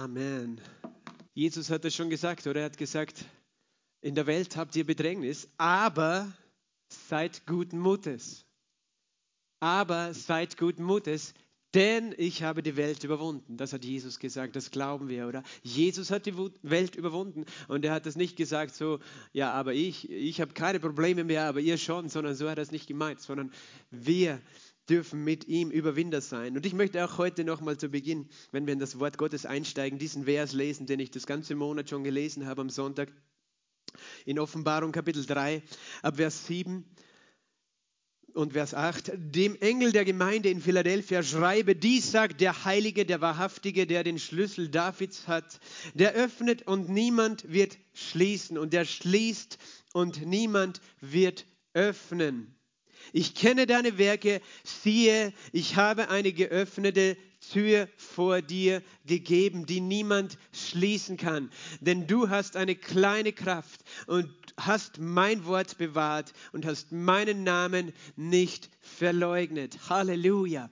Amen. 0.00 0.58
Jesus 1.34 1.68
hat 1.68 1.84
das 1.84 1.94
schon 1.94 2.08
gesagt, 2.08 2.46
oder? 2.46 2.60
Er 2.60 2.66
hat 2.66 2.78
gesagt, 2.78 3.22
in 4.00 4.14
der 4.14 4.26
Welt 4.26 4.56
habt 4.56 4.74
ihr 4.74 4.86
Bedrängnis, 4.86 5.46
aber 5.58 6.32
seid 6.88 7.46
guten 7.46 7.78
Mutes. 7.78 8.46
Aber 9.60 10.14
seid 10.14 10.56
guten 10.56 10.84
Mutes, 10.84 11.34
denn 11.74 12.14
ich 12.16 12.42
habe 12.42 12.62
die 12.62 12.78
Welt 12.78 13.04
überwunden. 13.04 13.58
Das 13.58 13.74
hat 13.74 13.84
Jesus 13.84 14.18
gesagt, 14.18 14.56
das 14.56 14.70
glauben 14.70 15.10
wir, 15.10 15.28
oder? 15.28 15.42
Jesus 15.62 16.10
hat 16.10 16.24
die 16.24 16.34
Welt 16.62 16.96
überwunden 16.96 17.44
und 17.68 17.84
er 17.84 17.92
hat 17.92 18.06
das 18.06 18.16
nicht 18.16 18.36
gesagt 18.36 18.74
so, 18.74 19.00
ja, 19.34 19.52
aber 19.52 19.74
ich, 19.74 20.10
ich 20.10 20.40
habe 20.40 20.54
keine 20.54 20.80
Probleme 20.80 21.24
mehr, 21.24 21.44
aber 21.44 21.60
ihr 21.60 21.76
schon, 21.76 22.08
sondern 22.08 22.34
so 22.34 22.48
hat 22.48 22.56
er 22.56 22.62
es 22.62 22.72
nicht 22.72 22.86
gemeint, 22.86 23.20
sondern 23.20 23.52
wir 23.90 24.40
dürfen 24.90 25.24
mit 25.24 25.46
ihm 25.46 25.70
Überwinder 25.70 26.20
sein. 26.20 26.56
Und 26.56 26.66
ich 26.66 26.74
möchte 26.74 27.04
auch 27.04 27.16
heute 27.16 27.44
nochmal 27.44 27.78
zu 27.78 27.88
Beginn, 27.88 28.28
wenn 28.50 28.66
wir 28.66 28.72
in 28.72 28.80
das 28.80 28.98
Wort 28.98 29.16
Gottes 29.18 29.46
einsteigen, 29.46 29.98
diesen 29.98 30.24
Vers 30.24 30.52
lesen, 30.52 30.86
den 30.86 31.00
ich 31.00 31.10
das 31.10 31.26
ganze 31.26 31.54
Monat 31.54 31.88
schon 31.88 32.04
gelesen 32.04 32.46
habe 32.46 32.60
am 32.60 32.70
Sonntag. 32.70 33.12
In 34.24 34.38
Offenbarung 34.38 34.92
Kapitel 34.92 35.24
3, 35.24 35.62
ab 36.02 36.16
Vers 36.16 36.46
7 36.46 36.84
und 38.34 38.52
Vers 38.52 38.74
8. 38.74 39.12
Dem 39.16 39.56
Engel 39.60 39.92
der 39.92 40.04
Gemeinde 40.04 40.50
in 40.50 40.60
Philadelphia 40.60 41.22
schreibe, 41.22 41.74
dies 41.74 42.10
sagt 42.10 42.40
der 42.40 42.64
Heilige, 42.64 43.06
der 43.06 43.20
Wahrhaftige, 43.20 43.86
der 43.86 44.04
den 44.04 44.18
Schlüssel 44.18 44.68
Davids 44.68 45.28
hat, 45.28 45.60
der 45.94 46.14
öffnet 46.14 46.66
und 46.66 46.88
niemand 46.88 47.50
wird 47.50 47.78
schließen 47.92 48.58
und 48.58 48.72
der 48.72 48.84
schließt 48.84 49.58
und 49.92 50.26
niemand 50.26 50.80
wird 51.00 51.46
öffnen. 51.74 52.54
Ich 53.12 53.34
kenne 53.34 53.66
deine 53.66 53.98
Werke, 53.98 54.40
siehe, 54.64 55.32
ich 55.52 55.76
habe 55.76 56.08
eine 56.10 56.32
geöffnete 56.32 57.16
Tür 57.52 57.88
vor 57.96 58.42
dir 58.42 58.82
gegeben, 59.06 59.66
die 59.66 59.80
niemand 59.80 60.38
schließen 60.52 61.16
kann. 61.16 61.50
Denn 61.80 62.06
du 62.06 62.28
hast 62.28 62.56
eine 62.56 62.76
kleine 62.76 63.32
Kraft 63.32 63.80
und 64.06 64.28
hast 64.56 64.98
mein 64.98 65.44
Wort 65.46 65.78
bewahrt 65.78 66.32
und 66.52 66.66
hast 66.66 66.92
meinen 66.92 67.42
Namen 67.44 67.92
nicht 68.16 68.70
verleugnet. 68.80 69.88
Halleluja. 69.88 70.70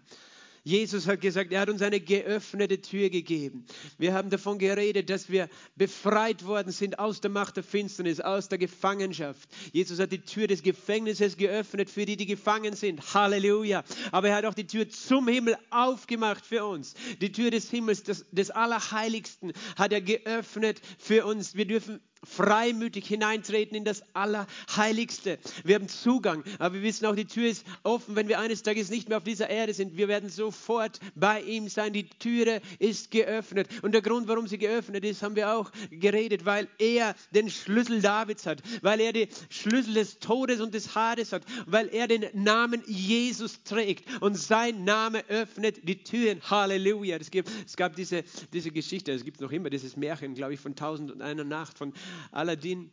Jesus 0.68 1.06
hat 1.06 1.22
gesagt, 1.22 1.50
er 1.50 1.62
hat 1.62 1.70
uns 1.70 1.80
eine 1.80 1.98
geöffnete 1.98 2.82
Tür 2.82 3.08
gegeben. 3.08 3.64
Wir 3.96 4.12
haben 4.12 4.28
davon 4.28 4.58
geredet, 4.58 5.08
dass 5.08 5.30
wir 5.30 5.48
befreit 5.76 6.44
worden 6.44 6.72
sind 6.72 6.98
aus 6.98 7.22
der 7.22 7.30
Macht 7.30 7.56
der 7.56 7.64
Finsternis, 7.64 8.20
aus 8.20 8.50
der 8.50 8.58
Gefangenschaft. 8.58 9.48
Jesus 9.72 9.98
hat 9.98 10.12
die 10.12 10.20
Tür 10.20 10.46
des 10.46 10.62
Gefängnisses 10.62 11.38
geöffnet 11.38 11.88
für 11.88 12.04
die, 12.04 12.18
die 12.18 12.26
gefangen 12.26 12.76
sind. 12.76 13.14
Halleluja. 13.14 13.82
Aber 14.12 14.28
er 14.28 14.36
hat 14.36 14.44
auch 14.44 14.52
die 14.52 14.66
Tür 14.66 14.90
zum 14.90 15.26
Himmel 15.26 15.56
aufgemacht 15.70 16.44
für 16.44 16.66
uns. 16.66 16.92
Die 17.22 17.32
Tür 17.32 17.50
des 17.50 17.70
Himmels, 17.70 18.02
des, 18.02 18.26
des 18.30 18.50
Allerheiligsten, 18.50 19.54
hat 19.76 19.94
er 19.94 20.02
geöffnet 20.02 20.82
für 20.98 21.24
uns. 21.24 21.54
Wir 21.54 21.64
dürfen 21.64 21.98
freimütig 22.24 23.06
hineintreten 23.06 23.76
in 23.76 23.84
das 23.84 24.02
Allerheiligste. 24.14 25.38
Wir 25.64 25.76
haben 25.76 25.88
Zugang, 25.88 26.44
aber 26.58 26.74
wir 26.74 26.82
wissen 26.82 27.06
auch, 27.06 27.14
die 27.14 27.24
Tür 27.24 27.48
ist 27.48 27.64
offen, 27.82 28.16
wenn 28.16 28.28
wir 28.28 28.38
eines 28.38 28.62
Tages 28.62 28.90
nicht 28.90 29.08
mehr 29.08 29.18
auf 29.18 29.24
dieser 29.24 29.50
Erde 29.50 29.74
sind. 29.74 29.96
Wir 29.96 30.08
werden 30.08 30.28
sofort 30.28 31.00
bei 31.14 31.40
ihm 31.42 31.68
sein. 31.68 31.92
Die 31.92 32.08
Türe 32.08 32.60
ist 32.78 33.10
geöffnet. 33.10 33.68
Und 33.82 33.92
der 33.92 34.02
Grund, 34.02 34.28
warum 34.28 34.46
sie 34.46 34.58
geöffnet 34.58 35.04
ist, 35.04 35.22
haben 35.22 35.36
wir 35.36 35.54
auch 35.54 35.70
geredet, 35.90 36.44
weil 36.44 36.68
er 36.78 37.14
den 37.30 37.50
Schlüssel 37.50 38.00
Davids 38.00 38.46
hat, 38.46 38.62
weil 38.82 39.00
er 39.00 39.12
den 39.12 39.28
Schlüssel 39.50 39.94
des 39.94 40.18
Todes 40.18 40.60
und 40.60 40.74
des 40.74 40.94
Hades 40.94 41.32
hat, 41.32 41.42
weil 41.66 41.88
er 41.88 42.08
den 42.08 42.26
Namen 42.32 42.82
Jesus 42.86 43.62
trägt 43.64 44.04
und 44.20 44.36
sein 44.36 44.84
Name 44.84 45.24
öffnet 45.28 45.88
die 45.88 46.02
Türen. 46.02 46.40
Halleluja. 46.42 47.16
Es, 47.16 47.30
es 47.66 47.76
gab 47.76 47.96
diese, 47.96 48.24
diese 48.52 48.70
Geschichte, 48.70 49.12
es 49.12 49.24
gibt 49.24 49.40
noch 49.40 49.52
immer 49.52 49.70
dieses 49.70 49.96
Märchen, 49.96 50.34
glaube 50.34 50.54
ich, 50.54 50.60
von 50.60 50.74
Tausend 50.74 51.10
und 51.10 51.22
einer 51.22 51.44
Nacht 51.44 51.78
von 51.78 51.92
Aladdin, 52.30 52.90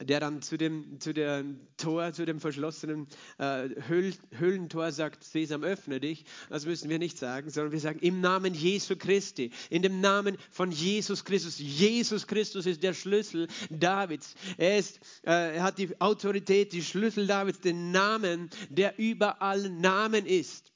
der 0.00 0.20
dann 0.20 0.42
zu 0.42 0.58
dem, 0.58 1.00
zu 1.00 1.14
dem 1.14 1.60
Tor, 1.76 2.12
zu 2.12 2.26
dem 2.26 2.40
verschlossenen 2.40 3.06
äh, 3.38 3.68
Höhl, 3.88 4.12
Höhlentor 4.32 4.92
sagt, 4.92 5.24
Sesam, 5.24 5.62
öffne 5.62 6.00
dich. 6.00 6.24
Das 6.50 6.66
müssen 6.66 6.90
wir 6.90 6.98
nicht 6.98 7.18
sagen, 7.18 7.50
sondern 7.50 7.72
wir 7.72 7.80
sagen, 7.80 8.00
im 8.00 8.20
Namen 8.20 8.54
Jesu 8.54 8.96
Christi, 8.96 9.52
in 9.70 9.82
dem 9.82 10.00
Namen 10.00 10.36
von 10.50 10.70
Jesus 10.70 11.24
Christus. 11.24 11.58
Jesus 11.58 12.26
Christus 12.26 12.66
ist 12.66 12.82
der 12.82 12.92
Schlüssel 12.92 13.48
Davids. 13.70 14.34
Er, 14.58 14.78
ist, 14.78 15.00
äh, 15.22 15.56
er 15.56 15.62
hat 15.62 15.78
die 15.78 15.98
Autorität, 16.00 16.72
die 16.72 16.82
Schlüssel 16.82 17.26
Davids, 17.26 17.60
den 17.60 17.90
Namen, 17.90 18.50
der 18.68 18.98
über 18.98 19.40
allen 19.40 19.80
Namen 19.80 20.26
ist. 20.26 20.72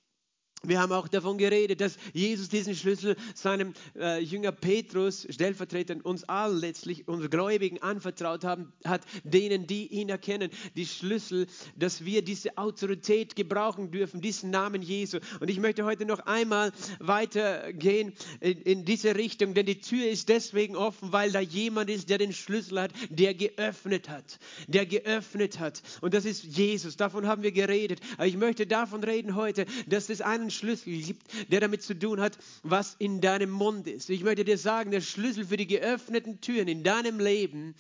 Wir 0.62 0.78
haben 0.78 0.93
auch 0.93 1.09
davon 1.09 1.38
geredet, 1.38 1.81
dass 1.81 1.97
Jesus 2.12 2.50
diesen 2.50 2.75
Schlüssel 2.75 3.16
seinem 3.34 3.72
äh, 3.98 4.21
Jünger 4.21 4.53
Petrus, 4.53 5.26
stellvertretend 5.31 6.04
uns 6.04 6.25
allen 6.25 6.59
letztlich, 6.59 7.09
uns 7.09 7.31
Gläubigen 7.31 7.81
anvertraut 7.81 8.44
haben, 8.44 8.71
hat, 8.84 9.00
denen, 9.25 9.66
die 9.66 9.87
ihn 9.87 10.10
erkennen, 10.10 10.50
die 10.76 10.84
Schlüssel, 10.84 11.47
dass 11.76 12.04
wir 12.04 12.21
diese 12.22 12.59
Autorität 12.59 13.37
gebrauchen 13.37 13.91
dürfen, 13.91 14.21
diesen 14.21 14.50
Namen 14.50 14.82
Jesu. 14.82 15.19
Und 15.41 15.48
ich 15.48 15.59
möchte 15.59 15.87
heute 15.87 16.04
noch 16.04 16.19
einmal 16.26 16.72
weitergehen 16.98 18.12
in, 18.41 18.60
in 18.60 18.84
diese 18.84 19.16
Richtung, 19.16 19.54
denn 19.54 19.65
die 19.65 19.81
Tür 19.81 20.10
ist 20.10 20.28
deswegen 20.28 20.77
offen, 20.77 21.10
weil 21.10 21.32
da 21.32 21.41
jemand 21.41 21.88
ist, 21.88 22.10
der 22.10 22.19
den 22.19 22.34
Schlüssel 22.34 22.82
hat, 22.82 22.92
der 23.09 23.32
geöffnet 23.32 24.10
hat, 24.10 24.38
der 24.66 24.84
geöffnet 24.84 25.59
hat. 25.59 25.81
Und 26.03 26.12
das 26.12 26.27
ist 26.27 26.44
Jesus. 26.44 26.98
Davon 26.98 27.27
haben 27.27 27.42
wir 27.42 27.53
geredet. 27.53 28.00
Aber 28.19 28.27
ich 28.27 28.37
möchte 28.37 28.66
davon 28.66 29.03
reden 29.03 29.37
heute, 29.37 29.65
dass 29.87 30.10
es 30.10 30.21
einen 30.21 30.50
Schlüssel 30.50 30.93
gibt, 31.03 31.27
der 31.50 31.61
damit 31.61 31.83
zu 31.83 31.99
tun 31.99 32.21
hat, 32.21 32.38
was 32.62 32.97
in 32.99 33.21
deinem 33.21 33.50
Mund 33.50 33.87
ist. 33.87 34.11
Ich 34.11 34.22
möchte 34.22 34.44
dir 34.44 34.59
sagen, 34.59 34.91
der 34.91 35.00
Schlüssel 35.00 35.47
für 35.47 35.56
die 35.56 35.66
geöffneten 35.66 36.41
Türen 36.41 36.69
in 36.69 36.83
deinem 36.83 37.21
Leben 37.21 37.75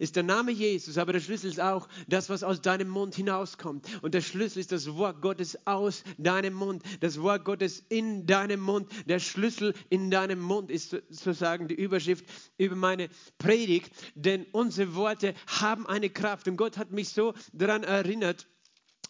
ist 0.00 0.16
der 0.16 0.22
Name 0.22 0.50
Jesus, 0.50 0.96
aber 0.96 1.12
der 1.12 1.20
Schlüssel 1.20 1.50
ist 1.50 1.60
auch 1.60 1.86
das, 2.08 2.30
was 2.30 2.42
aus 2.42 2.62
deinem 2.62 2.88
Mund 2.88 3.14
hinauskommt. 3.14 3.86
Und 4.00 4.14
der 4.14 4.22
Schlüssel 4.22 4.60
ist 4.60 4.72
das 4.72 4.94
Wort 4.94 5.20
Gottes 5.20 5.66
aus 5.66 6.04
deinem 6.16 6.54
Mund, 6.54 6.82
das 7.00 7.20
Wort 7.20 7.44
Gottes 7.44 7.84
in 7.90 8.26
deinem 8.26 8.60
Mund. 8.60 8.90
Der 9.06 9.18
Schlüssel 9.18 9.74
in 9.90 10.10
deinem 10.10 10.40
Mund 10.40 10.70
ist 10.70 10.90
sozusagen 10.90 11.68
die 11.68 11.74
Überschrift 11.74 12.24
über 12.56 12.76
meine 12.76 13.10
Predigt, 13.36 13.92
denn 14.14 14.46
unsere 14.52 14.94
Worte 14.94 15.34
haben 15.46 15.86
eine 15.86 16.08
Kraft. 16.08 16.48
Und 16.48 16.56
Gott 16.56 16.78
hat 16.78 16.92
mich 16.92 17.10
so 17.10 17.34
daran 17.52 17.84
erinnert, 17.84 18.46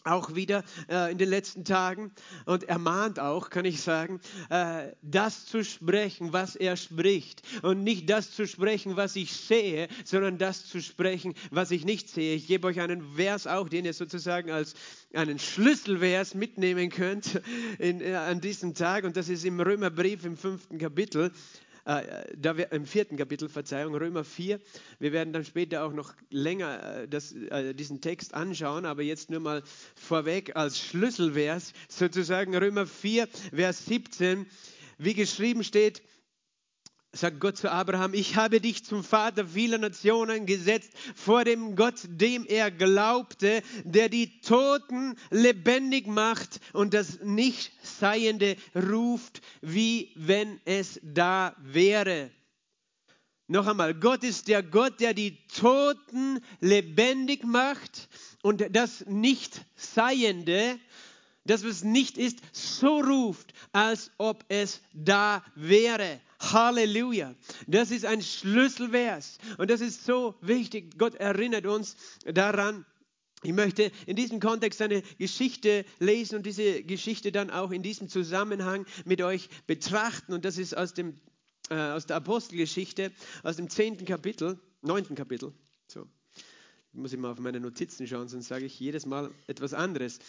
auch 0.03 0.35
wieder 0.35 0.63
äh, 0.89 1.11
in 1.11 1.17
den 1.17 1.29
letzten 1.29 1.65
Tagen. 1.65 2.11
Und 2.45 2.63
ermahnt 2.63 3.19
auch, 3.19 3.49
kann 3.49 3.65
ich 3.65 3.81
sagen, 3.81 4.19
äh, 4.49 4.89
das 5.01 5.45
zu 5.45 5.63
sprechen, 5.63 6.33
was 6.33 6.55
er 6.55 6.77
spricht. 6.77 7.41
Und 7.61 7.83
nicht 7.83 8.09
das 8.09 8.31
zu 8.31 8.47
sprechen, 8.47 8.95
was 8.95 9.15
ich 9.15 9.33
sehe, 9.33 9.87
sondern 10.03 10.37
das 10.37 10.65
zu 10.65 10.81
sprechen, 10.81 11.33
was 11.51 11.71
ich 11.71 11.85
nicht 11.85 12.09
sehe. 12.09 12.35
Ich 12.35 12.47
gebe 12.47 12.67
euch 12.67 12.79
einen 12.79 13.15
Vers 13.15 13.47
auch, 13.47 13.69
den 13.69 13.85
ihr 13.85 13.93
sozusagen 13.93 14.51
als 14.51 14.75
einen 15.13 15.39
Schlüsselvers 15.39 16.35
mitnehmen 16.35 16.89
könnt 16.89 17.41
in, 17.79 18.01
äh, 18.01 18.15
an 18.15 18.41
diesem 18.41 18.73
Tag. 18.73 19.03
Und 19.03 19.17
das 19.17 19.29
ist 19.29 19.45
im 19.45 19.59
Römerbrief 19.59 20.25
im 20.25 20.37
fünften 20.37 20.77
Kapitel 20.77 21.31
äh, 21.85 22.25
da 22.37 22.57
wir, 22.57 22.71
im 22.71 22.85
vierten 22.85 23.17
Kapitel, 23.17 23.49
Verzeihung, 23.49 23.95
Römer 23.95 24.23
4. 24.23 24.59
Wir 24.99 25.11
werden 25.11 25.33
dann 25.33 25.45
später 25.45 25.83
auch 25.83 25.93
noch 25.93 26.13
länger 26.29 27.01
äh, 27.01 27.07
das, 27.07 27.31
äh, 27.33 27.73
diesen 27.73 28.01
Text 28.01 28.33
anschauen, 28.33 28.85
aber 28.85 29.01
jetzt 29.03 29.29
nur 29.29 29.39
mal 29.39 29.63
vorweg 29.95 30.55
als 30.55 30.79
Schlüsselvers, 30.79 31.73
sozusagen 31.89 32.55
Römer 32.55 32.85
4, 32.85 33.27
Vers 33.27 33.85
17, 33.85 34.45
wie 34.97 35.13
geschrieben 35.13 35.63
steht, 35.63 36.01
sagt 37.13 37.41
Gott 37.41 37.57
zu 37.57 37.69
Abraham, 37.69 38.13
ich 38.13 38.37
habe 38.37 38.61
dich 38.61 38.85
zum 38.85 39.03
Vater 39.03 39.45
vieler 39.45 39.77
Nationen 39.77 40.45
gesetzt, 40.45 40.91
vor 41.13 41.43
dem 41.43 41.75
Gott, 41.75 41.95
dem 42.07 42.45
er 42.45 42.71
glaubte, 42.71 43.61
der 43.83 44.07
die 44.07 44.39
Toten 44.39 45.17
lebendig 45.29 46.07
macht 46.07 46.61
und 46.73 46.93
das 46.93 47.19
Nichtseiende 47.21 48.55
ruft, 48.75 49.41
wie 49.61 50.11
wenn 50.15 50.61
es 50.63 51.01
da 51.03 51.55
wäre. 51.59 52.31
Noch 53.47 53.67
einmal, 53.67 53.93
Gott 53.93 54.23
ist 54.23 54.47
der 54.47 54.63
Gott, 54.63 55.01
der 55.01 55.13
die 55.13 55.37
Toten 55.47 56.39
lebendig 56.61 57.43
macht 57.43 58.07
und 58.41 58.63
das 58.73 59.05
Nichtseiende 59.07 60.79
das, 61.43 61.65
was 61.65 61.83
nicht 61.83 62.17
ist, 62.17 62.37
so 62.51 62.99
ruft, 62.99 63.53
als 63.71 64.11
ob 64.17 64.45
es 64.47 64.79
da 64.93 65.43
wäre. 65.55 66.21
Halleluja. 66.41 67.35
Das 67.67 67.91
ist 67.91 68.05
ein 68.05 68.21
Schlüsselvers. 68.21 69.37
Und 69.57 69.69
das 69.69 69.81
ist 69.81 70.05
so 70.05 70.35
wichtig. 70.41 70.97
Gott 70.97 71.15
erinnert 71.15 71.65
uns 71.65 71.95
daran. 72.25 72.85
Ich 73.43 73.53
möchte 73.53 73.91
in 74.05 74.15
diesem 74.15 74.39
Kontext 74.39 74.81
eine 74.81 75.01
Geschichte 75.17 75.85
lesen 75.99 76.35
und 76.37 76.45
diese 76.45 76.83
Geschichte 76.83 77.31
dann 77.31 77.49
auch 77.49 77.71
in 77.71 77.81
diesem 77.81 78.07
Zusammenhang 78.07 78.85
mit 79.05 79.21
euch 79.21 79.49
betrachten. 79.65 80.33
Und 80.33 80.45
das 80.45 80.57
ist 80.57 80.77
aus, 80.77 80.93
dem, 80.93 81.19
äh, 81.69 81.75
aus 81.75 82.05
der 82.05 82.17
Apostelgeschichte, 82.17 83.11
aus 83.43 83.55
dem 83.55 83.69
zehnten 83.69 84.05
Kapitel, 84.05 84.59
neunten 84.81 85.15
Kapitel. 85.15 85.53
So. 86.93 86.97
Ich 86.97 86.99
muss 86.99 87.13
immer 87.13 87.29
auf 87.29 87.39
meine 87.39 87.59
Notizen 87.59 88.05
schauen, 88.05 88.27
sonst 88.27 88.49
sage 88.49 88.65
ich 88.65 88.79
jedes 88.79 89.05
Mal 89.05 89.31
etwas 89.47 89.73
anderes. 89.73 90.19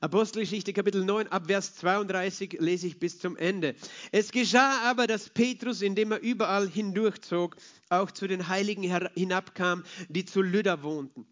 Apostelgeschichte 0.00 0.72
Kapitel 0.72 1.04
9 1.04 1.26
ab 1.28 1.46
Vers 1.48 1.74
32 1.76 2.58
lese 2.60 2.86
ich 2.86 2.98
bis 3.00 3.18
zum 3.18 3.36
Ende. 3.36 3.74
Es 4.12 4.30
geschah 4.30 4.88
aber, 4.88 5.06
dass 5.06 5.30
Petrus, 5.30 5.82
indem 5.82 6.12
er 6.12 6.20
überall 6.20 6.68
hindurchzog, 6.68 7.56
auch 7.88 8.10
zu 8.12 8.28
den 8.28 8.48
Heiligen 8.48 8.82
hinabkam, 9.14 9.82
die 10.08 10.24
zu 10.24 10.42
Lydda 10.42 10.82
wohnten. 10.84 11.26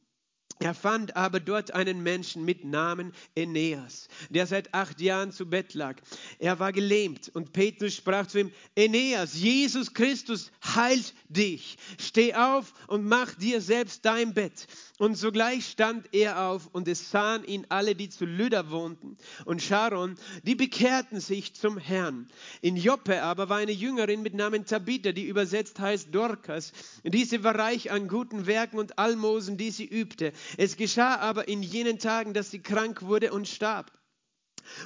Er 0.62 0.74
fand 0.74 1.16
aber 1.16 1.40
dort 1.40 1.72
einen 1.72 2.02
Menschen 2.02 2.44
mit 2.44 2.64
Namen 2.64 3.14
Aeneas, 3.34 4.08
der 4.28 4.46
seit 4.46 4.74
acht 4.74 5.00
Jahren 5.00 5.32
zu 5.32 5.48
Bett 5.48 5.72
lag. 5.72 5.96
Er 6.38 6.58
war 6.58 6.70
gelähmt 6.70 7.30
und 7.30 7.54
Petrus 7.54 7.94
sprach 7.94 8.26
zu 8.26 8.40
ihm, 8.40 8.52
Aeneas, 8.76 9.34
Jesus 9.34 9.94
Christus 9.94 10.52
heilt 10.62 11.14
dich. 11.30 11.78
Steh 11.98 12.34
auf 12.34 12.74
und 12.88 13.06
mach 13.06 13.34
dir 13.36 13.62
selbst 13.62 14.04
dein 14.04 14.34
Bett. 14.34 14.66
Und 15.00 15.16
sogleich 15.16 15.64
stand 15.64 16.12
er 16.12 16.44
auf 16.44 16.68
und 16.72 16.86
es 16.86 17.10
sahen 17.10 17.42
ihn 17.44 17.64
alle, 17.70 17.94
die 17.94 18.10
zu 18.10 18.26
Lydda 18.26 18.70
wohnten 18.70 19.16
und 19.46 19.62
Sharon, 19.62 20.16
die 20.42 20.54
bekehrten 20.54 21.20
sich 21.20 21.54
zum 21.54 21.78
Herrn. 21.78 22.28
In 22.60 22.76
Joppe 22.76 23.22
aber 23.22 23.48
war 23.48 23.56
eine 23.56 23.72
Jüngerin 23.72 24.20
mit 24.20 24.34
Namen 24.34 24.66
Tabitha, 24.66 25.12
die 25.12 25.24
übersetzt 25.24 25.80
heißt 25.80 26.14
Dorcas. 26.14 26.74
Diese 27.02 27.42
war 27.42 27.58
reich 27.58 27.90
an 27.90 28.08
guten 28.08 28.44
Werken 28.44 28.78
und 28.78 28.98
Almosen, 28.98 29.56
die 29.56 29.70
sie 29.70 29.86
übte. 29.86 30.34
Es 30.58 30.76
geschah 30.76 31.16
aber 31.16 31.48
in 31.48 31.62
jenen 31.62 31.98
Tagen, 31.98 32.34
dass 32.34 32.50
sie 32.50 32.60
krank 32.60 33.00
wurde 33.00 33.32
und 33.32 33.48
starb. 33.48 33.90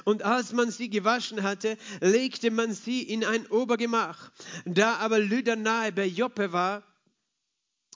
Und 0.05 0.23
als 0.23 0.53
man 0.53 0.71
sie 0.71 0.89
gewaschen 0.89 1.43
hatte, 1.43 1.77
legte 1.99 2.51
man 2.51 2.73
sie 2.73 3.03
in 3.03 3.25
ein 3.25 3.47
Obergemach. 3.47 4.31
Da 4.63 4.95
aber 4.95 5.19
Lydda 5.19 5.57
nahe 5.57 5.91
bei 5.91 6.05
Joppe 6.05 6.53
war, 6.53 6.83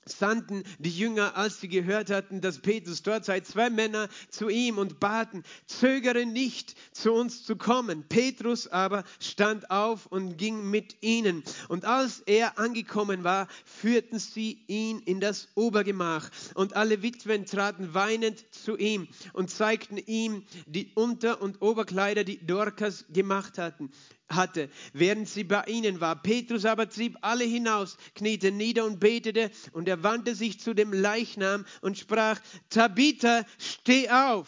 sandten 0.05 0.63
die 0.79 0.89
Jünger, 0.89 1.35
als 1.35 1.59
sie 1.59 1.67
gehört 1.67 2.09
hatten, 2.09 2.41
dass 2.41 2.59
Petrus 2.59 3.03
dort 3.03 3.25
sei, 3.25 3.41
zwei 3.41 3.69
Männer 3.69 4.09
zu 4.29 4.49
ihm 4.49 4.77
und 4.77 4.99
baten, 4.99 5.43
zögere 5.65 6.25
nicht, 6.25 6.75
zu 6.91 7.13
uns 7.13 7.43
zu 7.43 7.55
kommen. 7.55 8.03
Petrus 8.07 8.67
aber 8.67 9.03
stand 9.19 9.71
auf 9.71 10.05
und 10.07 10.37
ging 10.37 10.69
mit 10.69 10.97
ihnen. 11.01 11.43
Und 11.67 11.85
als 11.85 12.21
er 12.21 12.57
angekommen 12.57 13.23
war, 13.23 13.47
führten 13.65 14.19
sie 14.19 14.63
ihn 14.67 14.99
in 14.99 15.19
das 15.19 15.49
Obergemach. 15.55 16.29
Und 16.55 16.75
alle 16.75 17.01
Witwen 17.01 17.45
traten 17.45 17.93
weinend 17.93 18.53
zu 18.53 18.77
ihm 18.77 19.07
und 19.33 19.49
zeigten 19.49 19.97
ihm 19.97 20.43
die 20.65 20.91
Unter- 20.95 21.41
und 21.41 21.61
Oberkleider, 21.61 22.23
die 22.23 22.45
Dorcas 22.45 23.05
gemacht 23.09 23.57
hatten 23.57 23.91
hatte, 24.29 24.69
während 24.93 25.27
sie 25.27 25.43
bei 25.43 25.63
ihnen 25.65 25.99
war. 26.01 26.21
Petrus 26.21 26.65
aber 26.65 26.89
trieb 26.89 27.17
alle 27.21 27.43
hinaus, 27.43 27.97
kniete 28.15 28.51
nieder 28.51 28.85
und 28.85 28.99
betete, 28.99 29.51
und 29.73 29.87
er 29.87 30.03
wandte 30.03 30.35
sich 30.35 30.59
zu 30.59 30.73
dem 30.73 30.93
Leichnam 30.93 31.65
und 31.81 31.97
sprach, 31.97 32.39
Tabitha, 32.69 33.45
steh 33.57 34.09
auf. 34.09 34.47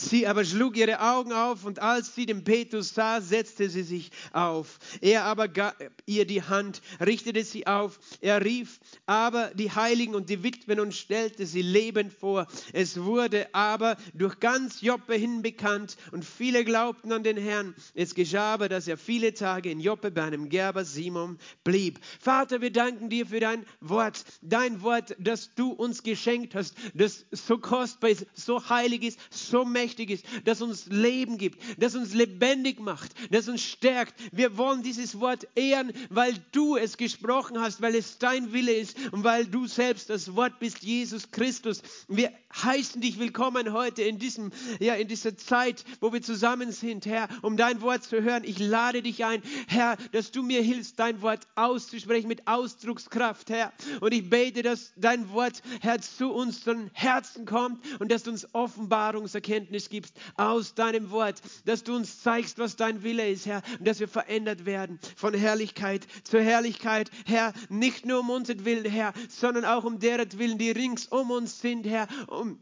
Sie 0.00 0.26
aber 0.26 0.46
schlug 0.46 0.78
ihre 0.78 1.00
Augen 1.00 1.32
auf 1.32 1.66
und 1.66 1.78
als 1.78 2.14
sie 2.14 2.24
den 2.24 2.42
Petrus 2.42 2.94
sah, 2.94 3.20
setzte 3.20 3.68
sie 3.68 3.82
sich 3.82 4.10
auf. 4.32 4.78
Er 5.02 5.24
aber 5.24 5.46
gab 5.46 5.76
ihr 6.06 6.24
die 6.26 6.42
Hand, 6.42 6.80
richtete 7.04 7.44
sie 7.44 7.66
auf. 7.66 8.00
Er 8.22 8.42
rief 8.42 8.80
aber 9.04 9.50
die 9.54 9.70
Heiligen 9.70 10.14
und 10.14 10.30
die 10.30 10.42
Witwen 10.42 10.80
und 10.80 10.94
stellte 10.94 11.44
sie 11.44 11.60
lebend 11.60 12.14
vor. 12.14 12.46
Es 12.72 13.02
wurde 13.02 13.54
aber 13.54 13.98
durch 14.14 14.40
ganz 14.40 14.80
Joppe 14.80 15.16
hin 15.16 15.42
bekannt 15.42 15.98
und 16.12 16.24
viele 16.24 16.64
glaubten 16.64 17.12
an 17.12 17.22
den 17.22 17.36
Herrn. 17.36 17.74
Es 17.94 18.14
geschah 18.14 18.54
aber, 18.54 18.70
dass 18.70 18.88
er 18.88 18.96
viele 18.96 19.34
Tage 19.34 19.70
in 19.70 19.80
Joppe 19.80 20.10
bei 20.10 20.22
einem 20.22 20.48
Gerber 20.48 20.86
Simon 20.86 21.38
blieb. 21.62 22.00
Vater, 22.20 22.62
wir 22.62 22.72
danken 22.72 23.10
dir 23.10 23.26
für 23.26 23.40
dein 23.40 23.66
Wort, 23.80 24.24
dein 24.40 24.80
Wort, 24.80 25.14
das 25.18 25.54
du 25.54 25.72
uns 25.72 26.02
geschenkt 26.02 26.54
hast, 26.54 26.74
das 26.94 27.26
so 27.32 27.58
kostbar 27.58 28.10
ist, 28.10 28.24
so 28.32 28.66
heilig 28.70 29.02
ist, 29.02 29.18
so 29.30 29.66
mächtig 29.66 29.89
mächtig 29.90 30.10
ist, 30.10 30.24
das 30.44 30.62
uns 30.62 30.86
Leben 30.86 31.36
gibt, 31.36 31.60
das 31.78 31.96
uns 31.96 32.14
lebendig 32.14 32.78
macht, 32.78 33.12
das 33.30 33.48
uns 33.48 33.62
stärkt. 33.62 34.14
Wir 34.30 34.56
wollen 34.56 34.82
dieses 34.82 35.18
Wort 35.18 35.48
ehren, 35.56 35.92
weil 36.10 36.34
du 36.52 36.76
es 36.76 36.96
gesprochen 36.96 37.60
hast, 37.60 37.82
weil 37.82 37.96
es 37.96 38.18
dein 38.18 38.52
Wille 38.52 38.72
ist 38.72 38.96
und 39.10 39.24
weil 39.24 39.46
du 39.46 39.66
selbst 39.66 40.08
das 40.08 40.36
Wort 40.36 40.60
bist, 40.60 40.82
Jesus 40.82 41.32
Christus. 41.32 41.82
Wir 42.08 42.32
heißen 42.54 43.00
dich 43.00 43.18
willkommen 43.18 43.72
heute 43.72 44.02
in 44.02 44.18
diesem, 44.18 44.52
ja, 44.78 44.94
in 44.94 45.08
dieser 45.08 45.36
Zeit, 45.36 45.84
wo 46.00 46.12
wir 46.12 46.22
zusammen 46.22 46.72
sind, 46.72 47.06
Herr, 47.06 47.28
um 47.42 47.56
dein 47.56 47.80
Wort 47.80 48.04
zu 48.04 48.22
hören. 48.22 48.44
Ich 48.44 48.58
lade 48.58 49.02
dich 49.02 49.24
ein, 49.24 49.42
Herr, 49.66 49.96
dass 50.12 50.30
du 50.30 50.42
mir 50.42 50.62
hilfst, 50.62 50.98
dein 50.98 51.20
Wort 51.22 51.46
auszusprechen 51.56 52.28
mit 52.28 52.46
Ausdruckskraft, 52.46 53.50
Herr. 53.50 53.72
Und 54.00 54.12
ich 54.12 54.28
bete, 54.28 54.62
dass 54.62 54.92
dein 54.96 55.30
Wort, 55.30 55.62
Herr, 55.80 56.00
zu 56.00 56.30
unseren 56.32 56.90
Herzen 56.92 57.44
kommt 57.44 57.80
und 58.00 58.10
dass 58.10 58.24
du 58.24 58.30
uns 58.30 58.54
Offenbarungserkenntnis 58.54 59.69
Erkenntnis 59.70 59.88
gibst 59.88 60.14
aus 60.36 60.74
deinem 60.74 61.10
Wort, 61.10 61.40
dass 61.64 61.84
du 61.84 61.94
uns 61.94 62.22
zeigst, 62.22 62.58
was 62.58 62.74
dein 62.74 63.04
Wille 63.04 63.28
ist, 63.28 63.46
Herr, 63.46 63.62
und 63.78 63.86
dass 63.86 64.00
wir 64.00 64.08
verändert 64.08 64.66
werden 64.66 64.98
von 65.14 65.32
Herrlichkeit 65.32 66.06
zur 66.24 66.40
Herrlichkeit, 66.40 67.10
Herr, 67.24 67.52
nicht 67.68 68.04
nur 68.04 68.20
um 68.20 68.30
unseren 68.30 68.64
Willen, 68.64 68.90
Herr, 68.90 69.12
sondern 69.28 69.64
auch 69.64 69.84
um 69.84 70.00
deren 70.00 70.38
Willen, 70.38 70.58
die 70.58 70.72
rings 70.72 71.06
um 71.06 71.30
uns 71.30 71.60
sind, 71.60 71.86
Herr, 71.86 72.08
um 72.26 72.60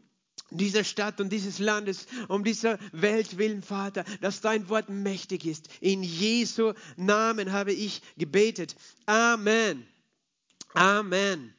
dieser 0.51 0.83
Stadt 0.83 1.19
und 1.19 1.31
dieses 1.31 1.57
Landes, 1.57 2.05
um 2.27 2.43
dieser 2.43 2.77
Welt 2.91 3.37
willen, 3.37 3.63
Vater, 3.63 4.03
dass 4.21 4.41
dein 4.41 4.69
Wort 4.69 4.89
mächtig 4.89 5.45
ist. 5.45 5.69
In 5.79 6.03
Jesu 6.03 6.73
Namen 6.95 7.51
habe 7.51 7.73
ich 7.73 8.01
gebetet. 8.17 8.75
Amen. 9.05 9.87
Amen. 10.73 11.55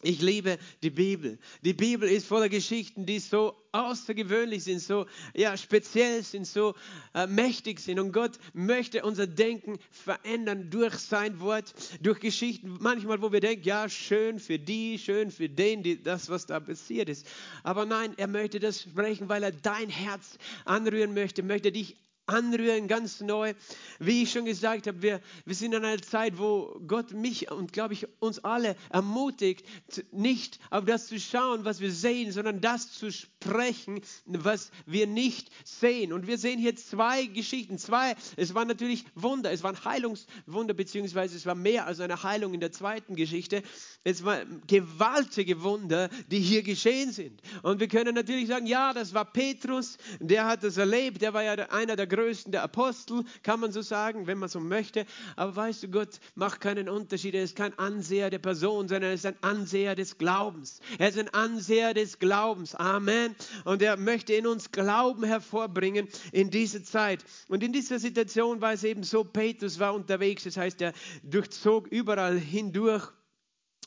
Ich 0.00 0.20
liebe 0.22 0.58
die 0.82 0.90
Bibel. 0.90 1.38
Die 1.62 1.72
Bibel 1.72 2.08
ist 2.08 2.26
voller 2.26 2.48
Geschichten, 2.48 3.04
die 3.04 3.18
so 3.18 3.56
außergewöhnlich 3.72 4.62
sind, 4.62 4.80
so 4.80 5.06
ja, 5.34 5.56
speziell 5.56 6.22
sind, 6.22 6.46
so 6.46 6.74
äh, 7.14 7.26
mächtig 7.26 7.80
sind. 7.80 7.98
Und 7.98 8.12
Gott 8.12 8.38
möchte 8.52 9.02
unser 9.02 9.26
Denken 9.26 9.78
verändern 9.90 10.70
durch 10.70 10.94
sein 10.94 11.40
Wort, 11.40 11.74
durch 12.00 12.20
Geschichten. 12.20 12.76
Manchmal, 12.80 13.20
wo 13.20 13.32
wir 13.32 13.40
denken, 13.40 13.64
ja, 13.64 13.88
schön 13.88 14.38
für 14.38 14.58
die, 14.58 14.98
schön 14.98 15.32
für 15.32 15.48
den, 15.48 15.82
die, 15.82 16.00
das, 16.00 16.28
was 16.28 16.46
da 16.46 16.60
passiert 16.60 17.08
ist. 17.08 17.26
Aber 17.64 17.84
nein, 17.84 18.14
er 18.16 18.28
möchte 18.28 18.60
das 18.60 18.82
sprechen, 18.82 19.28
weil 19.28 19.42
er 19.42 19.52
dein 19.52 19.88
Herz 19.88 20.38
anrühren 20.64 21.12
möchte, 21.12 21.42
möchte 21.42 21.72
dich 21.72 21.96
anrühren, 22.28 22.88
ganz 22.88 23.20
neu. 23.20 23.54
Wie 23.98 24.22
ich 24.22 24.32
schon 24.32 24.44
gesagt 24.44 24.86
habe, 24.86 25.02
wir, 25.02 25.20
wir 25.44 25.54
sind 25.54 25.74
in 25.74 25.84
einer 25.84 26.00
Zeit, 26.00 26.38
wo 26.38 26.80
Gott 26.86 27.12
mich 27.12 27.50
und, 27.50 27.72
glaube 27.72 27.94
ich, 27.94 28.06
uns 28.20 28.44
alle 28.44 28.76
ermutigt, 28.90 29.64
nicht 30.12 30.60
auf 30.70 30.84
das 30.84 31.08
zu 31.08 31.18
schauen, 31.18 31.64
was 31.64 31.80
wir 31.80 31.90
sehen, 31.90 32.30
sondern 32.30 32.60
das 32.60 32.92
zu 32.92 33.10
sprechen, 33.10 34.00
was 34.26 34.70
wir 34.86 35.06
nicht 35.06 35.50
sehen. 35.64 36.12
Und 36.12 36.26
wir 36.26 36.38
sehen 36.38 36.58
hier 36.58 36.76
zwei 36.76 37.24
Geschichten. 37.24 37.78
Zwei, 37.78 38.14
es 38.36 38.54
waren 38.54 38.68
natürlich 38.68 39.04
Wunder, 39.14 39.50
es 39.50 39.62
waren 39.62 39.82
Heilungswunder, 39.84 40.74
beziehungsweise 40.74 41.36
es 41.36 41.46
war 41.46 41.54
mehr 41.54 41.86
als 41.86 42.00
eine 42.00 42.22
Heilung 42.22 42.54
in 42.54 42.60
der 42.60 42.72
zweiten 42.72 43.16
Geschichte. 43.16 43.62
Es 44.04 44.24
waren 44.24 44.62
gewaltige 44.66 45.62
Wunder, 45.62 46.10
die 46.30 46.40
hier 46.40 46.62
geschehen 46.62 47.10
sind. 47.10 47.40
Und 47.62 47.80
wir 47.80 47.88
können 47.88 48.14
natürlich 48.14 48.48
sagen, 48.48 48.66
ja, 48.66 48.92
das 48.92 49.14
war 49.14 49.24
Petrus, 49.24 49.96
der 50.20 50.44
hat 50.44 50.62
das 50.62 50.76
erlebt, 50.76 51.22
der 51.22 51.32
war 51.32 51.42
ja 51.42 51.54
einer 51.70 51.96
der 51.96 52.06
größten 52.06 52.17
der 52.46 52.62
Apostel, 52.62 53.24
kann 53.42 53.60
man 53.60 53.72
so 53.72 53.82
sagen, 53.82 54.26
wenn 54.26 54.38
man 54.38 54.48
so 54.48 54.60
möchte. 54.60 55.06
Aber 55.36 55.54
weißt 55.56 55.82
du, 55.82 55.88
Gott 55.88 56.20
macht 56.34 56.60
keinen 56.60 56.88
Unterschied. 56.88 57.34
Er 57.34 57.44
ist 57.44 57.56
kein 57.56 57.78
Anseher 57.78 58.30
der 58.30 58.38
Person, 58.38 58.88
sondern 58.88 59.10
er 59.10 59.14
ist 59.14 59.26
ein 59.26 59.36
Anseher 59.40 59.94
des 59.94 60.18
Glaubens. 60.18 60.80
Er 60.98 61.08
ist 61.08 61.18
ein 61.18 61.28
Anseher 61.30 61.94
des 61.94 62.18
Glaubens. 62.18 62.74
Amen. 62.74 63.34
Und 63.64 63.82
er 63.82 63.96
möchte 63.96 64.34
in 64.34 64.46
uns 64.46 64.72
Glauben 64.72 65.24
hervorbringen 65.24 66.08
in 66.32 66.50
dieser 66.50 66.82
Zeit. 66.82 67.24
Und 67.48 67.62
in 67.62 67.72
dieser 67.72 67.98
Situation 67.98 68.60
war 68.60 68.72
es 68.72 68.84
eben 68.84 69.02
so, 69.02 69.24
Petrus 69.24 69.78
war 69.78 69.94
unterwegs. 69.94 70.44
Das 70.44 70.56
heißt, 70.56 70.80
er 70.82 70.92
durchzog 71.22 71.88
überall 71.88 72.38
hindurch 72.38 73.12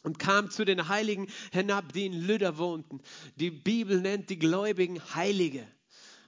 und 0.04 0.20
kam 0.20 0.50
zu 0.50 0.66
den 0.66 0.88
Heiligen 0.88 1.28
hinab, 1.52 1.94
die 1.94 2.06
in 2.06 2.14
Lydda 2.14 2.58
wohnten. 2.58 3.02
Die 3.36 3.52
Bibel 3.52 4.02
nennt 4.02 4.30
die 4.30 4.40
Gläubigen 4.40 5.00
Heilige. 5.16 5.68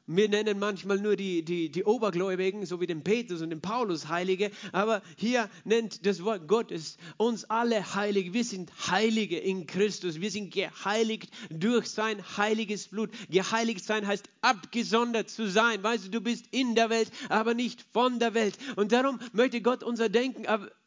Wir 0.06 0.28
nennen 0.28 0.60
manchmal 0.60 1.00
nur 1.00 1.16
die, 1.16 1.46
die, 1.46 1.70
die 1.70 1.86
Obergläubigen, 1.86 2.66
so 2.66 2.82
wie 2.82 2.88
den 2.88 3.06
Petrus 3.06 3.42
und 3.42 3.52
den 3.52 3.62
Paulus 3.62 4.10
Heilige, 4.10 4.52
aber 4.74 5.02
hier 5.16 5.50
nennt 5.64 6.06
das 6.06 6.26
Wort 6.26 6.46
Gottes 6.50 6.98
uns 7.16 7.46
alle 7.46 7.96
Heilige. 7.96 8.34
Wir 8.34 8.44
sind 8.44 8.70
Heilige 8.92 9.38
in 9.38 9.66
Christus. 9.66 10.20
Wir 10.20 10.30
sind 10.30 10.54
geheiligt 10.54 11.32
durch 11.50 11.88
sein 11.88 12.22
heiliges 12.36 12.90
Blut. 12.90 13.12
Geheiligt 13.30 13.86
sein 13.86 14.06
heißt 14.06 14.28
abgesondert 14.42 15.30
zu 15.30 15.48
sein. 15.48 15.82
Weißt 15.82 16.08
du, 16.08 16.10
du 16.10 16.20
bist 16.20 16.48
in 16.52 16.76
der 16.76 16.90
Welt, 16.90 17.10
aber 17.30 17.54
nicht 17.54 17.86
von 17.94 18.20
der 18.20 18.34
Welt. 18.34 18.58
Und 18.76 18.92
darum 18.92 19.20
möchte 19.32 19.62
Gott 19.62 19.84
unser 19.84 20.10
Denken 20.10 20.46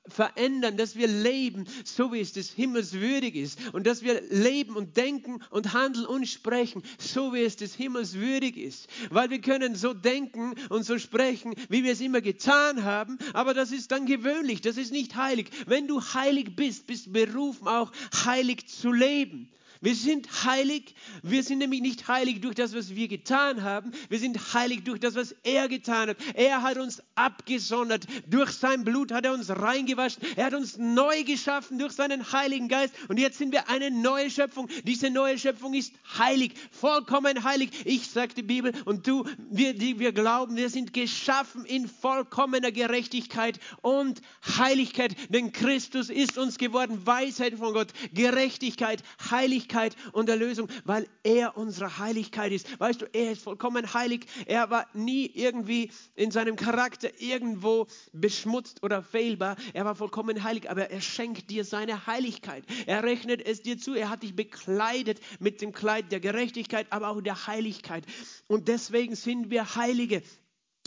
verändern, 0.08 0.76
dass 0.76 0.96
wir 0.96 1.08
leben, 1.08 1.64
so 1.84 2.12
wie 2.12 2.20
es 2.20 2.32
des 2.32 2.50
Himmels 2.50 2.94
würdig 2.94 3.34
ist. 3.36 3.58
Und 3.72 3.86
dass 3.86 4.02
wir 4.02 4.22
leben 4.30 4.76
und 4.76 4.96
denken 4.96 5.42
und 5.50 5.72
handeln 5.72 6.06
und 6.06 6.26
sprechen, 6.26 6.82
so 6.98 7.32
wie 7.32 7.42
es 7.42 7.56
des 7.56 7.74
Himmels 7.74 8.14
würdig 8.14 8.56
ist. 8.56 8.88
Weil 9.10 9.30
wir 9.30 9.40
können 9.40 9.74
so 9.74 9.94
denken 9.94 10.54
und 10.68 10.84
so 10.84 10.98
sprechen, 10.98 11.54
wie 11.68 11.84
wir 11.84 11.92
es 11.92 12.00
immer 12.00 12.20
getan 12.20 12.84
haben, 12.84 13.18
aber 13.32 13.54
das 13.54 13.72
ist 13.72 13.90
dann 13.92 14.06
gewöhnlich, 14.06 14.60
das 14.60 14.76
ist 14.76 14.92
nicht 14.92 15.16
heilig. 15.16 15.50
Wenn 15.66 15.86
du 15.86 16.00
heilig 16.00 16.56
bist, 16.56 16.86
bist 16.86 17.06
du 17.06 17.12
berufen 17.12 17.68
auch 17.68 17.92
heilig 18.24 18.66
zu 18.68 18.92
leben. 18.92 19.50
Wir 19.80 19.94
sind 19.94 20.44
heilig. 20.44 20.94
Wir 21.22 21.42
sind 21.42 21.58
nämlich 21.58 21.80
nicht 21.80 22.08
heilig 22.08 22.40
durch 22.40 22.54
das, 22.54 22.74
was 22.74 22.94
wir 22.94 23.08
getan 23.08 23.62
haben. 23.62 23.92
Wir 24.08 24.18
sind 24.18 24.54
heilig 24.54 24.84
durch 24.84 25.00
das, 25.00 25.14
was 25.14 25.34
er 25.42 25.68
getan 25.68 26.10
hat. 26.10 26.16
Er 26.34 26.62
hat 26.62 26.78
uns 26.78 27.02
abgesondert. 27.14 28.06
Durch 28.26 28.52
sein 28.52 28.84
Blut 28.84 29.12
hat 29.12 29.24
er 29.24 29.32
uns 29.32 29.50
reingewaschen. 29.50 30.22
Er 30.36 30.46
hat 30.46 30.54
uns 30.54 30.78
neu 30.78 31.24
geschaffen 31.24 31.78
durch 31.78 31.92
seinen 31.92 32.32
Heiligen 32.32 32.68
Geist. 32.68 32.94
Und 33.08 33.18
jetzt 33.18 33.38
sind 33.38 33.52
wir 33.52 33.68
eine 33.68 33.90
neue 33.90 34.30
Schöpfung. 34.30 34.68
Diese 34.84 35.10
neue 35.10 35.38
Schöpfung 35.38 35.74
ist 35.74 35.92
heilig, 36.18 36.54
vollkommen 36.70 37.44
heilig. 37.44 37.70
Ich 37.84 38.08
sage 38.08 38.34
die 38.34 38.42
Bibel 38.42 38.72
und 38.84 39.06
du, 39.06 39.24
wir, 39.50 39.74
die 39.74 39.98
wir 39.98 40.12
glauben, 40.12 40.56
wir 40.56 40.70
sind 40.70 40.92
geschaffen 40.92 41.64
in 41.64 41.88
vollkommener 41.88 42.72
Gerechtigkeit 42.72 43.58
und 43.82 44.20
Heiligkeit. 44.58 45.14
Denn 45.28 45.52
Christus 45.52 46.08
ist 46.10 46.38
uns 46.38 46.58
geworden. 46.58 47.06
Weisheit 47.06 47.54
von 47.54 47.74
Gott, 47.74 47.88
Gerechtigkeit, 48.12 49.02
Heiligkeit 49.30 49.65
und 50.12 50.28
Erlösung, 50.28 50.68
weil 50.84 51.08
er 51.22 51.56
unsere 51.56 51.98
Heiligkeit 51.98 52.52
ist. 52.52 52.78
Weißt 52.78 53.02
du, 53.02 53.06
er 53.12 53.32
ist 53.32 53.42
vollkommen 53.42 53.92
heilig. 53.92 54.26
Er 54.46 54.70
war 54.70 54.86
nie 54.94 55.26
irgendwie 55.26 55.90
in 56.14 56.30
seinem 56.30 56.56
Charakter 56.56 57.08
irgendwo 57.20 57.86
beschmutzt 58.12 58.82
oder 58.82 59.02
fehlbar. 59.02 59.56
Er 59.72 59.84
war 59.84 59.94
vollkommen 59.94 60.42
heilig, 60.42 60.70
aber 60.70 60.90
er 60.90 61.00
schenkt 61.00 61.50
dir 61.50 61.64
seine 61.64 62.06
Heiligkeit. 62.06 62.64
Er 62.86 63.02
rechnet 63.02 63.44
es 63.44 63.62
dir 63.62 63.78
zu. 63.78 63.94
Er 63.94 64.10
hat 64.10 64.22
dich 64.22 64.36
bekleidet 64.36 65.20
mit 65.40 65.60
dem 65.60 65.72
Kleid 65.72 66.12
der 66.12 66.20
Gerechtigkeit, 66.20 66.86
aber 66.90 67.08
auch 67.08 67.20
der 67.20 67.46
Heiligkeit. 67.46 68.04
Und 68.46 68.68
deswegen 68.68 69.16
sind 69.16 69.50
wir 69.50 69.76
Heilige. 69.76 70.22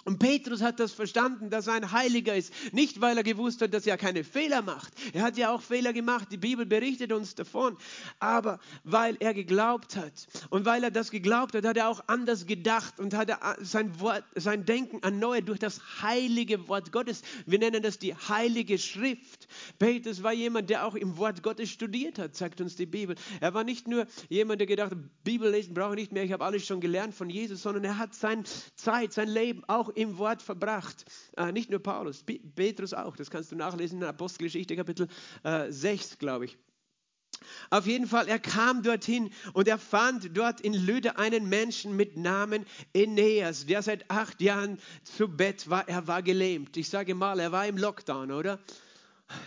Und 0.05 0.19
Petrus 0.19 0.61
hat 0.61 0.79
das 0.79 0.93
verstanden, 0.93 1.49
dass 1.49 1.67
er 1.67 1.73
ein 1.73 1.91
Heiliger 1.91 2.35
ist. 2.35 2.53
Nicht, 2.73 3.01
weil 3.01 3.17
er 3.17 3.23
gewusst 3.23 3.61
hat, 3.61 3.73
dass 3.73 3.85
er 3.85 3.97
keine 3.97 4.23
Fehler 4.23 4.61
macht. 4.61 4.93
Er 5.13 5.23
hat 5.23 5.37
ja 5.37 5.53
auch 5.53 5.61
Fehler 5.61 5.93
gemacht. 5.93 6.29
Die 6.31 6.37
Bibel 6.37 6.65
berichtet 6.65 7.11
uns 7.11 7.35
davon. 7.35 7.77
Aber 8.19 8.59
weil 8.83 9.17
er 9.19 9.33
geglaubt 9.33 9.95
hat. 9.95 10.27
Und 10.49 10.65
weil 10.65 10.83
er 10.83 10.91
das 10.91 11.11
geglaubt 11.11 11.55
hat, 11.55 11.65
hat 11.65 11.77
er 11.77 11.89
auch 11.89 12.03
anders 12.07 12.45
gedacht 12.45 12.99
und 12.99 13.13
hat 13.13 13.31
sein, 13.61 13.99
Wort, 13.99 14.23
sein 14.35 14.65
Denken 14.65 15.01
erneuert 15.03 15.47
durch 15.47 15.59
das 15.59 15.81
heilige 16.01 16.67
Wort 16.67 16.91
Gottes. 16.91 17.21
Wir 17.45 17.59
nennen 17.59 17.81
das 17.81 17.99
die 17.99 18.15
heilige 18.15 18.77
Schrift. 18.77 19.47
Petrus 19.77 20.23
war 20.23 20.33
jemand, 20.33 20.69
der 20.69 20.85
auch 20.85 20.95
im 20.95 21.17
Wort 21.17 21.43
Gottes 21.43 21.69
studiert 21.69 22.19
hat, 22.19 22.35
sagt 22.35 22.61
uns 22.61 22.75
die 22.75 22.85
Bibel. 22.85 23.15
Er 23.41 23.53
war 23.53 23.63
nicht 23.63 23.87
nur 23.87 24.07
jemand, 24.29 24.59
der 24.59 24.67
gedacht 24.67 24.91
hat, 24.91 25.23
Bibel 25.23 25.49
lesen 25.49 25.73
brauche 25.73 25.93
ich 25.93 25.97
nicht 25.97 26.11
mehr, 26.11 26.23
ich 26.23 26.31
habe 26.31 26.45
alles 26.45 26.65
schon 26.65 26.81
gelernt 26.81 27.13
von 27.13 27.29
Jesus, 27.29 27.61
sondern 27.61 27.83
er 27.83 27.97
hat 27.97 28.13
seine 28.15 28.43
Zeit, 28.75 29.13
sein 29.13 29.27
Leben 29.27 29.63
auch 29.67 29.88
im 29.91 30.17
Wort 30.17 30.41
verbracht. 30.41 31.05
Äh, 31.37 31.51
nicht 31.51 31.69
nur 31.69 31.79
Paulus, 31.79 32.23
Petrus 32.23 32.93
auch. 32.93 33.15
Das 33.15 33.29
kannst 33.29 33.51
du 33.51 33.55
nachlesen 33.55 34.01
in 34.01 34.07
Apostelgeschichte 34.07 34.75
Kapitel 34.75 35.07
äh, 35.43 35.71
6, 35.71 36.17
glaube 36.17 36.45
ich. 36.45 36.57
Auf 37.69 37.85
jeden 37.85 38.07
Fall, 38.07 38.27
er 38.27 38.39
kam 38.39 38.83
dorthin 38.83 39.31
und 39.53 39.67
er 39.67 39.77
fand 39.77 40.35
dort 40.35 40.61
in 40.61 40.73
Lüde 40.73 41.17
einen 41.17 41.47
Menschen 41.47 41.95
mit 41.95 42.17
Namen 42.17 42.65
Aeneas, 42.95 43.65
der 43.65 43.81
seit 43.81 44.09
acht 44.09 44.41
Jahren 44.41 44.79
zu 45.03 45.27
Bett 45.27 45.69
war. 45.69 45.87
Er 45.87 46.07
war 46.07 46.21
gelähmt. 46.21 46.75
Ich 46.77 46.89
sage 46.89 47.15
mal, 47.15 47.39
er 47.39 47.51
war 47.51 47.67
im 47.67 47.77
Lockdown, 47.77 48.31
oder? 48.31 48.59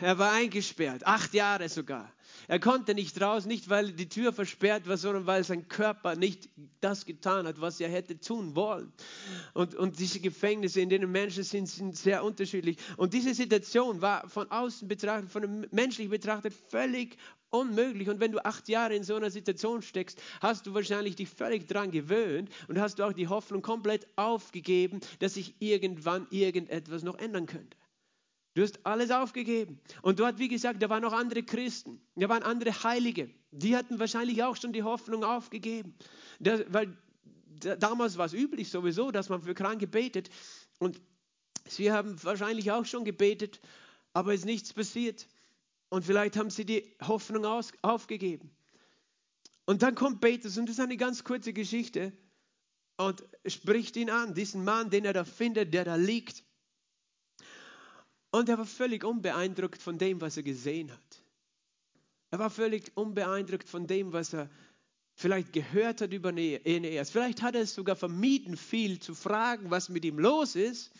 Er 0.00 0.18
war 0.18 0.32
eingesperrt, 0.32 1.06
acht 1.06 1.34
Jahre 1.34 1.68
sogar. 1.68 2.10
Er 2.48 2.60
konnte 2.60 2.94
nicht 2.94 3.20
raus, 3.20 3.46
nicht 3.46 3.68
weil 3.68 3.92
die 3.92 4.08
Tür 4.08 4.32
versperrt 4.32 4.88
war, 4.88 4.96
sondern 4.96 5.26
weil 5.26 5.44
sein 5.44 5.68
Körper 5.68 6.16
nicht 6.16 6.48
das 6.80 7.06
getan 7.06 7.46
hat, 7.46 7.60
was 7.60 7.80
er 7.80 7.88
hätte 7.88 8.18
tun 8.18 8.56
wollen. 8.56 8.92
Und, 9.54 9.74
und 9.74 9.98
diese 9.98 10.20
Gefängnisse, 10.20 10.80
in 10.80 10.88
denen 10.88 11.10
Menschen 11.10 11.44
sind, 11.44 11.68
sind 11.68 11.96
sehr 11.96 12.24
unterschiedlich. 12.24 12.76
Und 12.96 13.14
diese 13.14 13.34
Situation 13.34 14.02
war 14.02 14.28
von 14.28 14.50
außen 14.50 14.88
betrachtet, 14.88 15.30
von 15.30 15.66
menschlich 15.70 16.08
betrachtet, 16.08 16.52
völlig 16.68 17.16
unmöglich. 17.50 18.08
Und 18.08 18.20
wenn 18.20 18.32
du 18.32 18.44
acht 18.44 18.68
Jahre 18.68 18.94
in 18.94 19.04
so 19.04 19.14
einer 19.14 19.30
Situation 19.30 19.82
steckst, 19.82 20.20
hast 20.40 20.66
du 20.66 20.74
wahrscheinlich 20.74 21.16
dich 21.16 21.28
völlig 21.28 21.68
daran 21.68 21.90
gewöhnt 21.90 22.50
und 22.68 22.80
hast 22.80 22.98
du 22.98 23.04
auch 23.04 23.12
die 23.12 23.28
Hoffnung 23.28 23.62
komplett 23.62 24.06
aufgegeben, 24.16 25.00
dass 25.20 25.34
sich 25.34 25.54
irgendwann 25.60 26.26
irgendetwas 26.30 27.02
noch 27.02 27.18
ändern 27.18 27.46
könnte. 27.46 27.76
Du 28.54 28.62
hast 28.62 28.84
alles 28.84 29.10
aufgegeben. 29.10 29.80
Und 30.02 30.20
dort, 30.20 30.38
wie 30.38 30.48
gesagt, 30.48 30.82
da 30.82 30.90
waren 30.90 31.02
noch 31.02 31.12
andere 31.12 31.42
Christen, 31.42 32.00
da 32.16 32.28
waren 32.28 32.42
andere 32.42 32.70
Heilige. 32.84 33.30
Die 33.50 33.76
hatten 33.76 33.98
wahrscheinlich 33.98 34.42
auch 34.42 34.56
schon 34.56 34.72
die 34.72 34.82
Hoffnung 34.82 35.24
aufgegeben. 35.24 35.94
Das, 36.38 36.62
weil 36.68 36.96
damals 37.78 38.18
war 38.18 38.26
es 38.26 38.34
üblich 38.34 38.70
sowieso, 38.70 39.10
dass 39.10 39.28
man 39.28 39.42
für 39.42 39.54
Kranke 39.54 39.86
betet. 39.86 40.28
Und 40.78 41.00
sie 41.66 41.92
haben 41.92 42.22
wahrscheinlich 42.24 42.70
auch 42.72 42.84
schon 42.84 43.04
gebetet, 43.04 43.60
aber 44.12 44.34
es 44.34 44.40
ist 44.40 44.46
nichts 44.46 44.72
passiert. 44.72 45.26
Und 45.88 46.04
vielleicht 46.04 46.36
haben 46.36 46.50
sie 46.50 46.64
die 46.64 46.94
Hoffnung 47.02 47.44
aus, 47.44 47.72
aufgegeben. 47.82 48.50
Und 49.64 49.82
dann 49.82 49.94
kommt 49.94 50.20
Petrus, 50.20 50.58
und 50.58 50.66
das 50.66 50.76
ist 50.76 50.80
eine 50.80 50.96
ganz 50.96 51.24
kurze 51.24 51.52
Geschichte, 51.52 52.12
und 52.96 53.24
spricht 53.46 53.96
ihn 53.96 54.10
an, 54.10 54.34
diesen 54.34 54.64
Mann, 54.64 54.90
den 54.90 55.04
er 55.04 55.12
da 55.12 55.24
findet, 55.24 55.72
der 55.72 55.84
da 55.84 55.96
liegt. 55.96 56.44
Und 58.32 58.48
er 58.48 58.58
war 58.58 58.66
völlig 58.66 59.04
unbeeindruckt 59.04 59.80
von 59.80 59.98
dem, 59.98 60.20
was 60.20 60.36
er 60.38 60.42
gesehen 60.42 60.90
hat. 60.90 61.22
Er 62.30 62.38
war 62.38 62.48
völlig 62.50 62.90
unbeeindruckt 62.96 63.68
von 63.68 63.86
dem, 63.86 64.14
was 64.14 64.32
er 64.32 64.48
vielleicht 65.14 65.52
gehört 65.52 66.00
hat 66.00 66.14
über 66.14 66.30
Eneas. 66.30 67.10
Vielleicht 67.10 67.42
hat 67.42 67.54
er 67.54 67.60
es 67.60 67.74
sogar 67.74 67.94
vermieden, 67.94 68.56
viel 68.56 68.98
zu 68.98 69.14
fragen, 69.14 69.70
was 69.70 69.90
mit 69.90 70.06
ihm 70.06 70.18
los 70.18 70.56
ist, 70.56 70.90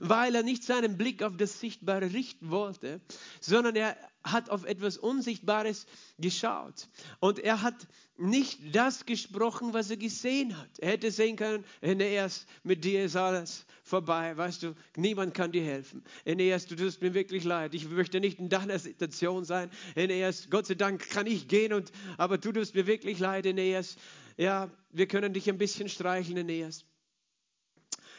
weil 0.00 0.34
er 0.34 0.42
nicht 0.42 0.64
seinen 0.64 0.96
Blick 0.98 1.22
auf 1.22 1.36
das 1.36 1.60
Sichtbare 1.60 2.12
richten 2.12 2.50
wollte, 2.50 3.00
sondern 3.40 3.76
er 3.76 3.96
hat 4.22 4.50
auf 4.50 4.64
etwas 4.64 4.98
Unsichtbares 4.98 5.86
geschaut. 6.18 6.88
Und 7.20 7.38
er 7.38 7.62
hat 7.62 7.86
nicht 8.16 8.74
das 8.74 9.06
gesprochen, 9.06 9.72
was 9.72 9.90
er 9.90 9.96
gesehen 9.96 10.56
hat. 10.58 10.78
Er 10.78 10.92
hätte 10.92 11.10
sehen 11.10 11.36
können, 11.36 11.64
Eneas, 11.80 12.46
mit 12.62 12.84
dir 12.84 13.04
ist 13.04 13.16
alles 13.16 13.64
vorbei, 13.82 14.36
weißt 14.36 14.62
du, 14.62 14.74
niemand 14.96 15.34
kann 15.34 15.52
dir 15.52 15.64
helfen. 15.64 16.04
Eneas, 16.24 16.66
du 16.66 16.76
tust 16.76 17.00
mir 17.00 17.14
wirklich 17.14 17.44
leid. 17.44 17.74
Ich 17.74 17.88
möchte 17.88 18.20
nicht 18.20 18.38
in 18.38 18.50
deiner 18.50 18.78
Situation 18.78 19.44
sein. 19.44 19.70
Eneas, 19.94 20.48
Gott 20.50 20.66
sei 20.66 20.74
Dank 20.74 21.08
kann 21.08 21.26
ich 21.26 21.48
gehen, 21.48 21.72
und, 21.72 21.90
aber 22.18 22.36
du 22.36 22.52
tust 22.52 22.74
mir 22.74 22.86
wirklich 22.86 23.18
leid, 23.18 23.46
Eneas. 23.46 23.96
Ja, 24.36 24.70
wir 24.90 25.06
können 25.06 25.32
dich 25.32 25.48
ein 25.48 25.58
bisschen 25.58 25.88
streicheln, 25.88 26.36
Eneas. 26.36 26.84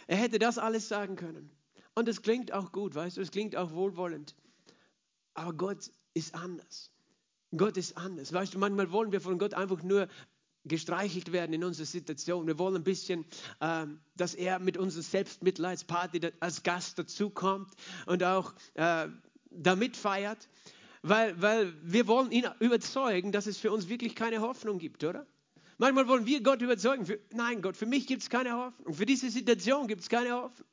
Er 0.07 0.17
hätte 0.17 0.39
das 0.39 0.57
alles 0.57 0.87
sagen 0.87 1.15
können. 1.15 1.51
Und 1.93 2.07
es 2.07 2.21
klingt 2.21 2.51
auch 2.53 2.71
gut, 2.71 2.95
weißt 2.95 3.17
du, 3.17 3.21
es 3.21 3.31
klingt 3.31 3.55
auch 3.55 3.71
wohlwollend. 3.71 4.35
Aber 5.33 5.53
Gott 5.53 5.91
ist 6.13 6.35
anders. 6.35 6.91
Gott 7.55 7.77
ist 7.77 7.97
anders. 7.97 8.31
Weißt 8.31 8.53
du, 8.53 8.59
manchmal 8.59 8.91
wollen 8.91 9.11
wir 9.11 9.21
von 9.21 9.37
Gott 9.37 9.53
einfach 9.53 9.83
nur 9.83 10.07
gestreichelt 10.63 11.31
werden 11.31 11.53
in 11.53 11.63
unserer 11.63 11.85
Situation. 11.85 12.47
Wir 12.47 12.59
wollen 12.59 12.75
ein 12.75 12.83
bisschen, 12.83 13.25
äh, 13.59 13.87
dass 14.15 14.35
er 14.35 14.59
mit 14.59 14.77
unserer 14.77 15.03
Selbstmitleidsparty 15.03 16.31
als 16.39 16.63
Gast 16.63 16.99
dazukommt 16.99 17.73
und 18.05 18.23
auch 18.23 18.53
äh, 18.75 19.07
damit 19.49 19.97
feiert, 19.97 20.47
weil, 21.01 21.41
weil 21.41 21.73
wir 21.81 22.07
wollen 22.07 22.31
ihn 22.31 22.47
überzeugen, 22.59 23.31
dass 23.31 23.47
es 23.47 23.57
für 23.57 23.71
uns 23.71 23.89
wirklich 23.89 24.15
keine 24.15 24.41
Hoffnung 24.41 24.77
gibt, 24.77 25.03
oder? 25.03 25.25
Manchmal 25.77 26.07
wollen 26.07 26.27
wir 26.27 26.43
Gott 26.43 26.61
überzeugen, 26.61 27.07
für, 27.07 27.19
nein 27.33 27.63
Gott, 27.63 27.75
für 27.75 27.87
mich 27.87 28.05
gibt 28.05 28.21
es 28.21 28.29
keine 28.29 28.53
Hoffnung, 28.53 28.93
für 28.93 29.07
diese 29.07 29.31
Situation 29.31 29.87
gibt 29.87 30.01
es 30.01 30.09
keine 30.09 30.33
Hoffnung. 30.33 30.67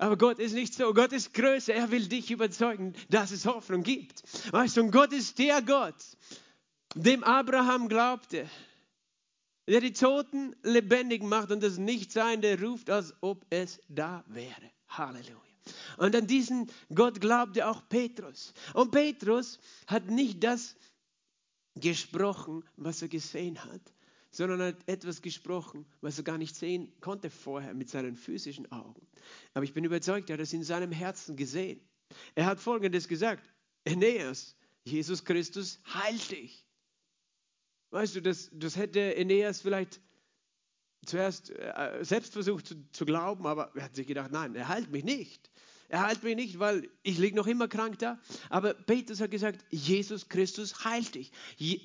Aber 0.00 0.16
Gott 0.16 0.38
ist 0.38 0.54
nicht 0.54 0.72
so. 0.72 0.94
Gott 0.94 1.12
ist 1.12 1.34
größer. 1.34 1.74
Er 1.74 1.90
will 1.90 2.08
dich 2.08 2.30
überzeugen, 2.30 2.94
dass 3.10 3.32
es 3.32 3.44
Hoffnung 3.44 3.82
gibt. 3.82 4.22
Weißt 4.50 4.78
du, 4.78 4.80
und 4.80 4.92
Gott 4.92 5.12
ist 5.12 5.38
der 5.38 5.60
Gott, 5.60 5.94
dem 6.94 7.22
Abraham 7.22 7.86
glaubte, 7.86 8.48
der 9.68 9.82
die 9.82 9.92
Toten 9.92 10.56
lebendig 10.62 11.22
macht 11.22 11.50
und 11.50 11.62
das 11.62 11.76
Nichtseinende 11.76 12.58
ruft, 12.62 12.88
als 12.88 13.12
ob 13.20 13.44
es 13.50 13.78
da 13.88 14.24
wäre. 14.26 14.70
Halleluja. 14.88 15.36
Und 15.98 16.16
an 16.16 16.26
diesen 16.26 16.70
Gott 16.94 17.20
glaubte 17.20 17.68
auch 17.68 17.86
Petrus. 17.90 18.54
Und 18.72 18.92
Petrus 18.92 19.58
hat 19.86 20.06
nicht 20.06 20.42
das 20.42 20.76
gesprochen, 21.74 22.64
was 22.76 23.02
er 23.02 23.08
gesehen 23.08 23.62
hat, 23.62 23.82
sondern 24.30 24.62
hat 24.62 24.76
etwas 24.86 25.22
gesprochen, 25.22 25.86
was 26.00 26.18
er 26.18 26.24
gar 26.24 26.38
nicht 26.38 26.54
sehen 26.54 26.92
konnte 27.00 27.30
vorher 27.30 27.74
mit 27.74 27.90
seinen 27.90 28.16
physischen 28.16 28.70
Augen. 28.70 29.06
Aber 29.54 29.64
ich 29.64 29.74
bin 29.74 29.84
überzeugt, 29.84 30.30
er 30.30 30.34
hat 30.34 30.40
es 30.40 30.52
in 30.52 30.62
seinem 30.62 30.92
Herzen 30.92 31.36
gesehen. 31.36 31.80
Er 32.34 32.46
hat 32.46 32.60
Folgendes 32.60 33.08
gesagt, 33.08 33.48
Aeneas, 33.86 34.56
Jesus 34.84 35.24
Christus 35.24 35.80
heilt 35.92 36.30
dich. 36.30 36.66
Weißt 37.90 38.14
du, 38.14 38.22
das, 38.22 38.50
das 38.52 38.76
hätte 38.76 39.00
Aeneas 39.00 39.60
vielleicht 39.60 40.00
zuerst 41.06 41.50
äh, 41.50 41.98
selbst 42.02 42.32
versucht 42.32 42.66
zu, 42.66 42.90
zu, 42.92 43.04
glauben, 43.04 43.46
aber 43.46 43.72
er 43.74 43.84
hat 43.84 43.96
sich 43.96 44.06
gedacht, 44.06 44.30
nein, 44.30 44.54
er 44.54 44.68
heilt 44.68 44.90
mich 44.90 45.04
nicht. 45.04 45.50
Er 45.90 46.02
heilt 46.06 46.22
mich 46.22 46.36
nicht, 46.36 46.60
weil 46.60 46.88
ich 47.02 47.18
liege 47.18 47.34
noch 47.34 47.48
immer 47.48 47.66
krank 47.66 47.98
da. 47.98 48.20
Aber 48.48 48.74
Petrus 48.74 49.20
hat 49.20 49.32
gesagt, 49.32 49.64
Jesus 49.70 50.28
Christus 50.28 50.84
heilt 50.84 51.16
dich. 51.16 51.32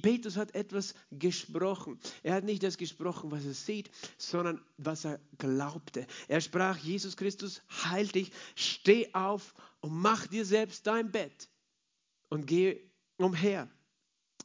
Petrus 0.04 0.38
hat 0.38 0.54
etwas 0.54 0.94
gesprochen. 1.10 2.00
Er 2.22 2.36
hat 2.36 2.44
nicht 2.44 2.62
das 2.62 2.78
gesprochen, 2.78 3.32
was 3.32 3.46
er 3.46 3.56
sieht, 3.56 3.90
sondern 4.20 4.64
was 4.78 5.06
er 5.06 5.20
glaubte. 5.40 6.06
Er 6.28 6.40
sprach, 6.40 6.78
Jesus 6.78 7.18
Christus 7.18 7.64
heilt 7.84 8.14
dich. 8.14 8.32
Steh 8.54 9.12
auf 9.16 9.56
und 9.82 9.98
mach 9.98 10.28
dir 10.28 10.46
selbst 10.46 10.86
dein 10.86 11.12
Bett 11.12 11.50
und 12.30 12.46
geh 12.46 12.80
umher. 13.18 13.68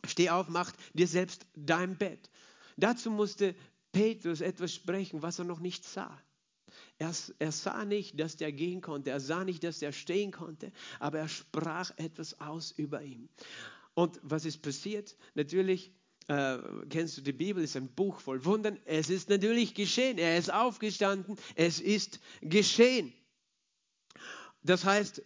Steh 0.07 0.31
auf, 0.31 0.49
mach 0.49 0.73
dir 0.95 1.07
selbst 1.07 1.45
dein 1.55 1.99
Bett. 1.99 2.31
Dazu 2.79 3.11
musste 3.11 3.55
Petrus 3.93 4.41
etwas 4.41 4.73
sprechen, 4.73 5.21
was 5.21 5.39
er 5.39 5.45
noch 5.45 5.61
nicht 5.61 5.85
sah. 5.85 6.19
Er, 7.01 7.15
er, 7.39 7.51
sah 7.51 7.87
nicht, 7.87 8.21
dass 8.21 8.37
der 8.37 8.53
gehen 8.53 8.83
konnte, 8.83 9.09
er 9.09 9.21
sah 9.21 9.43
nicht, 9.43 9.65
dass 9.65 9.79
der 9.79 9.91
stehen 9.91 10.33
konnte, 10.33 10.71
aber 10.99 11.19
er 11.19 11.29
sprach 11.29 11.93
etwas 11.97 12.39
aus 12.43 12.73
über 12.73 13.01
ihn. 13.03 13.31
Und 13.95 14.21
was 14.23 14.45
ist 14.45 14.61
passiert? 14.61 15.17
Natürlich 15.35 15.93
äh, 16.29 16.59
kennst 16.91 17.17
du 17.17 17.23
die 17.23 17.33
Bibel, 17.33 17.65
ist 17.65 17.75
ein 17.75 17.89
Buch 17.89 18.21
voll 18.21 18.45
Wundern. 18.45 18.79
Es 18.85 19.09
ist 19.09 19.31
natürlich 19.31 19.75
geschehen. 19.75 20.19
Er 20.19 20.37
ist 20.37 20.53
aufgestanden. 20.53 21.39
Es 21.55 21.81
ist 21.81 22.21
geschehen. 22.43 23.15
Das 24.63 24.85
heißt, 24.85 25.23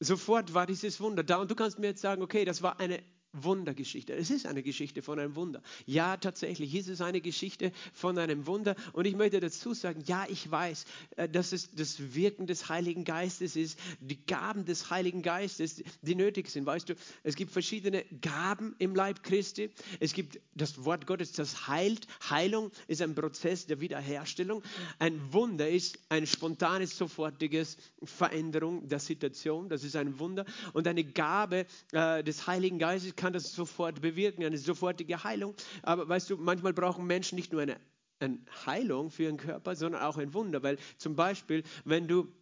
sofort 0.00 0.54
war 0.54 0.66
dieses 0.66 1.00
Wunder 1.00 1.22
da. 1.22 1.36
Und 1.36 1.50
du 1.50 1.54
kannst 1.54 1.78
mir 1.78 1.88
jetzt 1.88 2.00
sagen, 2.00 2.22
okay, 2.22 2.46
das 2.46 2.62
war 2.62 2.80
eine 2.80 3.02
Wundergeschichte. 3.34 4.14
Es 4.14 4.30
ist 4.30 4.46
eine 4.46 4.62
Geschichte 4.62 5.02
von 5.02 5.18
einem 5.18 5.34
Wunder. 5.34 5.62
Ja, 5.86 6.16
tatsächlich 6.16 6.74
ist 6.74 6.88
es 6.88 7.00
eine 7.00 7.20
Geschichte 7.20 7.72
von 7.92 8.16
einem 8.18 8.46
Wunder. 8.46 8.76
Und 8.92 9.06
ich 9.06 9.16
möchte 9.16 9.40
dazu 9.40 9.74
sagen, 9.74 10.02
ja, 10.06 10.26
ich 10.28 10.50
weiß, 10.50 10.84
äh, 11.16 11.28
dass 11.28 11.52
es 11.52 11.74
das 11.74 12.14
Wirken 12.14 12.46
des 12.46 12.68
Heiligen 12.68 13.04
Geistes 13.04 13.56
ist, 13.56 13.78
die 14.00 14.24
Gaben 14.24 14.64
des 14.64 14.90
Heiligen 14.90 15.22
Geistes, 15.22 15.82
die 16.02 16.14
nötig 16.14 16.48
sind. 16.48 16.66
Weißt 16.66 16.88
du, 16.88 16.94
es 17.22 17.34
gibt 17.34 17.50
verschiedene 17.50 18.04
Gaben 18.20 18.74
im 18.78 18.94
Leib 18.94 19.22
Christi. 19.22 19.70
Es 20.00 20.12
gibt 20.12 20.40
das 20.54 20.84
Wort 20.84 21.06
Gottes, 21.06 21.32
das 21.32 21.66
heilt. 21.66 22.06
Heilung 22.30 22.70
ist 22.86 23.02
ein 23.02 23.14
Prozess 23.14 23.66
der 23.66 23.80
Wiederherstellung. 23.80 24.62
Ein 24.98 25.32
Wunder 25.32 25.68
ist 25.68 25.98
eine 26.08 26.26
spontane, 26.26 26.86
sofortiges 26.86 27.76
Veränderung 28.02 28.88
der 28.88 29.00
Situation. 29.00 29.68
Das 29.68 29.82
ist 29.82 29.96
ein 29.96 30.18
Wunder. 30.18 30.44
Und 30.72 30.86
eine 30.86 31.04
Gabe 31.04 31.66
äh, 31.92 32.22
des 32.22 32.46
Heiligen 32.46 32.78
Geistes 32.78 33.16
kann 33.16 33.23
das 33.32 33.52
sofort 33.52 34.00
bewirken, 34.00 34.44
eine 34.44 34.58
sofortige 34.58 35.24
Heilung. 35.24 35.54
Aber 35.82 36.08
weißt 36.08 36.30
du, 36.30 36.36
manchmal 36.36 36.72
brauchen 36.72 37.06
Menschen 37.06 37.36
nicht 37.36 37.52
nur 37.52 37.62
eine, 37.62 37.76
eine 38.20 38.38
Heilung 38.66 39.10
für 39.10 39.24
ihren 39.24 39.36
Körper, 39.36 39.74
sondern 39.76 40.02
auch 40.02 40.18
ein 40.18 40.34
Wunder. 40.34 40.62
Weil 40.62 40.78
zum 40.98 41.16
Beispiel, 41.16 41.62
wenn 41.84 42.08
du 42.08 42.32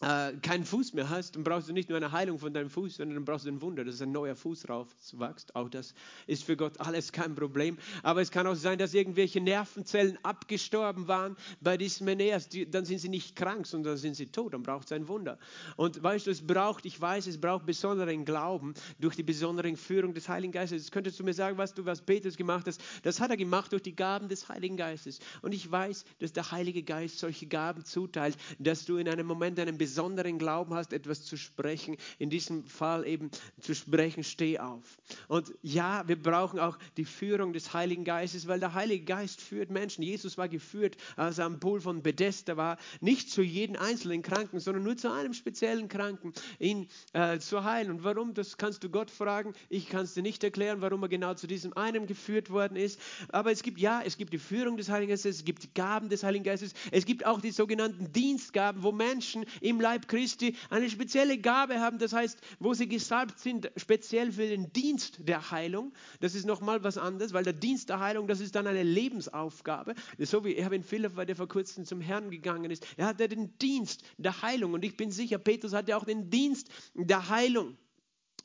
äh, 0.00 0.32
keinen 0.42 0.64
Fuß 0.64 0.94
mehr 0.94 1.08
hast, 1.08 1.36
dann 1.36 1.44
brauchst 1.44 1.68
du 1.68 1.72
nicht 1.72 1.88
nur 1.88 1.96
eine 1.96 2.12
Heilung 2.12 2.38
von 2.38 2.52
deinem 2.52 2.70
Fuß, 2.70 2.96
sondern 2.96 3.16
dann 3.16 3.24
brauchst 3.24 3.46
du 3.46 3.50
ein 3.50 3.60
Wunder, 3.60 3.84
dass 3.84 4.00
ein 4.02 4.12
neuer 4.12 4.34
Fuß 4.34 4.68
raufwächst. 4.68 5.54
Auch 5.54 5.68
das 5.68 5.94
ist 6.26 6.44
für 6.44 6.56
Gott 6.56 6.80
alles 6.80 7.12
kein 7.12 7.34
Problem. 7.34 7.78
Aber 8.02 8.20
es 8.20 8.30
kann 8.30 8.46
auch 8.46 8.54
sein, 8.54 8.78
dass 8.78 8.94
irgendwelche 8.94 9.40
Nervenzellen 9.40 10.18
abgestorben 10.22 11.08
waren 11.08 11.36
bei 11.60 11.76
diesem 11.76 12.08
Aeneas. 12.08 12.48
Die, 12.48 12.70
dann 12.70 12.84
sind 12.84 12.98
sie 12.98 13.08
nicht 13.08 13.36
krank, 13.36 13.66
sondern 13.66 13.96
sind 13.96 14.14
sie 14.14 14.26
tot. 14.26 14.54
Dann 14.54 14.62
braucht 14.62 14.86
es 14.86 14.92
ein 14.92 15.08
Wunder. 15.08 15.38
Und 15.76 16.02
weißt 16.02 16.26
du, 16.26 16.30
es 16.30 16.46
braucht, 16.46 16.86
ich 16.86 17.00
weiß, 17.00 17.26
es 17.26 17.40
braucht 17.40 17.66
besonderen 17.66 18.24
Glauben 18.24 18.74
durch 18.98 19.16
die 19.16 19.22
besondere 19.22 19.74
Führung 19.76 20.14
des 20.14 20.28
Heiligen 20.28 20.52
Geistes. 20.52 20.82
Jetzt 20.82 20.92
könntest 20.92 21.18
du 21.18 21.24
mir 21.24 21.34
sagen, 21.34 21.58
was 21.58 21.74
du, 21.74 21.84
was 21.84 22.02
Petrus 22.02 22.36
gemacht 22.36 22.66
hast. 22.66 22.80
Das 23.02 23.20
hat 23.20 23.30
er 23.30 23.36
gemacht 23.36 23.72
durch 23.72 23.82
die 23.82 23.96
Gaben 23.96 24.28
des 24.28 24.48
Heiligen 24.48 24.76
Geistes. 24.76 25.18
Und 25.42 25.52
ich 25.52 25.70
weiß, 25.70 26.04
dass 26.18 26.32
der 26.32 26.50
Heilige 26.50 26.82
Geist 26.82 27.18
solche 27.18 27.46
Gaben 27.46 27.84
zuteilt, 27.84 28.36
dass 28.58 28.84
du 28.84 28.96
in 28.96 29.08
einem 29.08 29.26
Moment 29.26 29.58
einen 29.58 29.78
besonderen 29.86 30.38
Glauben 30.38 30.74
hast, 30.74 30.92
etwas 30.92 31.24
zu 31.24 31.36
sprechen, 31.36 31.96
in 32.18 32.28
diesem 32.28 32.64
Fall 32.64 33.06
eben 33.06 33.30
zu 33.60 33.72
sprechen, 33.72 34.24
steh 34.24 34.58
auf. 34.58 34.98
Und 35.28 35.52
ja, 35.62 36.02
wir 36.08 36.20
brauchen 36.20 36.58
auch 36.58 36.76
die 36.96 37.04
Führung 37.04 37.52
des 37.52 37.72
Heiligen 37.72 38.02
Geistes, 38.02 38.48
weil 38.48 38.58
der 38.58 38.74
Heilige 38.74 39.04
Geist 39.04 39.40
führt 39.40 39.70
Menschen. 39.70 40.02
Jesus 40.02 40.36
war 40.38 40.48
geführt, 40.48 40.96
als 41.14 41.38
er 41.38 41.44
am 41.44 41.60
Pool 41.60 41.80
von 41.80 42.02
Bethesda 42.02 42.56
war, 42.56 42.78
nicht 43.00 43.30
zu 43.30 43.42
jedem 43.42 43.76
einzelnen 43.76 44.22
Kranken, 44.22 44.58
sondern 44.58 44.82
nur 44.82 44.96
zu 44.96 45.12
einem 45.12 45.34
speziellen 45.34 45.88
Kranken, 45.88 46.32
ihn 46.58 46.88
äh, 47.12 47.38
zu 47.38 47.62
heilen. 47.62 47.92
Und 47.92 48.02
warum, 48.02 48.34
das 48.34 48.56
kannst 48.56 48.82
du 48.82 48.88
Gott 48.88 49.12
fragen. 49.12 49.52
Ich 49.68 49.88
kann 49.88 50.02
es 50.02 50.14
dir 50.14 50.22
nicht 50.22 50.42
erklären, 50.42 50.80
warum 50.80 51.00
er 51.04 51.08
genau 51.08 51.34
zu 51.34 51.46
diesem 51.46 51.74
einen 51.74 52.08
geführt 52.08 52.50
worden 52.50 52.76
ist. 52.76 52.98
Aber 53.28 53.52
es 53.52 53.62
gibt, 53.62 53.78
ja, 53.78 54.02
es 54.04 54.16
gibt 54.16 54.32
die 54.32 54.38
Führung 54.38 54.76
des 54.78 54.88
Heiligen 54.88 55.10
Geistes, 55.10 55.36
es 55.36 55.44
gibt 55.44 55.62
die 55.62 55.74
Gaben 55.74 56.08
des 56.08 56.24
Heiligen 56.24 56.44
Geistes, 56.44 56.74
es 56.90 57.06
gibt 57.06 57.24
auch 57.24 57.40
die 57.40 57.52
sogenannten 57.52 58.10
Dienstgaben, 58.12 58.82
wo 58.82 58.90
Menschen 58.90 59.44
im 59.60 59.75
im 59.76 59.80
Leib 59.82 60.08
Christi 60.08 60.56
eine 60.70 60.88
spezielle 60.88 61.36
Gabe 61.38 61.80
haben, 61.80 61.98
das 61.98 62.14
heißt, 62.14 62.38
wo 62.58 62.72
sie 62.72 62.88
gesalbt 62.88 63.38
sind, 63.38 63.70
speziell 63.76 64.32
für 64.32 64.48
den 64.48 64.72
Dienst 64.72 65.18
der 65.28 65.50
Heilung. 65.50 65.92
Das 66.20 66.34
ist 66.34 66.46
nochmal 66.46 66.82
was 66.82 66.96
anderes, 66.96 67.34
weil 67.34 67.44
der 67.44 67.52
Dienst 67.52 67.90
der 67.90 68.00
Heilung, 68.00 68.26
das 68.26 68.40
ist 68.40 68.54
dann 68.54 68.66
eine 68.66 68.82
Lebensaufgabe. 68.82 69.94
So 70.18 70.44
wie 70.44 70.56
Erwin 70.56 70.82
Philipp, 70.82 71.14
der 71.26 71.36
vor 71.36 71.48
kurzem 71.48 71.84
zum 71.84 72.00
Herrn 72.00 72.30
gegangen 72.30 72.70
ist, 72.70 72.86
er 72.96 73.06
hatte 73.06 73.28
den 73.28 73.58
Dienst 73.58 74.02
der 74.16 74.40
Heilung 74.40 74.72
und 74.72 74.84
ich 74.84 74.96
bin 74.96 75.10
sicher, 75.10 75.38
Petrus 75.38 75.74
hatte 75.74 75.96
auch 75.96 76.04
den 76.04 76.30
Dienst 76.30 76.70
der 76.94 77.28
Heilung. 77.28 77.76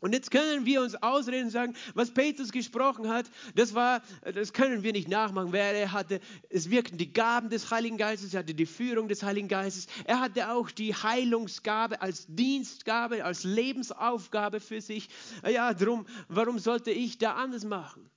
Und 0.01 0.13
jetzt 0.13 0.31
können 0.31 0.65
wir 0.65 0.81
uns 0.81 0.95
ausreden 0.95 1.45
und 1.45 1.51
sagen, 1.51 1.75
was 1.93 2.11
Petrus 2.11 2.51
gesprochen 2.51 3.07
hat, 3.07 3.27
das 3.53 3.75
war, 3.75 4.01
das 4.33 4.51
können 4.51 4.81
wir 4.81 4.93
nicht 4.93 5.07
nachmachen, 5.07 5.53
wer 5.53 5.73
er 5.73 5.91
hatte. 5.91 6.19
Es 6.49 6.71
wirkten 6.71 6.97
die 6.97 7.13
Gaben 7.13 7.51
des 7.51 7.69
Heiligen 7.69 7.97
Geistes, 7.97 8.33
er 8.33 8.39
hatte 8.39 8.55
die 8.55 8.65
Führung 8.65 9.07
des 9.07 9.21
Heiligen 9.21 9.47
Geistes, 9.47 9.85
er 10.05 10.19
hatte 10.19 10.51
auch 10.51 10.71
die 10.71 10.95
Heilungsgabe 10.95 12.01
als 12.01 12.25
Dienstgabe, 12.27 13.23
als 13.23 13.43
Lebensaufgabe 13.43 14.59
für 14.59 14.81
sich. 14.81 15.07
Ja, 15.47 15.71
drum, 15.75 16.07
warum 16.27 16.57
sollte 16.57 16.89
ich 16.89 17.19
da 17.19 17.35
anders 17.35 17.63
machen? 17.63 18.09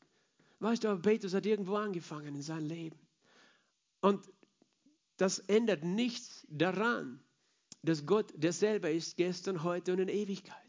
Weißt 0.60 0.84
du, 0.84 0.88
aber 0.88 1.02
Petrus 1.02 1.34
hat 1.34 1.44
irgendwo 1.44 1.76
angefangen 1.76 2.34
in 2.34 2.42
seinem 2.42 2.66
Leben. 2.66 2.98
Und 4.00 4.24
das 5.18 5.38
ändert 5.38 5.84
nichts 5.84 6.46
daran, 6.48 7.20
dass 7.82 8.06
Gott 8.06 8.32
derselbe 8.34 8.88
ist, 8.88 9.18
gestern, 9.18 9.62
heute 9.62 9.92
und 9.92 9.98
in 9.98 10.08
Ewigkeit. 10.08 10.63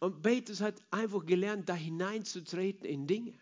Und 0.00 0.22
Petrus 0.22 0.60
hat 0.60 0.82
einfach 0.90 1.24
gelernt, 1.24 1.68
da 1.68 1.74
hineinzutreten 1.74 2.84
in 2.84 3.06
Dinge. 3.06 3.34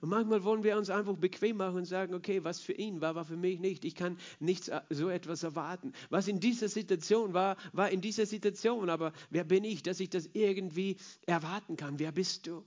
Und 0.00 0.10
manchmal 0.10 0.44
wollen 0.44 0.62
wir 0.62 0.76
uns 0.76 0.90
einfach 0.90 1.16
bequem 1.16 1.56
machen 1.56 1.76
und 1.76 1.84
sagen, 1.84 2.14
okay, 2.14 2.44
was 2.44 2.60
für 2.60 2.72
ihn 2.72 3.00
war, 3.00 3.14
war 3.14 3.24
für 3.24 3.36
mich 3.36 3.58
nicht. 3.58 3.84
Ich 3.84 3.94
kann 3.94 4.16
nichts 4.38 4.68
äh, 4.68 4.80
so 4.90 5.08
etwas 5.08 5.42
erwarten. 5.42 5.92
Was 6.08 6.28
in 6.28 6.38
dieser 6.40 6.68
Situation 6.68 7.34
war, 7.34 7.56
war 7.72 7.90
in 7.90 8.00
dieser 8.00 8.26
Situation. 8.26 8.90
Aber 8.90 9.12
wer 9.30 9.44
bin 9.44 9.64
ich, 9.64 9.82
dass 9.82 9.98
ich 9.98 10.10
das 10.10 10.30
irgendwie 10.34 10.96
erwarten 11.26 11.76
kann? 11.76 11.98
Wer 11.98 12.12
bist 12.12 12.46
du? 12.46 12.64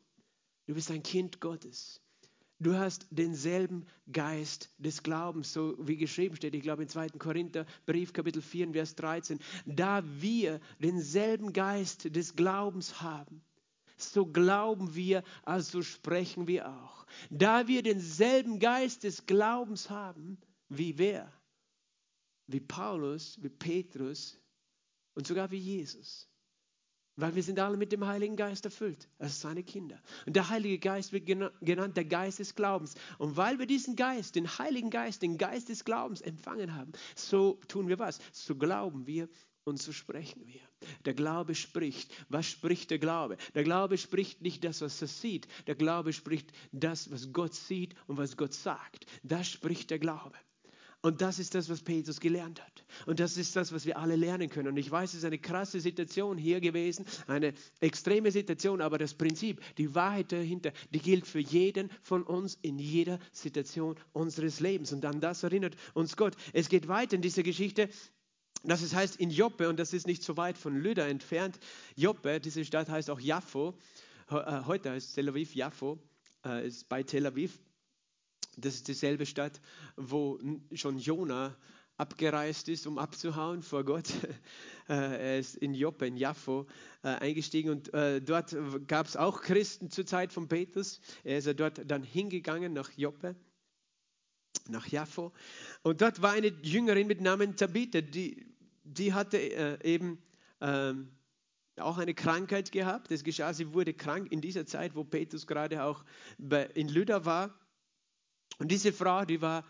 Du 0.68 0.74
bist 0.74 0.92
ein 0.92 1.04
Kind 1.04 1.40
Gottes. 1.40 2.02
Du 2.62 2.78
hast 2.78 3.08
denselben 3.10 3.88
Geist 4.12 4.70
des 4.78 5.02
Glaubens, 5.02 5.52
so 5.52 5.76
wie 5.80 5.98
geschrieben 5.98 6.36
steht, 6.36 6.54
ich 6.54 6.62
glaube 6.62 6.84
in 6.84 6.90
2. 6.90 7.10
Korinther 7.18 7.66
Brief 7.88 8.14
Kapitel 8.14 8.40
4, 8.40 8.74
Vers 8.74 8.96
13. 8.98 9.40
Da 9.66 10.04
wir 10.22 10.60
denselben 10.78 11.54
Geist 11.54 12.16
des 12.16 12.36
Glaubens 12.36 13.02
haben, 13.02 13.42
so 13.98 14.28
glauben 14.28 14.94
wir, 14.94 15.24
also 15.44 15.82
sprechen 15.82 16.46
wir 16.46 16.70
auch. 16.70 17.08
Da 17.32 17.68
wir 17.68 17.82
denselben 17.82 18.60
Geist 18.60 19.06
des 19.06 19.26
Glaubens 19.26 19.90
haben, 19.90 20.38
wie 20.70 21.00
wer? 21.00 21.34
Wie 22.46 22.60
Paulus, 22.60 23.40
wie 23.42 23.50
Petrus 23.50 24.40
und 25.16 25.26
sogar 25.26 25.50
wie 25.50 25.58
Jesus. 25.58 26.31
Weil 27.22 27.36
wir 27.36 27.44
sind 27.44 27.60
alle 27.60 27.78
mit 27.78 27.92
dem 27.92 28.08
Heiligen 28.08 28.36
Geist 28.36 28.66
erfüllt, 28.66 29.08
als 29.20 29.42
seine 29.42 29.62
Kinder. 29.62 30.02
Und 30.26 30.36
der 30.36 30.50
Heilige 30.50 30.80
Geist 30.80 31.14
wird 31.14 31.28
genannt 31.28 31.96
der 31.96 32.06
Geist 32.06 32.40
des 32.40 32.56
Glaubens. 32.56 32.96
Und 33.20 33.38
weil 33.38 33.60
wir 33.60 33.68
diesen 33.68 33.96
Geist, 33.96 34.36
den 34.36 34.48
Heiligen 34.58 34.90
Geist, 34.90 35.22
den 35.22 35.38
Geist 35.38 35.70
des 35.70 35.86
Glaubens 35.86 36.22
empfangen 36.22 36.74
haben, 36.74 36.94
so 37.16 37.60
tun 37.68 37.88
wir 37.88 38.00
was? 38.00 38.20
So 38.32 38.56
glauben 38.56 39.06
wir 39.06 39.30
und 39.66 39.80
so 39.80 39.92
sprechen 39.92 40.48
wir. 40.48 40.62
Der 41.06 41.14
Glaube 41.14 41.54
spricht. 41.54 42.12
Was 42.30 42.48
spricht 42.48 42.90
der 42.90 42.98
Glaube? 42.98 43.38
Der 43.54 43.64
Glaube 43.64 44.00
spricht 44.00 44.42
nicht 44.42 44.64
das, 44.64 44.82
was 44.82 45.00
er 45.00 45.08
sieht. 45.08 45.48
Der 45.68 45.76
Glaube 45.76 46.14
spricht 46.14 46.52
das, 46.72 47.12
was 47.12 47.32
Gott 47.32 47.54
sieht 47.54 47.94
und 48.08 48.18
was 48.18 48.36
Gott 48.36 48.56
sagt. 48.56 49.06
Das 49.22 49.48
spricht 49.48 49.92
der 49.92 50.00
Glaube. 50.00 50.36
Und 51.04 51.22
das 51.22 51.40
ist 51.40 51.56
das, 51.56 51.68
was 51.68 51.82
Petrus 51.82 52.20
gelernt 52.20 52.62
hat. 52.62 52.86
Und 53.08 53.20
das 53.20 53.36
ist 53.36 53.56
das, 53.56 53.74
was 53.74 53.86
wir 53.86 53.98
alle 53.98 54.16
lernen 54.16 54.50
können. 54.50 54.68
Und 54.68 54.78
ich 54.78 54.92
weiß, 54.92 55.12
es 55.12 55.20
ist 55.20 55.26
eine 55.26 55.40
krasse 55.40 55.80
Situation 55.80 56.38
hier 56.38 56.62
gewesen, 56.62 57.06
eine 57.26 57.54
extreme 57.80 58.32
Situation, 58.32 58.82
aber 58.82 59.00
das 59.00 59.16
Prinzip, 59.16 59.62
die 59.78 59.96
Wahrheit 59.96 60.32
dahinter, 60.32 60.72
die 60.92 61.00
gilt 61.00 61.26
für 61.26 61.40
jeden 61.40 61.90
von 62.04 62.22
uns 62.22 62.58
in 62.62 62.78
jeder 62.78 63.20
Situation 63.32 63.96
unseres 64.14 64.60
Lebens. 64.60 64.94
Und 64.94 65.04
an 65.06 65.22
das 65.22 65.42
erinnert 65.42 65.76
uns 65.96 66.16
Gott. 66.16 66.36
Es 66.54 66.70
geht 66.70 66.88
weiter 66.88 67.16
in 67.16 67.24
dieser 67.24 67.44
Geschichte. 67.44 67.90
Das 68.64 68.94
heißt 68.94 69.16
in 69.16 69.32
Joppe, 69.32 69.70
und 69.70 69.80
das 69.80 69.94
ist 69.94 70.06
nicht 70.06 70.22
so 70.22 70.38
weit 70.38 70.56
von 70.56 70.78
Lüda 70.78 71.08
entfernt. 71.08 71.58
Joppe, 71.96 72.40
diese 72.40 72.64
Stadt 72.64 72.90
heißt 72.90 73.10
auch 73.10 73.20
Jaffo. 73.20 73.76
Äh, 74.30 74.62
heute 74.66 74.92
heißt 74.92 75.16
Tel 75.16 75.30
Aviv 75.30 75.56
Jaffo, 75.56 75.98
äh, 76.46 76.68
ist 76.68 76.88
bei 76.90 77.02
Tel 77.02 77.26
Aviv. 77.26 77.60
Das 78.62 78.76
ist 78.76 78.88
dieselbe 78.88 79.26
Stadt, 79.26 79.60
wo 79.96 80.40
schon 80.74 81.00
Jona 81.00 81.56
abgereist 82.02 82.68
ist, 82.68 82.88
um 82.88 82.98
abzuhauen 82.98 83.62
vor 83.62 83.84
Gott. 83.84 84.08
Äh, 84.90 84.96
er 84.96 85.40
ist 85.40 85.56
in 85.56 85.74
Joppe, 85.74 86.08
in 86.08 86.18
Jaffo 86.18 86.68
äh, 87.04 87.10
eingestiegen 87.10 87.70
und 87.70 87.94
äh, 87.94 88.20
dort 88.20 88.54
gab 88.88 89.06
es 89.06 89.16
auch 89.16 89.42
Christen 89.42 89.90
zur 89.90 90.06
Zeit 90.06 90.34
von 90.34 90.50
Petrus. 90.50 91.00
Er 91.24 91.38
ist 91.38 91.48
dort 91.58 91.90
dann 91.90 92.04
hingegangen 92.04 92.74
nach 92.74 92.92
Joppe, 92.98 93.36
nach 94.68 94.88
Jaffo. 94.88 95.32
Und 95.84 96.02
dort 96.02 96.22
war 96.22 96.32
eine 96.32 96.48
Jüngerin 96.48 97.08
mit 97.08 97.22
Namen 97.22 97.56
Tabitha, 97.56 98.02
die, 98.02 98.54
die 98.84 99.14
hatte 99.14 99.80
eben 99.84 100.22
ähm, 100.60 101.08
auch 101.78 101.98
eine 101.98 102.16
Krankheit 102.16 102.74
gehabt. 102.74 103.12
Das 103.12 103.24
geschah, 103.24 103.54
sie 103.54 103.74
wurde 103.74 103.94
krank 103.94 104.30
in 104.30 104.42
dieser 104.42 104.66
Zeit, 104.66 104.94
wo 104.94 105.06
Petrus 105.06 105.48
gerade 105.48 105.86
auch 105.86 106.04
in 106.74 106.90
Lydda 106.90 107.24
war. 107.24 107.61
Und 108.62 108.70
diese 108.70 108.94
Frau, 108.94 109.26
die 109.26 109.42
war 109.42 109.66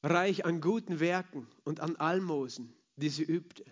reich 0.00 0.44
an 0.44 0.60
guten 0.60 1.00
Werken 1.00 1.48
und 1.64 1.80
an 1.80 1.96
Almosen, 1.96 2.72
die 2.94 3.08
sie 3.08 3.24
übte. 3.24 3.64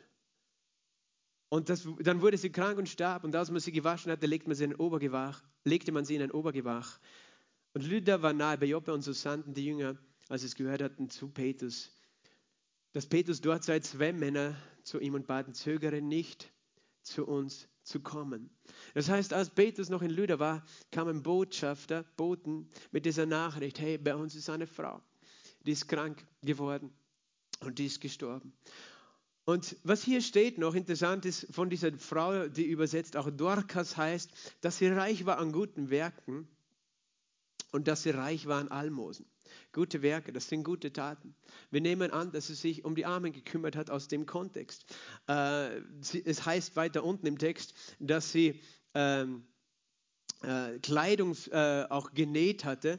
Und 1.48 1.68
das, 1.68 1.86
dann 2.00 2.20
wurde 2.20 2.36
sie 2.36 2.50
krank 2.50 2.76
und 2.76 2.88
starb. 2.88 3.22
Und 3.22 3.36
als 3.36 3.52
man 3.52 3.60
sie 3.60 3.70
gewaschen 3.70 4.10
hatte, 4.10 4.26
legte 4.26 4.48
man 4.48 4.56
sie 4.56 4.64
in 4.64 4.72
ein 4.72 4.80
Obergewach, 4.80 5.40
legte 5.62 5.92
man 5.92 6.04
sie 6.04 6.16
in 6.16 6.22
ein 6.22 6.32
Obergewach. 6.32 6.98
Und 7.74 7.86
Lydda 7.86 8.22
war 8.22 8.32
nahe 8.32 8.58
bei 8.58 8.66
Joppe 8.66 8.92
und 8.92 9.02
so 9.02 9.12
sandten 9.12 9.54
die 9.54 9.66
Jünger, 9.66 9.96
als 10.28 10.40
sie 10.40 10.48
es 10.48 10.56
gehört 10.56 10.82
hatten, 10.82 11.08
zu 11.08 11.28
Petrus, 11.28 11.92
dass 12.90 13.06
Petrus 13.06 13.40
dort 13.40 13.62
sei, 13.62 13.78
zwei 13.78 14.12
Männer 14.12 14.56
zu 14.82 14.98
ihm 14.98 15.14
und 15.14 15.28
baten, 15.28 15.54
zögere 15.54 16.02
nicht, 16.02 16.52
zu 17.02 17.24
uns 17.24 17.68
zu 17.90 18.00
kommen. 18.00 18.50
Das 18.94 19.08
heißt, 19.08 19.32
als 19.32 19.50
Petrus 19.50 19.90
noch 19.90 20.02
in 20.02 20.10
Lydda 20.10 20.38
war, 20.38 20.64
kamen 20.90 21.22
Botschafter, 21.22 22.04
Boten 22.16 22.70
mit 22.92 23.04
dieser 23.04 23.26
Nachricht, 23.26 23.80
hey, 23.80 23.98
bei 23.98 24.14
uns 24.14 24.34
ist 24.34 24.48
eine 24.48 24.66
Frau, 24.66 25.02
die 25.66 25.72
ist 25.72 25.88
krank 25.88 26.24
geworden 26.42 26.92
und 27.60 27.78
die 27.78 27.86
ist 27.86 28.00
gestorben. 28.00 28.52
Und 29.44 29.76
was 29.82 30.02
hier 30.02 30.22
steht 30.22 30.58
noch 30.58 30.74
interessant 30.74 31.24
ist 31.24 31.52
von 31.52 31.68
dieser 31.70 31.92
Frau, 31.98 32.46
die 32.46 32.66
übersetzt 32.66 33.16
auch 33.16 33.30
Dorcas 33.30 33.96
heißt, 33.96 34.30
dass 34.60 34.78
sie 34.78 34.86
reich 34.86 35.26
war 35.26 35.38
an 35.38 35.50
guten 35.50 35.90
Werken 35.90 36.48
und 37.72 37.88
dass 37.88 38.04
sie 38.04 38.10
reich 38.10 38.46
war 38.46 38.60
an 38.60 38.68
Almosen. 38.68 39.26
Gute 39.72 40.02
Werke, 40.02 40.32
das 40.32 40.48
sind 40.48 40.64
gute 40.64 40.92
Taten. 40.92 41.34
Wir 41.70 41.80
nehmen 41.80 42.10
an, 42.10 42.32
dass 42.32 42.48
sie 42.48 42.54
sich 42.54 42.84
um 42.84 42.94
die 42.94 43.06
Armen 43.06 43.32
gekümmert 43.32 43.76
hat 43.76 43.90
aus 43.90 44.08
dem 44.08 44.26
Kontext. 44.26 44.84
Äh, 45.28 45.78
es 46.24 46.44
heißt 46.44 46.76
weiter 46.76 47.04
unten 47.04 47.26
im 47.26 47.38
Text, 47.38 47.74
dass 47.98 48.32
sie 48.32 48.60
ähm, 48.94 49.44
äh, 50.42 50.78
Kleidung 50.78 51.36
äh, 51.50 51.84
auch 51.88 52.12
genäht 52.12 52.64
hatte, 52.64 52.98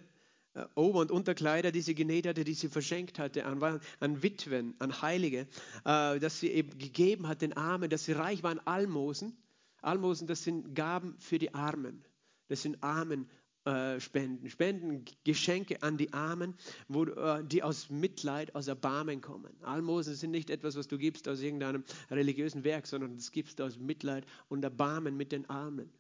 Ober- 0.76 1.00
und 1.00 1.12
Unterkleider, 1.12 1.72
die 1.72 1.80
sie 1.80 1.96
genäht 1.96 2.28
hatte, 2.28 2.44
die 2.44 2.54
sie 2.54 2.68
verschenkt 2.68 3.20
hatte 3.20 3.46
an, 3.46 3.80
an 4.02 4.22
Witwen, 4.22 4.76
an 4.80 5.02
Heilige, 5.02 5.48
dass 5.86 6.42
sie 6.42 6.50
eben 6.50 6.78
gegeben 6.78 7.30
hat 7.30 7.42
den 7.42 7.54
Armen, 7.54 7.90
dass 7.90 8.04
sie 8.04 8.12
reich 8.12 8.44
waren, 8.44 8.60
Almosen. 8.68 9.38
Almosen, 9.82 10.28
das 10.28 10.44
sind 10.44 10.76
Gaben 10.76 11.16
für 11.20 11.40
die 11.40 11.54
Armen. 11.54 12.04
Das 12.50 12.64
sind 12.64 12.84
Armen 12.84 13.30
äh, 13.66 14.00
spenden. 14.00 14.50
Spenden 14.50 15.06
Geschenke 15.24 15.84
an 15.84 15.98
die 15.98 16.12
Armen, 16.14 16.56
wo, 16.88 17.06
äh, 17.06 17.44
die 17.44 17.62
aus 17.62 17.90
Mitleid, 17.90 18.56
aus 18.56 18.68
Erbarmen 18.68 19.22
kommen. 19.22 19.54
Almosen 19.62 20.16
sind 20.16 20.32
nicht 20.32 20.50
etwas, 20.50 20.76
was 20.76 20.88
du 20.88 20.98
gibst 20.98 21.28
aus 21.28 21.42
irgendeinem 21.42 21.84
religiösen 22.10 22.64
Werk, 22.64 22.88
sondern 22.88 23.16
das 23.16 23.32
gibst 23.32 23.62
aus 23.62 23.78
Mitleid 23.78 24.26
und 24.50 24.64
Erbarmen 24.64 25.16
mit 25.16 25.32
den 25.32 25.50
Armen. 25.50 25.92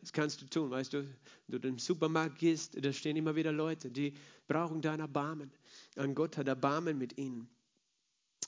Das 0.00 0.12
kannst 0.12 0.42
du 0.42 0.46
tun, 0.46 0.70
weißt 0.70 0.92
du, 0.92 1.06
wenn 1.46 1.60
du 1.60 1.68
im 1.68 1.78
Supermarkt 1.78 2.38
gehst, 2.38 2.84
da 2.84 2.92
stehen 2.92 3.16
immer 3.16 3.36
wieder 3.36 3.52
Leute, 3.52 3.90
die 3.90 4.12
brauchen 4.46 4.82
dein 4.82 5.00
Erbarmen. 5.00 5.50
Und 5.96 6.14
Gott 6.14 6.36
hat 6.36 6.48
Erbarmen 6.48 6.98
mit 6.98 7.16
ihnen. 7.16 7.48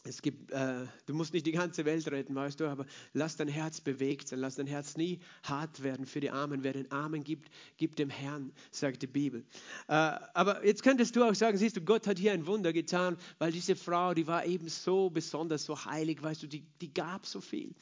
Es 0.08 0.22
gibt, 0.22 0.50
äh, 0.52 0.86
du 1.06 1.14
musst 1.14 1.32
nicht 1.32 1.46
die 1.46 1.52
ganze 1.52 1.84
Welt 1.84 2.06
retten, 2.08 2.34
weißt 2.34 2.60
du, 2.60 2.66
aber 2.66 2.86
lass 3.12 3.36
dein 3.36 3.48
Herz 3.48 3.80
bewegt 3.80 4.28
sein, 4.28 4.38
lass 4.38 4.56
dein 4.56 4.66
Herz 4.66 4.96
nie 4.96 5.20
hart 5.42 5.82
werden 5.82 6.06
für 6.06 6.20
die 6.20 6.30
Armen. 6.30 6.62
Wer 6.62 6.72
den 6.72 6.90
Armen 6.92 7.24
gibt, 7.24 7.50
gibt 7.76 7.98
dem 7.98 8.10
Herrn, 8.10 8.52
sagt 8.70 9.02
die 9.02 9.06
Bibel. 9.06 9.44
Äh, 9.88 9.92
aber 9.92 10.64
jetzt 10.64 10.82
könntest 10.82 11.16
du 11.16 11.24
auch 11.24 11.34
sagen, 11.34 11.58
siehst 11.58 11.76
du, 11.76 11.80
Gott 11.80 12.06
hat 12.06 12.18
hier 12.18 12.32
ein 12.32 12.46
Wunder 12.46 12.72
getan, 12.72 13.16
weil 13.38 13.52
diese 13.52 13.74
Frau, 13.74 14.14
die 14.14 14.26
war 14.26 14.46
eben 14.46 14.68
so 14.68 15.10
besonders, 15.10 15.64
so 15.64 15.84
heilig, 15.84 16.22
weißt 16.22 16.42
du, 16.42 16.46
die, 16.46 16.64
die 16.80 16.94
gab 16.94 17.26
so 17.26 17.40
viel. 17.40 17.74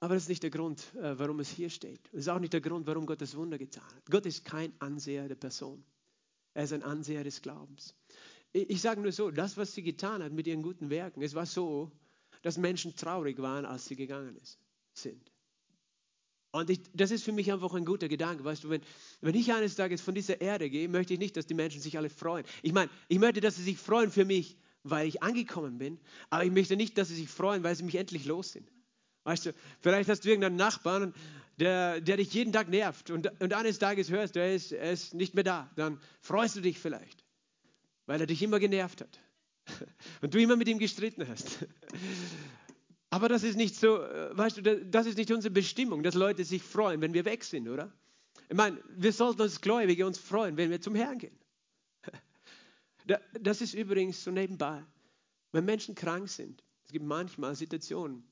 Aber 0.00 0.14
das 0.14 0.24
ist 0.24 0.28
nicht 0.28 0.42
der 0.42 0.50
Grund, 0.50 0.94
äh, 0.96 1.18
warum 1.18 1.40
es 1.40 1.48
hier 1.48 1.70
steht. 1.70 2.00
Das 2.12 2.22
ist 2.22 2.28
auch 2.28 2.38
nicht 2.38 2.52
der 2.52 2.60
Grund, 2.60 2.86
warum 2.86 3.06
Gott 3.06 3.20
das 3.20 3.36
Wunder 3.36 3.58
getan 3.58 3.84
hat. 3.84 4.10
Gott 4.10 4.26
ist 4.26 4.44
kein 4.44 4.72
Anseher 4.78 5.28
der 5.28 5.36
Person. 5.36 5.84
Er 6.54 6.64
ist 6.64 6.72
ein 6.72 6.82
Anseher 6.82 7.22
des 7.22 7.42
Glaubens. 7.42 7.94
Ich 8.56 8.80
sage 8.80 9.02
nur 9.02 9.12
so, 9.12 9.30
das, 9.30 9.58
was 9.58 9.74
sie 9.74 9.82
getan 9.82 10.22
hat 10.22 10.32
mit 10.32 10.46
ihren 10.46 10.62
guten 10.62 10.88
Werken, 10.88 11.20
es 11.20 11.34
war 11.34 11.44
so, 11.44 11.92
dass 12.40 12.56
Menschen 12.56 12.96
traurig 12.96 13.38
waren, 13.38 13.66
als 13.66 13.84
sie 13.84 13.96
gegangen 13.96 14.34
ist, 14.36 14.58
sind. 14.94 15.30
Und 16.52 16.70
ich, 16.70 16.80
das 16.94 17.10
ist 17.10 17.22
für 17.22 17.32
mich 17.32 17.52
einfach 17.52 17.74
ein 17.74 17.84
guter 17.84 18.08
Gedanke. 18.08 18.44
Weißt 18.44 18.64
du, 18.64 18.70
wenn, 18.70 18.80
wenn 19.20 19.34
ich 19.34 19.52
eines 19.52 19.74
Tages 19.74 20.00
von 20.00 20.14
dieser 20.14 20.40
Erde 20.40 20.70
gehe, 20.70 20.88
möchte 20.88 21.12
ich 21.12 21.18
nicht, 21.18 21.36
dass 21.36 21.46
die 21.46 21.52
Menschen 21.52 21.82
sich 21.82 21.98
alle 21.98 22.08
freuen. 22.08 22.46
Ich 22.62 22.72
meine, 22.72 22.90
ich 23.08 23.18
möchte, 23.18 23.42
dass 23.42 23.56
sie 23.56 23.62
sich 23.62 23.76
freuen 23.76 24.10
für 24.10 24.24
mich, 24.24 24.56
weil 24.82 25.06
ich 25.06 25.22
angekommen 25.22 25.76
bin, 25.76 25.98
aber 26.30 26.44
ich 26.44 26.52
möchte 26.52 26.76
nicht, 26.76 26.96
dass 26.96 27.08
sie 27.08 27.16
sich 27.16 27.28
freuen, 27.28 27.62
weil 27.62 27.74
sie 27.74 27.82
mich 27.82 27.96
endlich 27.96 28.24
los 28.24 28.52
sind. 28.52 28.72
Weißt 29.24 29.44
du, 29.44 29.54
vielleicht 29.80 30.08
hast 30.08 30.24
du 30.24 30.30
irgendeinen 30.30 30.56
Nachbarn, 30.56 31.12
der, 31.58 32.00
der 32.00 32.16
dich 32.16 32.32
jeden 32.32 32.54
Tag 32.54 32.70
nervt 32.70 33.10
und, 33.10 33.28
und 33.38 33.52
eines 33.52 33.78
Tages 33.78 34.08
hörst 34.10 34.36
du, 34.36 34.40
er 34.40 34.54
ist, 34.54 34.72
er 34.72 34.92
ist 34.92 35.12
nicht 35.12 35.34
mehr 35.34 35.44
da. 35.44 35.70
Dann 35.76 36.00
freust 36.22 36.56
du 36.56 36.62
dich 36.62 36.78
vielleicht 36.78 37.25
weil 38.06 38.20
er 38.20 38.26
dich 38.26 38.42
immer 38.42 38.58
genervt 38.58 39.00
hat 39.02 39.20
und 40.22 40.34
du 40.34 40.40
immer 40.40 40.56
mit 40.56 40.68
ihm 40.68 40.78
gestritten 40.78 41.26
hast. 41.28 41.66
Aber 43.10 43.28
das 43.28 43.44
ist 43.44 43.56
nicht 43.56 43.76
so, 43.76 44.02
äh, 44.02 44.36
weißt 44.36 44.58
du, 44.58 44.84
das 44.84 45.06
ist 45.06 45.16
nicht 45.16 45.30
unsere 45.30 45.52
Bestimmung, 45.52 46.02
dass 46.02 46.14
Leute 46.14 46.44
sich 46.44 46.62
freuen, 46.62 47.00
wenn 47.00 47.14
wir 47.14 47.24
weg 47.24 47.44
sind, 47.44 47.68
oder? 47.68 47.92
Ich 48.48 48.56
meine, 48.56 48.82
wir 48.96 49.12
sollten 49.12 49.42
uns 49.42 49.60
Gläubige 49.60 50.06
uns 50.06 50.18
freuen, 50.18 50.56
wenn 50.56 50.70
wir 50.70 50.80
zum 50.80 50.94
Herrn 50.94 51.18
gehen. 51.18 51.38
Das 53.40 53.60
ist 53.60 53.74
übrigens 53.74 54.24
so 54.24 54.32
nebenbei. 54.32 54.84
Wenn 55.52 55.64
Menschen 55.64 55.94
krank 55.94 56.28
sind, 56.28 56.64
es 56.84 56.90
gibt 56.90 57.04
manchmal 57.04 57.54
Situationen, 57.54 58.24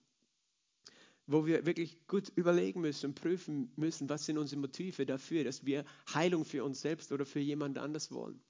wo 1.27 1.47
wir 1.47 1.65
wirklich 1.65 2.07
gut 2.07 2.29
überlegen 2.35 2.81
müssen 2.81 3.07
und 3.07 3.15
prüfen 3.15 3.73
müssen, 3.77 4.09
was 4.09 4.27
sind 4.27 4.37
unsere 4.37 4.61
Motive 4.61 5.07
dafür, 5.07 5.45
dass 5.45 5.65
wir 5.65 5.85
Heilung 6.13 6.45
für 6.45 6.65
uns 6.65 6.81
selbst 6.81 7.13
oder 7.13 7.25
für 7.25 7.41
jemand 7.41 7.79
anders 7.79 8.11
wollen. 8.13 8.43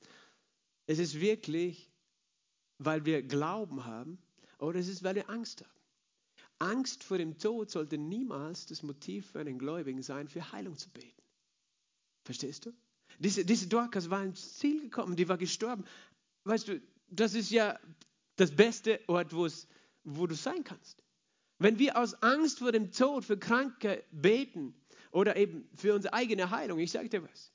Es 0.86 0.98
ist 0.98 1.20
wirklich, 1.20 1.90
weil 2.78 3.04
wir 3.04 3.22
Glauben 3.22 3.84
haben 3.84 4.18
oder 4.58 4.78
es 4.78 4.88
ist, 4.88 5.02
weil 5.02 5.14
wir 5.14 5.30
Angst 5.30 5.62
haben. 5.62 5.70
Angst 6.58 7.04
vor 7.04 7.18
dem 7.18 7.38
Tod 7.38 7.70
sollte 7.70 7.98
niemals 7.98 8.66
das 8.66 8.82
Motiv 8.82 9.30
für 9.30 9.40
einen 9.40 9.58
Gläubigen 9.58 10.02
sein, 10.02 10.28
für 10.28 10.52
Heilung 10.52 10.76
zu 10.76 10.88
beten. 10.90 11.22
Verstehst 12.24 12.66
du? 12.66 12.72
Diese, 13.18 13.44
diese 13.44 13.68
Dorcas 13.68 14.10
war 14.10 14.24
ins 14.24 14.58
Ziel 14.58 14.80
gekommen, 14.80 15.16
die 15.16 15.28
war 15.28 15.38
gestorben. 15.38 15.84
Weißt 16.44 16.68
du, 16.68 16.80
das 17.08 17.34
ist 17.34 17.50
ja 17.50 17.78
das 18.36 18.54
beste 18.54 19.00
Ort, 19.08 19.32
wo 19.34 20.26
du 20.26 20.34
sein 20.34 20.64
kannst. 20.64 21.02
Wenn 21.58 21.78
wir 21.78 21.96
aus 21.96 22.14
Angst 22.22 22.58
vor 22.58 22.72
dem 22.72 22.92
Tod 22.92 23.24
für 23.24 23.38
Kranke 23.38 24.04
beten 24.10 24.74
oder 25.12 25.36
eben 25.36 25.68
für 25.74 25.94
unsere 25.94 26.14
eigene 26.14 26.50
Heilung, 26.50 26.78
ich 26.78 26.90
sage 26.90 27.08
dir 27.08 27.22
was, 27.22 27.52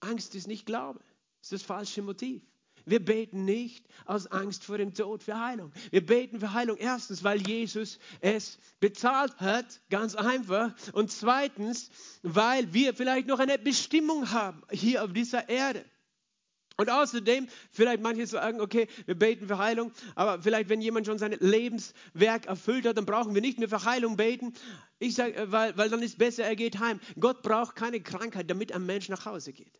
Angst 0.00 0.34
ist 0.34 0.46
nicht 0.46 0.66
Glaube, 0.66 1.00
ist 1.40 1.52
das 1.52 1.62
falsche 1.62 2.02
Motiv. 2.02 2.42
Wir 2.90 3.04
beten 3.04 3.44
nicht 3.44 3.86
aus 4.04 4.26
Angst 4.26 4.64
vor 4.64 4.76
dem 4.76 4.92
Tod 4.94 5.22
für 5.22 5.38
Heilung. 5.38 5.72
Wir 5.92 6.04
beten 6.04 6.40
für 6.40 6.52
Heilung 6.52 6.76
erstens, 6.76 7.22
weil 7.22 7.40
Jesus 7.46 8.00
es 8.20 8.58
bezahlt 8.80 9.38
hat, 9.38 9.80
ganz 9.90 10.16
einfach. 10.16 10.74
Und 10.92 11.12
zweitens, 11.12 11.90
weil 12.22 12.74
wir 12.74 12.92
vielleicht 12.92 13.28
noch 13.28 13.38
eine 13.38 13.58
Bestimmung 13.58 14.32
haben 14.32 14.62
hier 14.72 15.04
auf 15.04 15.12
dieser 15.12 15.48
Erde. 15.48 15.84
Und 16.78 16.90
außerdem, 16.90 17.46
vielleicht 17.70 18.02
manche 18.02 18.26
sagen, 18.26 18.60
okay, 18.60 18.88
wir 19.06 19.14
beten 19.14 19.46
für 19.46 19.58
Heilung, 19.58 19.92
aber 20.16 20.42
vielleicht, 20.42 20.68
wenn 20.68 20.80
jemand 20.80 21.06
schon 21.06 21.18
sein 21.18 21.36
Lebenswerk 21.38 22.46
erfüllt 22.46 22.86
hat, 22.86 22.96
dann 22.96 23.06
brauchen 23.06 23.36
wir 23.36 23.42
nicht 23.42 23.60
mehr 23.60 23.68
für 23.68 23.84
Heilung 23.84 24.16
beten. 24.16 24.52
Ich 24.98 25.14
sage, 25.14 25.52
weil, 25.52 25.76
weil 25.76 25.90
dann 25.90 26.02
ist 26.02 26.18
besser, 26.18 26.42
er 26.42 26.56
geht 26.56 26.80
heim. 26.80 26.98
Gott 27.20 27.42
braucht 27.42 27.76
keine 27.76 28.00
Krankheit, 28.00 28.50
damit 28.50 28.72
ein 28.72 28.84
Mensch 28.84 29.08
nach 29.08 29.26
Hause 29.26 29.52
geht. 29.52 29.78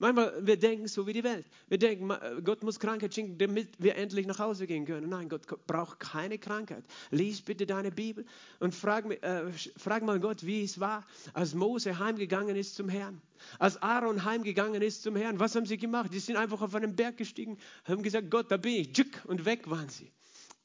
Manchmal, 0.00 0.34
wir 0.40 0.56
denken 0.56 0.88
so 0.88 1.06
wie 1.06 1.12
die 1.12 1.22
Welt. 1.22 1.44
Wir 1.68 1.76
denken, 1.76 2.10
Gott 2.42 2.62
muss 2.62 2.80
Krankheit 2.80 3.14
schenken, 3.14 3.36
damit 3.36 3.68
wir 3.78 3.96
endlich 3.96 4.26
nach 4.26 4.38
Hause 4.38 4.66
gehen 4.66 4.86
können. 4.86 5.10
Nein, 5.10 5.28
Gott 5.28 5.42
braucht 5.66 6.00
keine 6.00 6.38
Krankheit. 6.38 6.84
Lies 7.10 7.42
bitte 7.42 7.66
deine 7.66 7.90
Bibel 7.90 8.24
und 8.60 8.74
frag, 8.74 9.04
äh, 9.22 9.42
frag 9.76 10.02
mal 10.02 10.18
Gott, 10.18 10.46
wie 10.46 10.64
es 10.64 10.80
war, 10.80 11.06
als 11.34 11.52
Mose 11.52 11.98
heimgegangen 11.98 12.56
ist 12.56 12.76
zum 12.76 12.88
Herrn. 12.88 13.20
Als 13.58 13.80
Aaron 13.82 14.24
heimgegangen 14.24 14.80
ist 14.80 15.02
zum 15.02 15.16
Herrn. 15.16 15.38
Was 15.38 15.54
haben 15.54 15.66
sie 15.66 15.76
gemacht? 15.76 16.10
Die 16.14 16.18
sind 16.18 16.36
einfach 16.36 16.62
auf 16.62 16.74
einen 16.74 16.96
Berg 16.96 17.18
gestiegen, 17.18 17.58
haben 17.84 18.02
gesagt, 18.02 18.30
Gott, 18.30 18.50
da 18.50 18.56
bin 18.56 18.76
ich. 18.76 18.90
Und 19.26 19.44
weg 19.44 19.68
waren 19.68 19.90
sie 19.90 20.10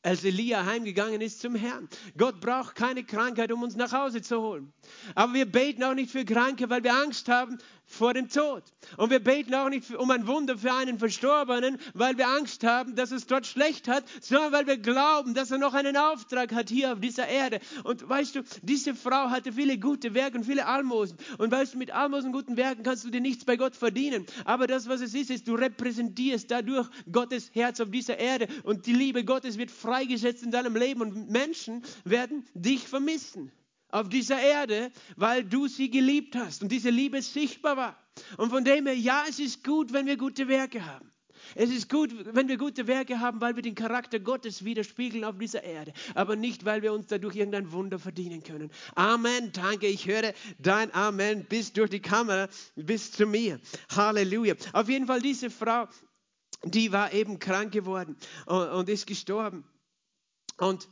als 0.06 0.24
Elia 0.24 0.66
heimgegangen 0.66 1.20
ist 1.20 1.42
zum 1.42 1.56
Herrn. 1.56 1.90
Gott 2.16 2.40
braucht 2.40 2.76
keine 2.76 3.04
Krankheit, 3.04 3.52
um 3.52 3.64
uns 3.64 3.76
nach 3.76 3.92
Hause 3.92 4.22
zu 4.22 4.40
holen. 4.40 4.72
Aber 5.16 5.34
wir 5.34 5.52
beten 5.52 5.84
auch 5.84 5.96
nicht 5.96 6.12
für 6.12 6.24
Kranke, 6.24 6.70
weil 6.70 6.84
wir 6.84 6.94
Angst 6.94 7.28
haben 7.28 7.58
vor 7.86 8.14
dem 8.14 8.30
Tod. 8.30 8.64
Und 8.98 9.10
wir 9.10 9.20
beten 9.20 9.54
auch 9.56 9.70
nicht 9.70 9.94
um 9.96 10.12
ein 10.12 10.28
Wunder 10.28 10.58
für 10.58 10.72
einen 10.74 11.00
Verstorbenen, 11.00 11.78
weil 11.94 12.18
wir 12.18 12.28
Angst 12.28 12.64
haben, 12.64 12.96
dass 12.96 13.12
es 13.12 13.28
dort 13.28 13.46
schlecht 13.46 13.88
hat, 13.88 14.06
sondern 14.22 14.52
weil 14.54 14.68
wir 14.68 14.78
glauben, 14.78 15.34
dass 15.34 15.52
er 15.52 15.58
noch 15.58 15.74
einen 15.74 15.98
Auftrag 15.98 16.54
hat 16.54 16.70
hier 16.70 16.94
auf 16.94 17.00
dieser 17.00 17.28
Erde. 17.28 17.60
Und 17.84 18.08
weißt 18.08 18.36
du, 18.36 18.44
diese 18.62 18.96
Frau 18.96 19.30
hatte 19.30 19.54
viele 19.54 19.78
gute 19.78 20.14
Werke 20.14 20.38
und 20.38 20.46
viele 20.46 20.66
Almosen. 20.66 21.18
Und 21.38 21.52
weißt 21.52 21.74
du, 21.74 21.78
mit 21.78 21.92
Almosen 21.92 22.28
und 22.28 22.34
guten 22.34 22.58
Werken 22.58 22.84
kannst 22.84 23.04
du 23.04 23.10
dir 23.10 23.22
nichts 23.22 23.44
bei 23.44 23.58
Gott 23.58 23.76
verdienen. 23.76 24.26
Aber 24.46 24.68
das, 24.68 24.88
was 24.88 25.02
es 25.02 25.14
ist, 25.14 25.30
ist, 25.30 25.48
du 25.48 25.56
repräsentierst 25.56 26.50
dadurch 26.50 26.88
Gottes 27.12 27.52
Herz 27.54 27.80
auf 27.80 27.90
dieser 27.90 28.18
Erde. 28.18 28.48
Und 28.64 28.86
die 28.86 28.94
Liebe 28.94 29.26
Gottes 29.26 29.58
wird 29.58 29.72
frei 29.72 30.06
freigesetzt 30.06 30.44
in 30.44 30.52
deinem 30.52 30.76
Leben 30.76 31.02
und 31.02 31.30
Menschen 31.30 31.84
werden 32.04 32.46
dich 32.54 32.88
vermissen. 32.88 33.52
Auf 33.90 34.10
dieser 34.10 34.42
Erde, 34.42 34.92
weil 35.16 35.44
du 35.44 35.68
sie 35.68 35.90
geliebt 35.90 36.36
hast 36.36 36.62
und 36.62 36.72
diese 36.72 36.90
Liebe 36.90 37.22
sichtbar 37.22 37.78
war. 37.78 38.06
Und 38.38 38.50
von 38.50 38.64
dem 38.64 38.86
her, 38.86 38.98
ja, 38.98 39.24
es 39.28 39.40
ist 39.40 39.64
gut, 39.64 39.94
wenn 39.94 40.06
wir 40.06 40.18
gute 40.18 40.48
Werke 40.48 40.86
haben. 40.86 41.12
Es 41.54 41.70
ist 41.70 41.90
gut, 41.90 42.12
wenn 42.34 42.48
wir 42.48 42.58
gute 42.58 42.88
Werke 42.88 43.20
haben, 43.20 43.40
weil 43.42 43.56
wir 43.56 43.62
den 43.62 43.76
Charakter 43.76 44.20
Gottes 44.20 44.66
widerspiegeln 44.66 45.24
auf 45.24 45.38
dieser 45.38 45.64
Erde, 45.64 45.94
aber 46.16 46.36
nicht, 46.36 46.66
weil 46.66 46.82
wir 46.82 46.94
uns 46.94 47.08
dadurch 47.08 47.36
irgendein 47.36 47.72
Wunder 47.72 48.00
verdienen 48.00 48.44
können. 48.44 48.72
Amen, 48.96 49.52
danke, 49.52 49.88
ich 49.88 50.08
höre 50.08 50.34
dein 50.58 50.94
Amen 50.94 51.46
bis 51.46 51.74
durch 51.74 51.90
die 51.90 52.02
Kamera, 52.02 52.48
bis 52.76 53.12
zu 53.12 53.26
mir. 53.26 53.60
Halleluja. 53.96 54.56
Auf 54.74 54.90
jeden 54.90 55.06
Fall 55.06 55.22
diese 55.22 55.50
Frau, 55.50 55.88
die 56.64 56.92
war 56.92 57.14
eben 57.14 57.38
krank 57.40 57.72
geworden 57.72 58.18
und, 58.48 58.90
ist 58.90 59.06
gestorben. 59.06 59.66
Und 60.58 60.90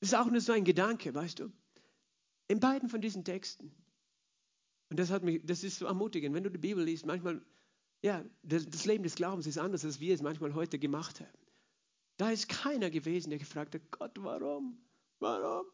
das 0.00 0.10
ist 0.10 0.14
auch 0.14 0.26
nur 0.26 0.40
so 0.40 0.52
ein 0.52 0.64
Gedanke, 0.64 1.14
weißt 1.14 1.40
du. 1.40 1.52
In 2.48 2.60
beiden 2.60 2.88
von 2.88 3.00
diesen 3.00 3.24
Texten. 3.24 3.72
Und 4.88 4.98
das 4.98 5.10
hat 5.10 5.22
mich, 5.22 5.40
das 5.44 5.64
ist 5.64 5.78
so 5.78 5.86
ermutigend, 5.86 6.34
wenn 6.34 6.44
du 6.44 6.50
die 6.50 6.58
Bibel 6.58 6.84
liest, 6.84 7.06
manchmal 7.06 7.42
ja, 8.02 8.24
das 8.42 8.84
Leben 8.84 9.02
des 9.02 9.14
Glaubens 9.14 9.46
ist 9.46 9.58
anders, 9.58 9.84
als 9.84 10.00
wir 10.00 10.14
es 10.14 10.22
manchmal 10.22 10.54
heute 10.54 10.78
gemacht 10.78 11.20
haben. 11.20 11.38
Da 12.18 12.30
ist 12.30 12.48
keiner 12.48 12.90
gewesen, 12.90 13.30
der 13.30 13.38
gefragt 13.38 13.74
hat, 13.74 13.90
Gott, 13.90 14.12
warum? 14.16 14.78
Warum? 15.18 15.66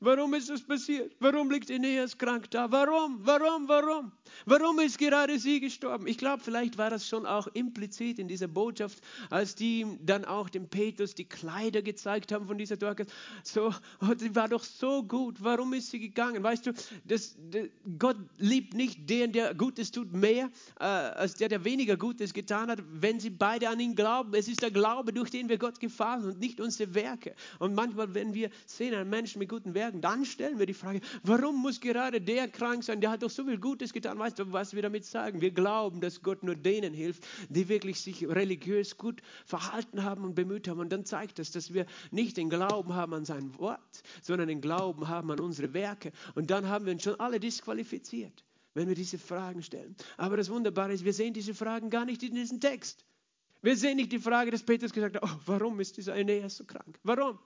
Warum 0.00 0.32
ist 0.34 0.48
das 0.48 0.62
passiert? 0.62 1.16
Warum 1.18 1.50
liegt 1.50 1.72
Aeneas 1.72 2.16
krank 2.16 2.48
da? 2.52 2.70
Warum? 2.70 3.18
Warum? 3.22 3.66
Warum? 3.66 4.12
Warum 4.46 4.78
ist 4.78 4.96
gerade 4.96 5.40
sie 5.40 5.58
gestorben? 5.58 6.06
Ich 6.06 6.18
glaube, 6.18 6.40
vielleicht 6.40 6.78
war 6.78 6.88
das 6.88 7.08
schon 7.08 7.26
auch 7.26 7.48
implizit 7.48 8.20
in 8.20 8.28
dieser 8.28 8.46
Botschaft, 8.46 9.00
als 9.28 9.56
die 9.56 9.84
dann 10.00 10.24
auch 10.24 10.48
dem 10.50 10.68
Petrus 10.68 11.16
die 11.16 11.24
Kleider 11.24 11.82
gezeigt 11.82 12.30
haben 12.30 12.46
von 12.46 12.58
dieser 12.58 12.76
Dorcas. 12.76 13.08
So, 13.42 13.74
oh, 14.00 14.14
die 14.14 14.36
war 14.36 14.48
doch 14.48 14.62
so 14.62 15.02
gut. 15.02 15.42
Warum 15.42 15.72
ist 15.72 15.90
sie 15.90 15.98
gegangen? 15.98 16.44
Weißt 16.44 16.66
du, 16.66 16.72
das, 17.04 17.36
das, 17.50 17.64
Gott 17.98 18.18
liebt 18.38 18.74
nicht 18.74 19.10
den, 19.10 19.32
der 19.32 19.52
Gutes 19.52 19.90
tut, 19.90 20.12
mehr 20.12 20.48
äh, 20.78 20.84
als 20.84 21.34
der, 21.34 21.48
der 21.48 21.64
weniger 21.64 21.96
Gutes 21.96 22.32
getan 22.32 22.70
hat, 22.70 22.78
wenn 22.88 23.18
sie 23.18 23.30
beide 23.30 23.68
an 23.68 23.80
ihn 23.80 23.96
glauben. 23.96 24.32
Es 24.34 24.46
ist 24.46 24.62
der 24.62 24.70
Glaube, 24.70 25.12
durch 25.12 25.30
den 25.30 25.48
wir 25.48 25.58
Gott 25.58 25.80
gefallen 25.80 26.24
und 26.24 26.38
nicht 26.38 26.60
unsere 26.60 26.94
Werke. 26.94 27.34
Und 27.58 27.74
manchmal, 27.74 28.14
wenn 28.14 28.32
wir 28.32 28.50
sehen 28.66 28.94
einen 28.94 29.10
Menschen 29.10 29.40
mit 29.40 29.48
guten 29.48 29.74
Werken, 29.74 29.87
Bergen. 29.88 30.00
Dann 30.00 30.24
stellen 30.24 30.58
wir 30.58 30.66
die 30.66 30.74
Frage, 30.74 31.00
warum 31.22 31.60
muss 31.60 31.80
gerade 31.80 32.20
der 32.20 32.48
krank 32.48 32.84
sein? 32.84 33.00
Der 33.00 33.10
hat 33.10 33.22
doch 33.22 33.30
so 33.30 33.44
viel 33.44 33.58
Gutes 33.58 33.92
getan. 33.92 34.18
Weißt 34.18 34.38
du, 34.38 34.52
was 34.52 34.74
wir 34.74 34.82
damit 34.82 35.04
sagen? 35.04 35.40
Wir 35.40 35.50
glauben, 35.50 36.00
dass 36.00 36.22
Gott 36.22 36.42
nur 36.42 36.54
denen 36.54 36.94
hilft, 36.94 37.26
die 37.48 37.68
wirklich 37.68 38.00
sich 38.00 38.26
religiös 38.28 38.96
gut 38.96 39.20
verhalten 39.44 40.04
haben 40.04 40.24
und 40.24 40.34
bemüht 40.34 40.68
haben. 40.68 40.80
Und 40.80 40.90
dann 40.90 41.04
zeigt 41.04 41.38
das, 41.38 41.50
dass 41.50 41.72
wir 41.72 41.86
nicht 42.10 42.36
den 42.36 42.50
Glauben 42.50 42.94
haben 42.94 43.14
an 43.14 43.24
sein 43.24 43.58
Wort, 43.58 44.02
sondern 44.22 44.48
den 44.48 44.60
Glauben 44.60 45.08
haben 45.08 45.30
an 45.30 45.40
unsere 45.40 45.72
Werke. 45.72 46.12
Und 46.34 46.50
dann 46.50 46.68
haben 46.68 46.86
wir 46.86 46.92
uns 46.92 47.02
schon 47.02 47.18
alle 47.20 47.40
disqualifiziert, 47.40 48.44
wenn 48.74 48.88
wir 48.88 48.94
diese 48.94 49.18
Fragen 49.18 49.62
stellen. 49.62 49.96
Aber 50.16 50.36
das 50.36 50.50
Wunderbare 50.50 50.92
ist, 50.92 51.04
wir 51.04 51.12
sehen 51.12 51.32
diese 51.32 51.54
Fragen 51.54 51.90
gar 51.90 52.04
nicht 52.04 52.22
in 52.22 52.34
diesem 52.34 52.60
Text. 52.60 53.04
Wir 53.60 53.76
sehen 53.76 53.96
nicht 53.96 54.12
die 54.12 54.20
Frage, 54.20 54.52
dass 54.52 54.62
Petrus 54.62 54.92
gesagt 54.92 55.16
hat, 55.16 55.22
oh, 55.24 55.40
warum 55.46 55.80
ist 55.80 55.96
dieser 55.96 56.12
Aeneas 56.12 56.56
so 56.56 56.64
krank? 56.64 56.96
Warum? 57.02 57.38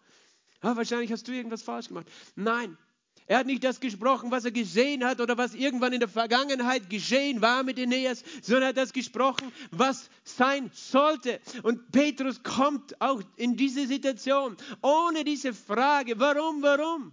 Ah, 0.62 0.76
wahrscheinlich 0.76 1.10
hast 1.10 1.26
du 1.26 1.32
irgendwas 1.32 1.62
falsch 1.62 1.88
gemacht. 1.88 2.06
Nein, 2.36 2.78
er 3.26 3.38
hat 3.38 3.46
nicht 3.46 3.64
das 3.64 3.80
gesprochen, 3.80 4.30
was 4.30 4.44
er 4.44 4.52
gesehen 4.52 5.04
hat 5.04 5.20
oder 5.20 5.36
was 5.36 5.54
irgendwann 5.54 5.92
in 5.92 6.00
der 6.00 6.08
Vergangenheit 6.08 6.88
geschehen 6.88 7.40
war 7.40 7.64
mit 7.64 7.78
Aeneas, 7.78 8.22
sondern 8.42 8.62
er 8.62 8.68
hat 8.68 8.76
das 8.76 8.92
gesprochen, 8.92 9.52
was 9.72 10.08
sein 10.22 10.70
sollte. 10.72 11.40
Und 11.64 11.90
Petrus 11.90 12.42
kommt 12.42 13.00
auch 13.00 13.20
in 13.36 13.56
diese 13.56 13.86
Situation 13.88 14.56
ohne 14.82 15.24
diese 15.24 15.52
Frage, 15.52 16.18
warum, 16.20 16.62
warum? 16.62 17.12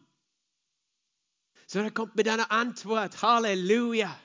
Sondern 1.65 1.89
er 1.89 1.93
kommt 1.93 2.15
mit 2.15 2.27
einer 2.27 2.51
Antwort. 2.51 3.21
Halleluja. 3.21 4.15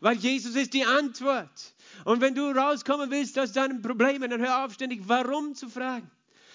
Weil 0.00 0.16
Jesus 0.16 0.56
ist 0.56 0.74
die 0.74 0.84
Antwort. 0.84 1.74
Und 2.04 2.20
wenn 2.20 2.34
du 2.34 2.50
rauskommen 2.50 3.10
willst 3.10 3.38
aus 3.38 3.52
deinen 3.52 3.82
Problemen, 3.82 4.30
dann 4.30 4.40
hör 4.40 4.64
auf, 4.64 4.74
ständig 4.74 5.08
warum 5.08 5.54
zu 5.54 5.68
fragen 5.68 6.10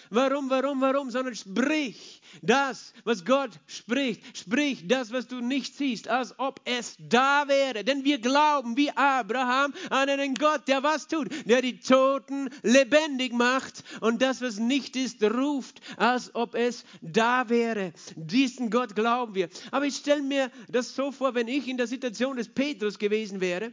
warum, 0.09 0.49
warum, 0.49 0.81
warum, 0.81 1.09
sondern 1.11 1.35
sprich 1.35 2.21
das, 2.41 2.93
was 3.03 3.25
Gott 3.25 3.51
spricht. 3.65 4.37
Sprich 4.37 4.87
das, 4.87 5.11
was 5.11 5.27
du 5.27 5.41
nicht 5.41 5.75
siehst, 5.75 6.07
als 6.07 6.37
ob 6.39 6.61
es 6.65 6.95
da 6.99 7.47
wäre. 7.47 7.83
Denn 7.83 8.03
wir 8.03 8.19
glauben 8.19 8.77
wie 8.77 8.91
Abraham 8.91 9.73
an 9.89 10.09
einen 10.09 10.35
Gott, 10.35 10.67
der 10.67 10.83
was 10.83 11.07
tut, 11.07 11.29
der 11.47 11.61
die 11.61 11.79
Toten 11.79 12.49
lebendig 12.63 13.33
macht 13.33 13.83
und 14.01 14.21
das, 14.21 14.41
was 14.41 14.57
nicht 14.57 14.95
ist, 14.95 15.23
ruft, 15.23 15.81
als 15.97 16.33
ob 16.35 16.55
es 16.55 16.85
da 17.01 17.49
wäre. 17.49 17.93
Diesen 18.15 18.69
Gott 18.69 18.95
glauben 18.95 19.35
wir. 19.35 19.49
Aber 19.71 19.85
ich 19.85 19.95
stelle 19.95 20.21
mir 20.21 20.51
das 20.67 20.95
so 20.95 21.11
vor, 21.11 21.35
wenn 21.35 21.47
ich 21.47 21.67
in 21.67 21.77
der 21.77 21.87
Situation 21.87 22.37
des 22.37 22.49
Petrus 22.49 22.99
gewesen 22.99 23.41
wäre, 23.41 23.71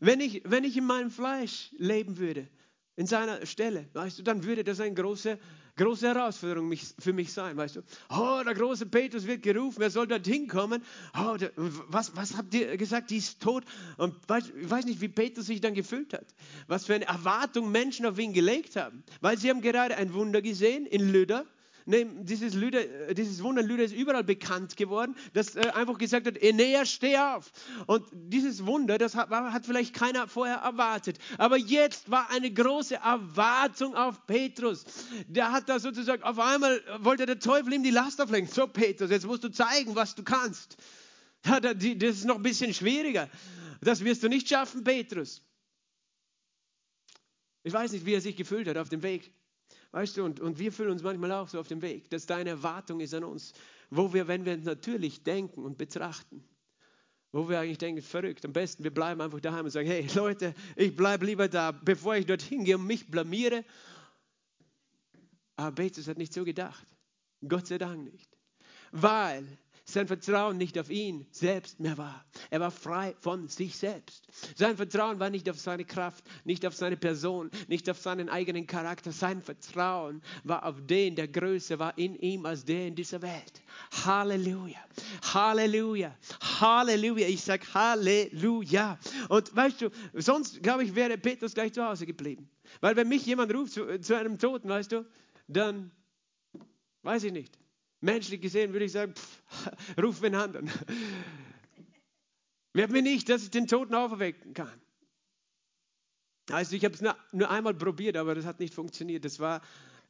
wenn 0.00 0.20
ich, 0.20 0.42
wenn 0.44 0.64
ich 0.64 0.76
in 0.76 0.84
meinem 0.84 1.10
Fleisch 1.10 1.70
leben 1.76 2.18
würde, 2.18 2.48
in 2.98 3.06
seiner 3.06 3.46
Stelle, 3.46 3.86
weißt 3.92 4.18
du, 4.18 4.22
dann 4.24 4.42
würde 4.42 4.64
das 4.64 4.80
eine 4.80 4.92
große, 4.92 5.38
große 5.76 6.08
Herausforderung 6.08 6.74
für 6.98 7.12
mich 7.12 7.32
sein, 7.32 7.56
weißt 7.56 7.76
du. 7.76 7.82
Oh, 8.10 8.42
der 8.44 8.54
große 8.54 8.86
Petrus 8.86 9.24
wird 9.24 9.44
gerufen, 9.44 9.82
er 9.82 9.90
soll 9.90 10.08
dorthin 10.08 10.48
kommen. 10.48 10.82
Oh, 11.16 11.36
der, 11.36 11.52
was, 11.54 12.16
was 12.16 12.36
habt 12.36 12.52
ihr 12.54 12.76
gesagt, 12.76 13.10
die 13.10 13.18
ist 13.18 13.40
tot? 13.40 13.62
Und 13.98 14.16
ich 14.26 14.68
weiß 14.68 14.84
nicht, 14.84 15.00
wie 15.00 15.06
Petrus 15.06 15.46
sich 15.46 15.60
dann 15.60 15.74
gefühlt 15.74 16.12
hat. 16.12 16.26
Was 16.66 16.86
für 16.86 16.94
eine 16.96 17.06
Erwartung 17.06 17.70
Menschen 17.70 18.04
auf 18.04 18.18
ihn 18.18 18.32
gelegt 18.32 18.74
haben. 18.74 19.04
Weil 19.20 19.38
sie 19.38 19.48
haben 19.48 19.60
gerade 19.60 19.96
ein 19.96 20.12
Wunder 20.12 20.42
gesehen 20.42 20.84
in 20.84 21.08
Lüder 21.08 21.46
dieses, 21.88 22.54
Lüder, 22.54 23.08
äh, 23.08 23.14
dieses 23.14 23.42
Wunder 23.42 23.62
Lüder 23.62 23.82
ist 23.82 23.94
überall 23.94 24.24
bekannt 24.24 24.76
geworden, 24.76 25.16
das 25.32 25.56
äh, 25.56 25.70
einfach 25.74 25.96
gesagt 25.96 26.26
hat, 26.26 26.36
Aeneas, 26.42 26.90
steh 26.90 27.16
auf. 27.16 27.50
Und 27.86 28.04
dieses 28.12 28.66
Wunder, 28.66 28.98
das 28.98 29.14
hat, 29.14 29.30
hat 29.30 29.64
vielleicht 29.64 29.94
keiner 29.94 30.28
vorher 30.28 30.56
erwartet. 30.56 31.18
Aber 31.38 31.56
jetzt 31.56 32.10
war 32.10 32.30
eine 32.30 32.52
große 32.52 32.96
Erwartung 32.96 33.94
auf 33.94 34.26
Petrus. 34.26 34.84
Der 35.26 35.50
hat 35.50 35.68
da 35.68 35.80
sozusagen, 35.80 36.22
auf 36.22 36.38
einmal 36.38 36.82
wollte 37.00 37.24
der 37.24 37.38
Teufel 37.38 37.72
ihm 37.72 37.82
die 37.82 37.90
Last 37.90 38.20
auflegen. 38.20 38.48
So 38.48 38.66
Petrus, 38.66 39.10
jetzt 39.10 39.26
musst 39.26 39.44
du 39.44 39.48
zeigen, 39.48 39.96
was 39.96 40.14
du 40.14 40.22
kannst. 40.22 40.76
Ja, 41.46 41.60
das 41.60 41.74
ist 41.82 42.24
noch 42.24 42.36
ein 42.36 42.42
bisschen 42.42 42.74
schwieriger. 42.74 43.30
Das 43.80 44.04
wirst 44.04 44.22
du 44.22 44.28
nicht 44.28 44.48
schaffen, 44.48 44.84
Petrus. 44.84 45.42
Ich 47.62 47.72
weiß 47.72 47.92
nicht, 47.92 48.04
wie 48.04 48.14
er 48.14 48.20
sich 48.20 48.36
gefühlt 48.36 48.68
hat 48.68 48.76
auf 48.76 48.88
dem 48.88 49.02
Weg. 49.02 49.32
Weißt 49.92 50.16
du, 50.16 50.24
und, 50.24 50.40
und 50.40 50.58
wir 50.58 50.70
fühlen 50.70 50.90
uns 50.90 51.02
manchmal 51.02 51.32
auch 51.32 51.48
so 51.48 51.58
auf 51.58 51.68
dem 51.68 51.80
Weg, 51.80 52.10
dass 52.10 52.26
deine 52.26 52.50
Erwartung 52.50 53.00
ist 53.00 53.14
an 53.14 53.24
uns, 53.24 53.52
wo 53.90 54.12
wir, 54.12 54.28
wenn 54.28 54.44
wir 54.44 54.56
natürlich 54.58 55.22
denken 55.22 55.64
und 55.64 55.78
betrachten, 55.78 56.44
wo 57.32 57.48
wir 57.48 57.60
eigentlich 57.60 57.78
denken, 57.78 58.02
verrückt, 58.02 58.44
am 58.44 58.52
besten, 58.52 58.84
wir 58.84 58.92
bleiben 58.92 59.20
einfach 59.20 59.40
daheim 59.40 59.64
und 59.64 59.70
sagen, 59.70 59.88
hey 59.88 60.06
Leute, 60.14 60.54
ich 60.76 60.94
bleibe 60.94 61.24
lieber 61.24 61.48
da, 61.48 61.72
bevor 61.72 62.16
ich 62.16 62.26
dorthin 62.26 62.64
gehe 62.64 62.76
und 62.76 62.86
mich 62.86 63.10
blamiere. 63.10 63.64
Aber 65.56 65.74
Petrus 65.74 66.06
hat 66.06 66.18
nicht 66.18 66.32
so 66.32 66.44
gedacht. 66.44 66.86
Gott 67.46 67.66
sei 67.66 67.78
Dank 67.78 68.12
nicht. 68.12 68.28
Weil 68.92 69.46
sein 69.88 70.06
Vertrauen 70.06 70.58
nicht 70.58 70.78
auf 70.78 70.90
ihn 70.90 71.26
selbst 71.30 71.80
mehr 71.80 71.96
war. 71.96 72.24
Er 72.50 72.60
war 72.60 72.70
frei 72.70 73.14
von 73.20 73.48
sich 73.48 73.76
selbst. 73.76 74.26
Sein 74.54 74.76
Vertrauen 74.76 75.18
war 75.18 75.30
nicht 75.30 75.48
auf 75.48 75.58
seine 75.58 75.86
Kraft, 75.86 76.24
nicht 76.44 76.66
auf 76.66 76.74
seine 76.74 76.98
Person, 76.98 77.50
nicht 77.68 77.88
auf 77.88 77.98
seinen 77.98 78.28
eigenen 78.28 78.66
Charakter. 78.66 79.12
Sein 79.12 79.40
Vertrauen 79.40 80.20
war 80.44 80.66
auf 80.66 80.76
den, 80.86 81.16
der 81.16 81.26
größer 81.26 81.78
war 81.78 81.96
in 81.96 82.16
ihm 82.16 82.44
als 82.44 82.66
der 82.66 82.86
in 82.86 82.94
dieser 82.96 83.22
Welt. 83.22 83.62
Halleluja, 84.04 84.78
Halleluja, 85.32 86.14
Halleluja. 86.60 87.26
Ich 87.26 87.40
sage 87.40 87.66
Halleluja. 87.72 88.98
Und 89.30 89.56
weißt 89.56 89.80
du, 89.80 89.90
sonst 90.12 90.62
glaube 90.62 90.84
ich, 90.84 90.94
wäre 90.94 91.16
Petrus 91.16 91.54
gleich 91.54 91.72
zu 91.72 91.82
Hause 91.82 92.04
geblieben. 92.04 92.50
Weil 92.82 92.94
wenn 92.94 93.08
mich 93.08 93.24
jemand 93.24 93.54
ruft 93.54 93.72
zu, 93.72 93.98
zu 94.00 94.14
einem 94.18 94.38
Toten, 94.38 94.68
weißt 94.68 94.92
du, 94.92 95.06
dann 95.46 95.90
weiß 97.02 97.24
ich 97.24 97.32
nicht. 97.32 97.58
Menschlich 98.02 98.42
gesehen 98.42 98.72
würde 98.72 98.84
ich 98.84 98.92
sagen, 98.92 99.14
pff, 99.14 99.37
ruf 100.02 100.22
wen 100.22 100.34
anderen. 100.34 100.70
Wer 102.72 102.88
mir 102.88 103.02
nicht, 103.02 103.28
dass 103.28 103.42
ich 103.42 103.50
den 103.50 103.66
Toten 103.66 103.94
auferwecken 103.94 104.54
kann. 104.54 104.80
Also 106.50 106.76
ich 106.76 106.84
habe 106.84 106.94
es 106.94 107.02
nur, 107.32 107.50
einmal 107.50 107.74
probiert, 107.74 108.16
aber 108.16 108.34
das 108.34 108.46
hat 108.46 108.60
nicht 108.60 108.74
funktioniert. 108.74 109.24
Das 109.24 109.38
war, 109.38 109.60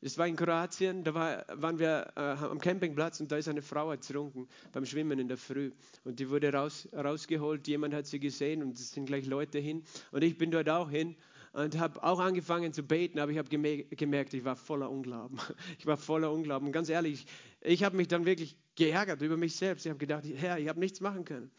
das 0.00 0.18
war 0.18 0.26
in 0.26 0.36
Kroatien, 0.36 1.02
da 1.02 1.14
war, 1.14 1.44
waren 1.54 1.78
wir 1.78 2.12
äh, 2.14 2.20
am 2.20 2.60
Campingplatz 2.60 3.20
und 3.20 3.32
da 3.32 3.36
ist 3.36 3.48
eine 3.48 3.62
Frau 3.62 3.90
ertrunken 3.90 4.48
beim 4.72 4.86
Schwimmen 4.86 5.18
in 5.18 5.26
der 5.26 5.36
Früh. 5.36 5.72
Und 6.04 6.20
die 6.20 6.30
wurde 6.30 6.52
raus, 6.52 6.88
rausgeholt, 6.92 7.66
jemand 7.66 7.94
hat 7.94 8.06
sie 8.06 8.20
gesehen 8.20 8.62
und 8.62 8.78
es 8.78 8.92
sind 8.92 9.06
gleich 9.06 9.26
Leute 9.26 9.58
hin. 9.58 9.82
Und 10.12 10.22
ich 10.22 10.38
bin 10.38 10.52
dort 10.52 10.68
auch 10.68 10.90
hin 10.90 11.16
und 11.52 11.78
habe 11.78 12.02
auch 12.04 12.20
angefangen 12.20 12.72
zu 12.72 12.84
beten, 12.84 13.18
aber 13.18 13.32
ich 13.32 13.38
habe 13.38 13.48
gemerkt, 13.48 14.34
ich 14.34 14.44
war 14.44 14.54
voller 14.54 14.90
Unglauben. 14.90 15.38
Ich 15.78 15.86
war 15.86 15.96
voller 15.96 16.30
Unglauben. 16.30 16.70
ganz 16.70 16.88
ehrlich, 16.88 17.26
ich 17.60 17.82
habe 17.82 17.96
mich 17.96 18.06
dann 18.08 18.26
wirklich 18.26 18.56
geärgert 18.78 19.20
über 19.22 19.36
mich 19.36 19.56
selbst. 19.56 19.84
Ich 19.84 19.90
habe 19.90 19.98
gedacht, 19.98 20.24
Herr, 20.36 20.58
ich 20.58 20.68
habe 20.68 20.78
nichts 20.78 21.00
machen 21.00 21.24
können. 21.24 21.50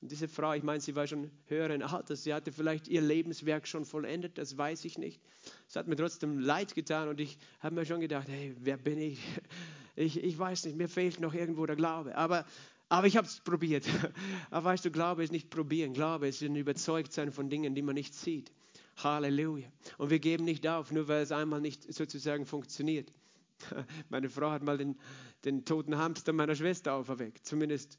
Und 0.00 0.12
diese 0.12 0.28
Frau, 0.28 0.52
ich 0.52 0.62
meine, 0.62 0.80
sie 0.80 0.94
war 0.94 1.08
schon 1.08 1.28
höheren 1.46 1.82
Alters, 1.82 2.22
sie 2.22 2.32
hatte 2.32 2.52
vielleicht 2.52 2.86
ihr 2.86 3.00
Lebenswerk 3.00 3.66
schon 3.66 3.84
vollendet, 3.84 4.38
das 4.38 4.56
weiß 4.56 4.84
ich 4.84 4.96
nicht. 4.96 5.20
Es 5.68 5.74
hat 5.74 5.88
mir 5.88 5.96
trotzdem 5.96 6.38
leid 6.38 6.76
getan 6.76 7.08
und 7.08 7.18
ich 7.18 7.36
habe 7.58 7.74
mir 7.74 7.84
schon 7.84 8.00
gedacht, 8.00 8.28
hey, 8.28 8.54
wer 8.60 8.76
bin 8.76 8.98
ich? 8.98 9.18
ich, 9.96 10.22
ich 10.22 10.38
weiß 10.38 10.66
nicht, 10.66 10.76
mir 10.76 10.88
fehlt 10.88 11.18
noch 11.18 11.34
irgendwo 11.34 11.66
der 11.66 11.74
Glaube. 11.74 12.16
Aber, 12.16 12.46
aber 12.88 13.08
ich 13.08 13.16
habe 13.16 13.26
es 13.26 13.40
probiert. 13.40 13.84
Aber 14.50 14.66
weißt 14.66 14.84
du, 14.84 14.90
Glaube 14.92 15.24
ist 15.24 15.32
nicht 15.32 15.50
probieren. 15.50 15.92
Glaube 15.92 16.28
ist 16.28 16.42
ein 16.42 16.56
Überzeugtsein 16.56 17.32
von 17.32 17.50
Dingen, 17.50 17.74
die 17.74 17.82
man 17.82 17.96
nicht 17.96 18.14
sieht. 18.14 18.52
Halleluja. 18.96 19.68
Und 19.98 20.10
wir 20.10 20.20
geben 20.20 20.44
nicht 20.44 20.66
auf, 20.66 20.90
nur 20.92 21.08
weil 21.08 21.22
es 21.22 21.32
einmal 21.32 21.60
nicht 21.60 21.92
sozusagen 21.92 22.46
funktioniert. 22.46 23.12
Meine 24.08 24.28
Frau 24.28 24.50
hat 24.50 24.62
mal 24.62 24.78
den, 24.78 24.96
den 25.44 25.64
toten 25.64 25.96
Hamster 25.96 26.32
meiner 26.32 26.54
Schwester 26.54 26.94
auferweckt. 26.94 27.46
Zumindest 27.46 27.98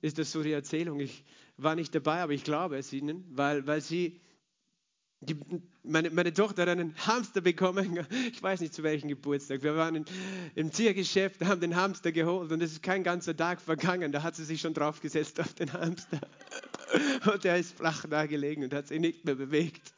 ist 0.00 0.18
das 0.18 0.32
so 0.32 0.42
die 0.42 0.52
Erzählung. 0.52 1.00
Ich 1.00 1.24
war 1.56 1.74
nicht 1.74 1.94
dabei, 1.94 2.20
aber 2.20 2.32
ich 2.32 2.44
glaube 2.44 2.76
es 2.76 2.92
ihnen, 2.92 3.24
weil, 3.30 3.66
weil 3.66 3.80
sie, 3.80 4.20
die, 5.20 5.36
meine, 5.82 6.10
meine 6.10 6.32
Tochter 6.32 6.62
hat 6.62 6.68
einen 6.68 6.94
Hamster 7.06 7.40
bekommen. 7.40 8.06
Ich 8.32 8.42
weiß 8.42 8.60
nicht 8.60 8.74
zu 8.74 8.82
welchem 8.82 9.08
Geburtstag. 9.08 9.62
Wir 9.62 9.76
waren 9.76 9.96
in, 9.96 10.04
im 10.54 10.72
Tiergeschäft, 10.72 11.42
haben 11.44 11.60
den 11.60 11.76
Hamster 11.76 12.12
geholt 12.12 12.52
und 12.52 12.62
es 12.62 12.72
ist 12.72 12.82
kein 12.82 13.02
ganzer 13.02 13.36
Tag 13.36 13.60
vergangen. 13.60 14.12
Da 14.12 14.22
hat 14.22 14.36
sie 14.36 14.44
sich 14.44 14.60
schon 14.60 14.74
draufgesetzt 14.74 15.40
auf 15.40 15.54
den 15.54 15.72
Hamster. 15.72 16.20
Und 17.32 17.44
er 17.44 17.56
ist 17.56 17.76
flach 17.76 18.04
da 18.08 18.26
gelegen 18.26 18.64
und 18.64 18.74
hat 18.74 18.88
sich 18.88 18.98
nicht 18.98 19.24
mehr 19.24 19.36
bewegt. 19.36 19.94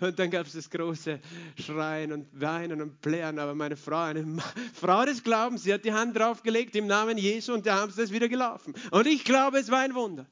Und 0.00 0.18
dann 0.18 0.30
gab 0.30 0.46
es 0.46 0.52
das 0.52 0.70
große 0.70 1.20
Schreien 1.58 2.12
und 2.12 2.28
Weinen 2.32 2.80
und 2.82 3.00
Plären. 3.00 3.38
Aber 3.38 3.54
meine 3.54 3.76
Frau, 3.76 4.04
eine 4.04 4.38
Frau 4.74 5.04
des 5.04 5.22
Glaubens, 5.22 5.62
sie 5.62 5.72
hat 5.72 5.84
die 5.84 5.92
Hand 5.92 6.16
draufgelegt 6.16 6.76
im 6.76 6.86
Namen 6.86 7.18
Jesu 7.18 7.52
und 7.52 7.66
der 7.66 7.76
Hamster 7.76 8.02
ist 8.02 8.12
wieder 8.12 8.28
gelaufen. 8.28 8.74
Und 8.90 9.06
ich 9.06 9.24
glaube, 9.24 9.58
es 9.58 9.70
war 9.70 9.80
ein 9.80 9.94
Wunder. 9.94 10.26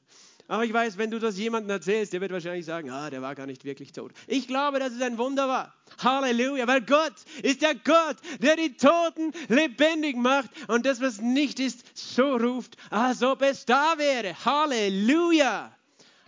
Aber 0.49 0.63
ich 0.63 0.71
weiß, 0.71 0.97
wenn 0.97 1.11
du 1.11 1.19
das 1.19 1.37
jemandem 1.37 1.71
erzählst, 1.71 2.13
der 2.13 2.21
wird 2.21 2.31
wahrscheinlich 2.31 2.65
sagen, 2.65 2.89
ah, 2.89 3.09
der 3.09 3.21
war 3.21 3.35
gar 3.35 3.45
nicht 3.45 3.65
wirklich 3.65 3.91
tot. 3.91 4.13
Ich 4.27 4.47
glaube, 4.47 4.79
dass 4.79 4.93
es 4.93 5.01
ein 5.01 5.17
Wunder 5.17 5.47
war. 5.49 5.73
Halleluja, 6.01 6.65
weil 6.67 6.81
Gott 6.81 7.15
ist 7.43 7.61
der 7.61 7.75
Gott, 7.75 8.15
der 8.41 8.55
die 8.55 8.77
Toten 8.77 9.33
lebendig 9.49 10.15
macht 10.15 10.49
und 10.69 10.85
das, 10.85 11.01
was 11.01 11.19
nicht 11.19 11.59
ist, 11.59 11.97
so 11.97 12.37
ruft, 12.37 12.77
als 12.89 13.23
ob 13.23 13.41
es 13.41 13.65
da 13.65 13.95
wäre. 13.97 14.33
Halleluja. 14.45 15.76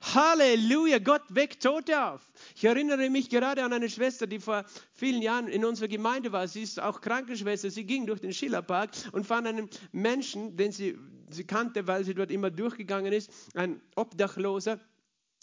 Halleluja, 0.02 1.00
Gott 1.00 1.24
weckt 1.30 1.64
Tote 1.64 2.04
auf. 2.04 2.22
Ich 2.56 2.66
erinnere 2.66 3.10
mich 3.10 3.30
gerade 3.30 3.64
an 3.64 3.74
eine 3.74 3.90
Schwester, 3.90 4.28
die 4.28 4.40
vor 4.40 4.66
vielen 4.94 5.22
Jahren 5.22 5.48
in 5.48 5.66
unserer 5.66 5.88
Gemeinde 5.88 6.32
war. 6.32 6.48
Sie 6.48 6.62
ist 6.62 6.80
auch 6.80 7.02
Krankenschwester. 7.02 7.70
Sie 7.70 7.86
ging 7.86 8.06
durch 8.06 8.20
den 8.20 8.34
Schillerpark 8.34 8.92
und 9.12 9.26
fand 9.26 9.48
einen 9.48 9.70
Menschen, 9.92 10.56
den 10.58 10.72
sie, 10.72 10.98
sie 11.30 11.44
kannte, 11.44 11.88
weil 11.88 12.04
sie 12.04 12.14
dort 12.14 12.32
immer 12.32 12.50
durchgegangen 12.50 13.14
ist, 13.14 13.32
ein 13.56 13.82
Obdachloser 13.96 14.80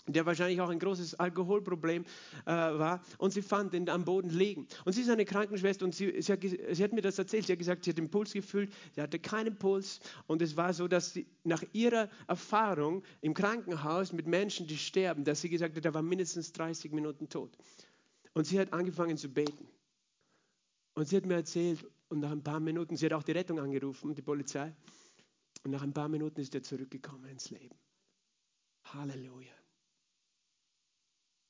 der 0.06 0.26
wahrscheinlich 0.26 0.60
auch 0.60 0.68
ein 0.68 0.78
großes 0.78 1.14
Alkoholproblem 1.14 2.04
äh, 2.44 2.50
war. 2.50 3.02
Und 3.18 3.32
sie 3.32 3.42
fand 3.42 3.74
ihn 3.74 3.88
am 3.88 4.04
Boden 4.04 4.30
liegen. 4.30 4.66
Und 4.84 4.92
sie 4.92 5.02
ist 5.02 5.10
eine 5.10 5.24
Krankenschwester 5.24 5.84
und 5.84 5.94
sie, 5.94 6.20
sie, 6.22 6.32
hat, 6.32 6.40
sie, 6.42 6.84
hat, 6.84 6.92
mir 6.92 7.02
das 7.02 7.18
erzählt. 7.18 7.46
Sie 7.46 7.52
hat 7.52 7.58
gesagt, 7.58 7.84
sie 7.84 7.90
hat 7.90 7.98
den 7.98 8.10
Puls 8.10 8.32
gefühlt, 8.32 8.72
sie 8.94 9.02
hatte 9.02 9.18
keinen 9.18 9.56
Puls. 9.56 10.00
Und 10.26 10.42
es 10.42 10.56
war 10.56 10.72
so, 10.72 10.88
dass 10.88 11.12
sie 11.12 11.26
nach 11.44 11.62
ihrer 11.72 12.08
Erfahrung 12.28 13.02
im 13.20 13.34
Krankenhaus 13.34 14.12
mit 14.12 14.26
Menschen, 14.26 14.66
die 14.66 14.78
sterben, 14.78 15.24
dass 15.24 15.40
sie 15.40 15.48
gesagt 15.48 15.76
hat, 15.76 15.84
er 15.84 15.94
war 15.94 16.02
mindestens 16.02 16.52
30 16.52 16.92
Minuten 16.92 17.28
tot. 17.28 17.56
Und 18.34 18.46
sie 18.46 18.60
hat 18.60 18.72
angefangen 18.72 19.16
zu 19.16 19.28
beten. 19.28 19.68
Und 20.94 21.08
sie 21.08 21.16
hat 21.16 21.26
mir 21.26 21.34
erzählt, 21.34 21.84
und 22.08 22.20
nach 22.20 22.30
ein 22.30 22.42
paar 22.42 22.60
Minuten, 22.60 22.96
sie 22.96 23.06
hat 23.06 23.12
auch 23.12 23.22
die 23.22 23.32
Rettung 23.32 23.58
angerufen, 23.58 24.14
die 24.14 24.22
Polizei. 24.22 24.72
Und 25.64 25.72
nach 25.72 25.82
ein 25.82 25.92
paar 25.92 26.08
Minuten 26.08 26.40
ist 26.40 26.54
er 26.54 26.62
zurückgekommen 26.62 27.26
ins 27.26 27.50
Leben. 27.50 27.74
Halleluja. 28.84 29.55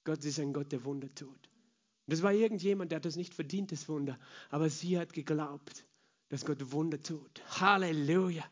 Gott 0.07 0.25
ist 0.25 0.39
ein 0.39 0.53
Gott, 0.53 0.71
der 0.71 0.85
Wunder 0.85 1.13
tut. 1.15 1.29
Und 1.29 2.13
das 2.13 2.23
war 2.23 2.33
irgendjemand, 2.33 2.93
der 2.93 2.97
hat 2.97 3.05
das 3.05 3.17
nicht 3.17 3.35
verdient, 3.35 3.73
das 3.73 3.89
Wunder. 3.89 4.17
Aber 4.51 4.71
sie 4.71 4.99
hat 4.99 5.13
geglaubt, 5.13 5.85
dass 6.29 6.47
Gott 6.47 6.71
Wunder 6.71 7.03
tut. 7.03 7.43
Halleluja. 7.61 8.45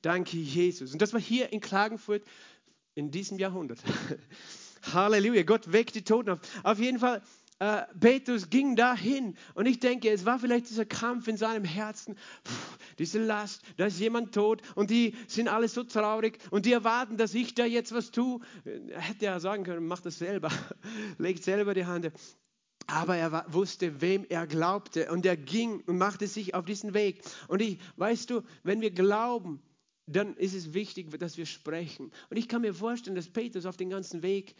Danke, 0.00 0.38
Jesus. 0.38 0.94
Und 0.94 1.02
das 1.02 1.12
war 1.12 1.20
hier 1.20 1.52
in 1.52 1.60
Klagenfurt 1.60 2.24
in 2.94 3.10
diesem 3.10 3.38
Jahrhundert. 3.38 3.80
Halleluja. 4.94 5.42
Gott 5.42 5.70
weckt 5.70 5.94
die 5.94 6.04
Toten 6.04 6.30
auf. 6.30 6.40
Auf 6.62 6.78
jeden 6.78 6.98
Fall 6.98 7.22
äh, 7.60 7.82
Petrus 8.00 8.50
ging 8.50 8.74
dahin 8.74 9.36
und 9.54 9.66
ich 9.66 9.78
denke, 9.78 10.10
es 10.10 10.24
war 10.24 10.38
vielleicht 10.38 10.68
dieser 10.68 10.84
Kampf 10.84 11.28
in 11.28 11.36
seinem 11.36 11.64
Herzen, 11.64 12.16
Puh, 12.42 12.52
diese 12.98 13.24
Last, 13.24 13.62
da 13.76 13.86
ist 13.86 14.00
jemand 14.00 14.34
tot 14.34 14.60
und 14.74 14.90
die 14.90 15.14
sind 15.28 15.46
alle 15.48 15.68
so 15.68 15.84
traurig 15.84 16.38
und 16.50 16.66
die 16.66 16.72
erwarten, 16.72 17.16
dass 17.16 17.32
ich 17.32 17.54
da 17.54 17.64
jetzt 17.64 17.92
was 17.92 18.10
tue. 18.10 18.40
Er 18.64 19.00
hätte 19.00 19.26
ja 19.26 19.38
sagen 19.38 19.62
können, 19.62 19.86
mach 19.86 20.00
das 20.00 20.18
selber, 20.18 20.50
legt 21.18 21.44
selber 21.44 21.74
die 21.74 21.86
Hand. 21.86 22.10
Aber 22.86 23.16
er 23.16 23.46
wusste, 23.52 24.00
wem 24.00 24.26
er 24.28 24.46
glaubte 24.46 25.10
und 25.10 25.24
er 25.24 25.36
ging 25.36 25.80
und 25.86 25.96
machte 25.96 26.26
sich 26.26 26.54
auf 26.54 26.64
diesen 26.64 26.92
Weg. 26.92 27.22
Und 27.48 27.62
ich, 27.62 27.78
weißt 27.96 28.30
du, 28.30 28.42
wenn 28.62 28.80
wir 28.80 28.90
glauben, 28.90 29.62
dann 30.06 30.36
ist 30.36 30.54
es 30.54 30.74
wichtig, 30.74 31.10
dass 31.18 31.38
wir 31.38 31.46
sprechen. 31.46 32.10
Und 32.28 32.36
ich 32.36 32.48
kann 32.48 32.60
mir 32.60 32.74
vorstellen, 32.74 33.16
dass 33.16 33.30
Petrus 33.30 33.64
auf 33.64 33.78
den 33.78 33.88
ganzen 33.88 34.22
Weg 34.22 34.54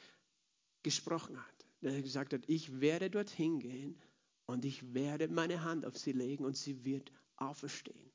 gesprochen 0.82 1.36
hat 1.36 1.63
der 1.92 2.02
gesagt 2.02 2.32
hat, 2.32 2.42
ich 2.46 2.80
werde 2.80 3.10
dorthin 3.10 3.58
gehen 3.58 4.00
und 4.46 4.64
ich 4.64 4.94
werde 4.94 5.28
meine 5.28 5.62
Hand 5.62 5.86
auf 5.86 5.96
sie 5.96 6.12
legen 6.12 6.44
und 6.44 6.56
sie 6.56 6.84
wird 6.84 7.12
auferstehen. 7.36 8.10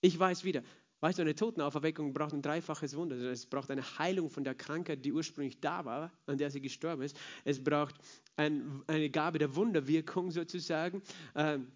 Ich 0.00 0.18
weiß 0.18 0.44
wieder, 0.44 0.62
weißt 1.00 1.18
du, 1.18 1.22
eine 1.22 1.34
Totenauferweckung 1.34 2.12
braucht 2.12 2.32
ein 2.32 2.42
dreifaches 2.42 2.96
Wunder. 2.96 3.16
Es 3.16 3.46
braucht 3.46 3.70
eine 3.70 3.98
Heilung 3.98 4.30
von 4.30 4.44
der 4.44 4.54
Krankheit, 4.54 5.04
die 5.04 5.12
ursprünglich 5.12 5.60
da 5.60 5.84
war, 5.84 6.12
an 6.26 6.38
der 6.38 6.50
sie 6.50 6.60
gestorben 6.60 7.02
ist. 7.02 7.16
Es 7.44 7.62
braucht 7.62 7.96
ein, 8.36 8.82
eine 8.86 9.10
Gabe 9.10 9.38
der 9.38 9.54
Wunderwirkung 9.54 10.30
sozusagen. 10.30 11.02
Ähm, 11.34 11.72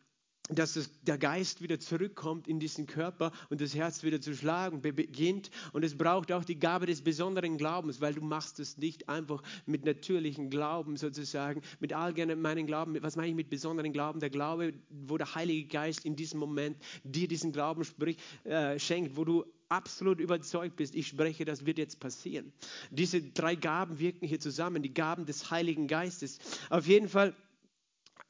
dass 0.49 0.75
das, 0.75 0.91
der 1.03 1.19
Geist 1.19 1.61
wieder 1.61 1.81
zurückkommt 1.81 2.47
in 2.47 2.61
diesen 2.61 2.87
Körper 2.87 3.33
und 3.51 3.61
das 3.61 3.75
Herz 3.75 4.03
wieder 4.03 4.21
zu 4.21 4.35
schlagen 4.35 4.81
beginnt. 4.81 5.51
Und 5.73 5.85
es 5.85 5.97
braucht 5.97 6.31
auch 6.33 6.45
die 6.45 6.59
Gabe 6.59 6.87
des 6.87 7.03
besonderen 7.03 7.57
Glaubens, 7.57 8.01
weil 8.01 8.15
du 8.15 8.21
machst 8.21 8.61
es 8.61 8.79
nicht 8.79 9.09
einfach 9.09 9.43
mit 9.67 9.85
natürlichem 9.85 10.51
Glauben 10.51 10.97
sozusagen, 10.97 11.63
mit 11.81 11.93
allgemeinen 11.93 12.67
Glauben. 12.67 12.97
Was 13.03 13.17
meine 13.17 13.29
ich 13.29 13.35
mit 13.35 13.51
besonderen 13.51 13.93
Glauben? 13.93 14.21
Der 14.21 14.31
Glaube, 14.31 14.75
wo 14.91 15.17
der 15.17 15.35
Heilige 15.35 15.69
Geist 15.69 16.05
in 16.05 16.17
diesem 16.17 16.39
Moment 16.39 16.77
dir 17.03 17.29
diesen 17.29 17.53
Glauben 17.53 17.85
sprich, 17.85 18.17
äh, 18.45 18.79
schenkt, 18.79 19.17
wo 19.17 19.25
du 19.25 19.45
absolut 19.69 20.21
überzeugt 20.21 20.77
bist, 20.77 20.95
ich 20.95 21.09
spreche, 21.09 21.45
das 21.45 21.67
wird 21.67 21.79
jetzt 21.79 21.99
passieren. 21.99 22.53
Diese 22.91 23.21
drei 23.21 23.57
Gaben 23.57 23.99
wirken 23.99 24.27
hier 24.27 24.39
zusammen, 24.39 24.83
die 24.83 24.95
Gaben 24.95 25.27
des 25.27 25.51
Heiligen 25.51 25.89
Geistes. 25.89 26.39
Auf 26.71 26.87
jeden 26.87 27.09
Fall 27.09 27.35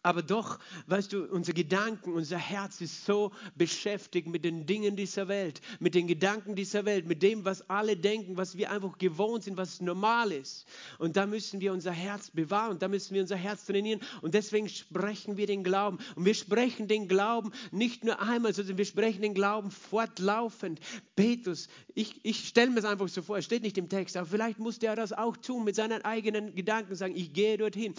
aber 0.07 0.23
doch, 0.23 0.61
weißt 0.87 1.13
du, 1.13 1.25
unser 1.25 1.53
Gedanken, 1.53 2.13
unser 2.13 2.39
Herz 2.39 2.81
ist 2.81 3.05
so 3.07 3.33
beschäftigt 3.57 4.29
mit 4.29 4.45
den 4.45 4.65
Dingen 4.65 4.95
dieser 4.95 5.27
Welt, 5.27 5.61
mit 5.81 5.97
den 5.97 6.07
Gedanken 6.07 6.55
dieser 6.55 6.85
Welt, 6.85 7.09
mit 7.09 7.25
dem, 7.25 7.45
was 7.45 7.69
alle 7.69 7.97
denken, 7.97 8.37
was 8.37 8.57
wir 8.57 8.71
einfach 8.71 8.99
gewohnt 8.99 9.43
sind, 9.43 9.57
was 9.57 9.81
normal 9.81 10.31
ist. 10.31 10.65
Und 11.01 11.17
da 11.17 11.27
müssen 11.27 11.59
wir 11.59 11.73
unser 11.73 11.91
Herz 11.91 12.31
bewahren, 12.31 12.79
da 12.79 12.87
müssen 12.87 13.15
wir 13.15 13.23
unser 13.23 13.35
Herz 13.35 13.67
trainieren. 13.67 13.99
Und 14.23 14.35
deswegen 14.35 14.69
sprechen 14.69 15.39
wir 15.39 15.49
den 15.49 15.65
Glauben. 15.65 15.99
Und 16.15 16.25
wir 16.25 16.35
sprechen 16.35 16.87
den 16.87 17.09
Glauben 17.09 17.51
nicht 17.73 18.05
nur 18.05 18.23
einmal, 18.23 18.55
sondern 18.55 18.79
wir 18.79 18.85
sprechen 18.85 19.23
den 19.23 19.35
Glauben 19.35 19.73
fortlaufend. 19.73 20.79
Petrus, 21.17 21.67
ich, 21.97 22.21
ich 22.23 22.47
stelle 22.47 22.71
mir 22.71 22.77
das 22.77 22.85
einfach 22.85 23.09
so 23.09 23.23
vor, 23.23 23.39
es 23.39 23.45
steht 23.45 23.65
nicht 23.65 23.77
im 23.77 23.89
Text, 23.89 24.17
aber 24.17 24.27
vielleicht 24.27 24.61
musste 24.61 24.87
er 24.87 24.95
das 24.95 25.13
auch 25.13 25.37
tun 25.37 25.65
mit 25.65 25.75
seinen 25.75 26.05
eigenen 26.05 26.55
Gedanken, 26.55 26.95
sagen, 26.95 27.17
ich 27.17 27.33
gehe 27.33 27.59
dorthin. 27.59 27.93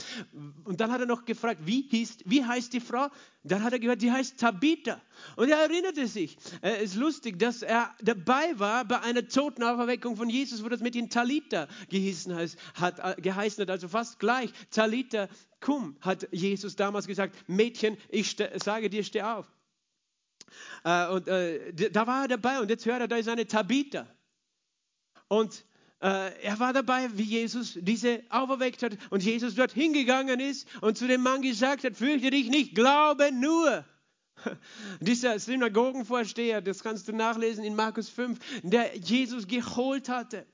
Und 0.63 0.79
dann 0.79 0.89
hat 0.89 1.01
er 1.01 1.05
noch 1.05 1.25
gefragt, 1.25 1.63
wie 1.65 1.83
hieß, 1.97 2.17
wie 2.25 2.43
heißt 2.43 2.73
die 2.73 2.79
Frau? 2.79 3.09
Dann 3.43 3.63
hat 3.63 3.73
er 3.73 3.79
gehört, 3.79 4.01
die 4.01 4.11
heißt 4.11 4.39
Tabitha. 4.39 5.01
Und 5.35 5.49
er 5.49 5.57
erinnerte 5.59 6.07
sich. 6.07 6.37
Es 6.61 6.91
ist 6.91 6.95
lustig, 6.95 7.39
dass 7.39 7.61
er 7.61 7.95
dabei 8.01 8.57
war 8.59 8.85
bei 8.85 8.99
einer 9.01 9.27
Totenauferweckung 9.27 10.15
von 10.15 10.29
Jesus, 10.29 10.63
wo 10.63 10.69
das 10.69 10.81
mit 10.81 10.95
den 10.95 11.09
Talita 11.09 11.67
geheißen 11.89 12.35
hat, 12.75 12.99
äh, 12.99 13.21
geheißen 13.21 13.61
hat, 13.61 13.69
also 13.69 13.87
fast 13.87 14.19
gleich. 14.19 14.51
Talita, 14.71 15.29
komm, 15.59 15.97
hat 16.01 16.27
Jesus 16.31 16.75
damals 16.75 17.07
gesagt, 17.07 17.35
Mädchen, 17.47 17.97
ich 18.09 18.35
sage 18.63 18.89
dir, 18.89 19.03
steh 19.03 19.21
auf. 19.21 19.45
Äh, 20.83 21.07
und 21.07 21.27
äh, 21.27 21.73
da 21.91 22.07
war 22.07 22.23
er 22.23 22.27
dabei 22.27 22.59
und 22.59 22.69
jetzt 22.69 22.85
hört 22.85 23.01
er, 23.01 23.07
da 23.07 23.17
ist 23.17 23.29
eine 23.29 23.47
Tabitha. 23.47 24.07
Und 25.27 25.53
äh, 25.53 25.76
er 25.99 26.59
war 26.59 26.73
dabei, 26.73 27.09
wie 27.13 27.23
Jesus 27.23 27.77
diese 27.81 28.21
auferweckt 28.29 28.83
hat 28.83 28.97
und 29.09 29.23
Jesus 29.23 29.55
dort 29.55 29.71
hingegangen 29.71 30.39
ist 30.39 30.67
und 30.81 30.97
zu 30.97 31.07
dem 31.07 31.21
Mann 31.21 31.41
gesagt 31.41 31.83
hat, 31.83 31.95
fürchte 31.95 32.29
dich 32.29 32.49
nicht, 32.49 32.75
glaube 32.75 33.31
nur. 33.31 33.83
Dieser 34.99 35.39
Synagogenvorsteher, 35.39 36.61
das 36.61 36.83
kannst 36.83 37.07
du 37.07 37.13
nachlesen 37.13 37.63
in 37.63 37.75
Markus 37.75 38.09
5, 38.09 38.37
der 38.63 38.95
Jesus 38.97 39.47
geholt 39.47 40.09
hatte. 40.09 40.45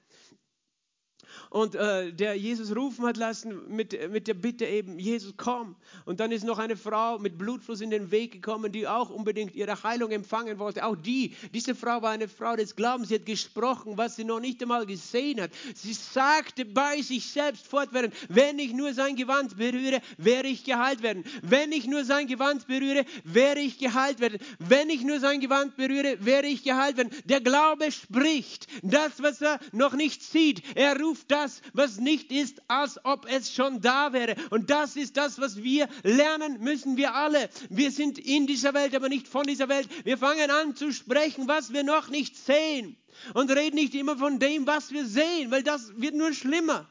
Und 1.53 1.75
äh, 1.75 2.11
der 2.11 2.33
Jesus 2.33 2.75
rufen 2.75 3.05
hat 3.05 3.15
lassen 3.15 3.61
mit, 3.67 4.11
mit 4.11 4.27
der 4.27 4.33
Bitte 4.33 4.65
eben, 4.65 4.97
Jesus 4.97 5.35
komm. 5.37 5.75
Und 6.03 6.19
dann 6.19 6.31
ist 6.31 6.43
noch 6.43 6.57
eine 6.57 6.75
Frau 6.75 7.19
mit 7.19 7.37
Blutfluss 7.37 7.79
in 7.81 7.91
den 7.91 8.09
Weg 8.09 8.31
gekommen, 8.31 8.71
die 8.71 8.87
auch 8.87 9.11
unbedingt 9.11 9.55
ihre 9.55 9.83
Heilung 9.83 10.09
empfangen 10.09 10.57
wollte. 10.57 10.83
Auch 10.83 10.95
die, 10.95 11.35
diese 11.53 11.75
Frau 11.75 12.01
war 12.01 12.09
eine 12.09 12.27
Frau 12.27 12.55
des 12.55 12.75
Glaubens, 12.75 13.09
sie 13.09 13.15
hat 13.15 13.27
gesprochen, 13.27 13.97
was 13.97 14.15
sie 14.15 14.23
noch 14.23 14.39
nicht 14.39 14.63
einmal 14.63 14.87
gesehen 14.87 15.39
hat. 15.39 15.51
Sie 15.75 15.93
sagte 15.93 16.65
bei 16.65 17.03
sich 17.03 17.29
selbst 17.31 17.67
fortwährend, 17.67 18.15
wenn 18.29 18.57
ich 18.57 18.73
nur 18.73 18.95
sein 18.95 19.15
Gewand 19.15 19.55
berühre, 19.55 20.01
werde 20.17 20.47
ich 20.47 20.63
geheilt 20.63 21.03
werden. 21.03 21.23
Wenn 21.43 21.71
ich 21.71 21.85
nur 21.85 22.03
sein 22.03 22.25
Gewand 22.25 22.65
berühre, 22.65 23.05
werde 23.25 23.61
ich 23.61 23.77
geheilt 23.77 24.19
werden. 24.19 24.39
Wenn 24.57 24.89
ich 24.89 25.03
nur 25.03 25.19
sein 25.19 25.39
Gewand 25.39 25.77
berühre, 25.77 26.17
werde 26.19 26.47
ich 26.47 26.63
geheilt 26.63 26.97
werden. 26.97 27.11
Der 27.25 27.41
Glaube 27.41 27.91
spricht 27.91 28.65
das, 28.81 29.21
was 29.21 29.39
er 29.39 29.59
noch 29.71 29.93
nicht 29.93 30.23
sieht. 30.23 30.63
Er 30.75 30.99
ruft 30.99 31.29
das, 31.29 31.42
was 31.73 31.97
nicht 31.97 32.31
ist, 32.31 32.61
als 32.69 33.03
ob 33.03 33.25
es 33.25 33.53
schon 33.53 33.81
da 33.81 34.13
wäre. 34.13 34.35
Und 34.49 34.69
das 34.69 34.95
ist 34.95 35.17
das, 35.17 35.39
was 35.39 35.63
wir 35.63 35.89
lernen 36.03 36.59
müssen, 36.61 36.97
wir 36.97 37.13
alle. 37.13 37.49
Wir 37.69 37.91
sind 37.91 38.17
in 38.17 38.47
dieser 38.47 38.73
Welt, 38.73 38.95
aber 38.95 39.09
nicht 39.09 39.27
von 39.27 39.43
dieser 39.43 39.69
Welt. 39.69 39.89
Wir 40.05 40.17
fangen 40.17 40.49
an 40.49 40.75
zu 40.75 40.91
sprechen, 40.91 41.47
was 41.47 41.73
wir 41.73 41.83
noch 41.83 42.09
nicht 42.09 42.37
sehen. 42.37 42.97
Und 43.33 43.51
reden 43.51 43.75
nicht 43.75 43.93
immer 43.95 44.17
von 44.17 44.39
dem, 44.39 44.65
was 44.67 44.91
wir 44.91 45.05
sehen, 45.05 45.51
weil 45.51 45.63
das 45.63 45.91
wird 45.99 46.15
nur 46.15 46.33
schlimmer. 46.33 46.89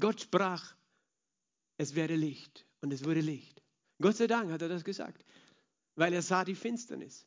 Gott 0.00 0.20
sprach, 0.20 0.74
es 1.76 1.94
werde 1.94 2.14
Licht 2.14 2.66
und 2.80 2.92
es 2.92 3.04
wurde 3.04 3.20
Licht. 3.20 3.62
Gott 4.00 4.16
sei 4.16 4.26
Dank 4.26 4.50
hat 4.50 4.62
er 4.62 4.68
das 4.68 4.84
gesagt, 4.84 5.24
weil 5.96 6.12
er 6.12 6.22
sah 6.22 6.44
die 6.44 6.54
Finsternis. 6.54 7.26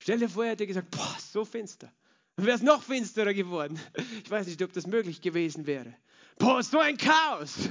Stell 0.00 0.18
dir 0.18 0.28
vor, 0.28 0.44
er 0.44 0.52
hätte 0.52 0.66
gesagt, 0.66 0.90
boah, 0.90 1.16
so 1.18 1.44
finster. 1.44 1.92
Dann 2.38 2.46
wäre 2.46 2.56
es 2.56 2.62
noch 2.62 2.84
finsterer 2.84 3.34
geworden. 3.34 3.80
Ich 4.22 4.30
weiß 4.30 4.46
nicht, 4.46 4.62
ob 4.62 4.72
das 4.72 4.86
möglich 4.86 5.20
gewesen 5.22 5.66
wäre. 5.66 5.92
Boah, 6.38 6.62
so 6.62 6.78
ein 6.78 6.96
Chaos. 6.96 7.68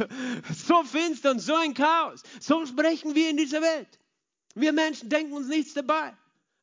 So 0.54 0.84
finster 0.84 1.32
und 1.32 1.40
so 1.40 1.56
ein 1.56 1.74
Chaos. 1.74 2.22
So 2.42 2.66
sprechen 2.66 3.16
wir 3.16 3.30
in 3.30 3.38
dieser 3.38 3.62
Welt. 3.62 3.88
Wir 4.56 4.74
Menschen 4.74 5.08
denken 5.08 5.32
uns 5.32 5.48
nichts 5.48 5.74
dabei. 5.74 6.12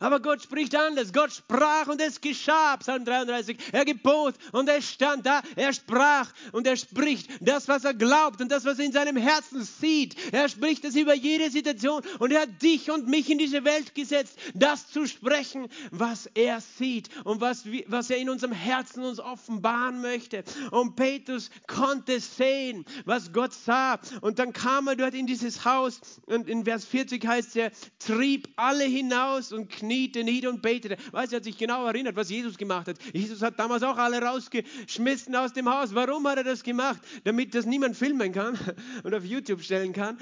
Aber 0.01 0.21
Gott 0.21 0.43
spricht 0.43 0.75
anders. 0.75 1.13
Gott 1.13 1.33
sprach 1.33 1.87
und 1.87 2.01
es 2.01 2.21
geschah. 2.21 2.77
Psalm 2.79 3.05
33. 3.05 3.57
Er 3.73 3.85
gebot 3.85 4.35
und 4.53 4.69
er 4.69 4.83
stand 4.83 5.25
da. 5.25 5.41
Er 5.55 5.73
sprach 5.73 6.31
und 6.53 6.67
er 6.67 6.77
spricht 6.77 7.31
das, 7.41 7.69
was 7.69 7.85
er 7.85 7.95
glaubt 7.95 8.41
und 8.41 8.51
das, 8.51 8.65
was 8.65 8.79
er 8.79 8.87
in 8.87 8.93
seinem 8.93 9.17
Herzen 9.17 9.63
sieht. 9.63 10.17
Er 10.33 10.49
spricht 10.49 10.85
das 10.85 10.97
über 10.97 11.15
jede 11.15 11.49
Situation 11.51 12.03
und 12.19 12.33
er 12.33 12.43
hat 12.43 12.61
dich 12.61 12.91
und 12.91 13.07
mich 13.07 13.31
in 13.31 13.39
diese 13.39 13.65
Welt 13.65 13.95
gesetzt, 13.95 14.37
das 14.53 14.89
zu 14.89 15.07
sprechen, 15.07 15.69
was 15.93 16.27
er 16.35 16.61
sieht 16.61 17.09
und 17.25 17.41
was, 17.41 17.65
was 17.87 18.11
er 18.11 18.19
in 18.19 18.29
unserem 18.29 18.53
Herzen 18.53 19.05
uns 19.05 19.21
offenbaren 19.21 20.01
möchte. 20.01 20.43
Und 20.73 20.97
Petrus 20.97 21.51
konnte 21.69 22.19
sehen, 22.19 22.85
was 23.05 23.33
Gott 23.33 23.55
sah. 23.55 24.01
Und 24.21 24.41
dann 24.41 24.53
kam 24.53 24.89
er 24.89 24.97
dort 24.97 25.15
in 25.15 25.27
dieses 25.27 25.65
Haus 25.65 26.01
und 26.27 26.49
in 26.49 26.65
Vers 26.65 26.85
40 26.85 27.25
heißt 27.25 27.57
er, 27.57 27.71
trieb 28.01 28.49
alle 28.57 28.85
hinaus 28.85 29.53
und 29.53 29.71
kniete 29.71 29.94
nieder 30.25 30.51
und 30.51 30.63
betete. 30.63 30.97
Weißt 31.13 31.33
du, 31.33 31.37
er 31.37 31.39
hat 31.39 31.45
sich 31.45 31.59
genau 31.59 31.87
erinnert, 31.87 32.17
was 32.17 32.31
Jesus 32.31 32.57
gemacht 32.57 32.89
hat. 32.89 32.99
Jesus 33.13 33.43
hat 33.43 33.59
damals 33.59 33.83
auch 33.83 33.97
alle 33.97 34.21
rausgeschmissen 34.21 35.35
aus 35.37 35.53
dem 35.53 35.69
Haus. 35.69 35.95
Warum 35.95 36.27
hat 36.27 36.39
er 36.39 36.45
das 36.45 36.63
gemacht? 36.63 37.01
Damit 37.25 37.55
das 37.55 37.67
niemand 37.67 37.97
filmen 37.97 38.33
kann 38.33 38.59
und 39.03 39.15
auf 39.15 39.25
YouTube 39.25 39.63
stellen 39.63 39.93
kann. 39.93 40.19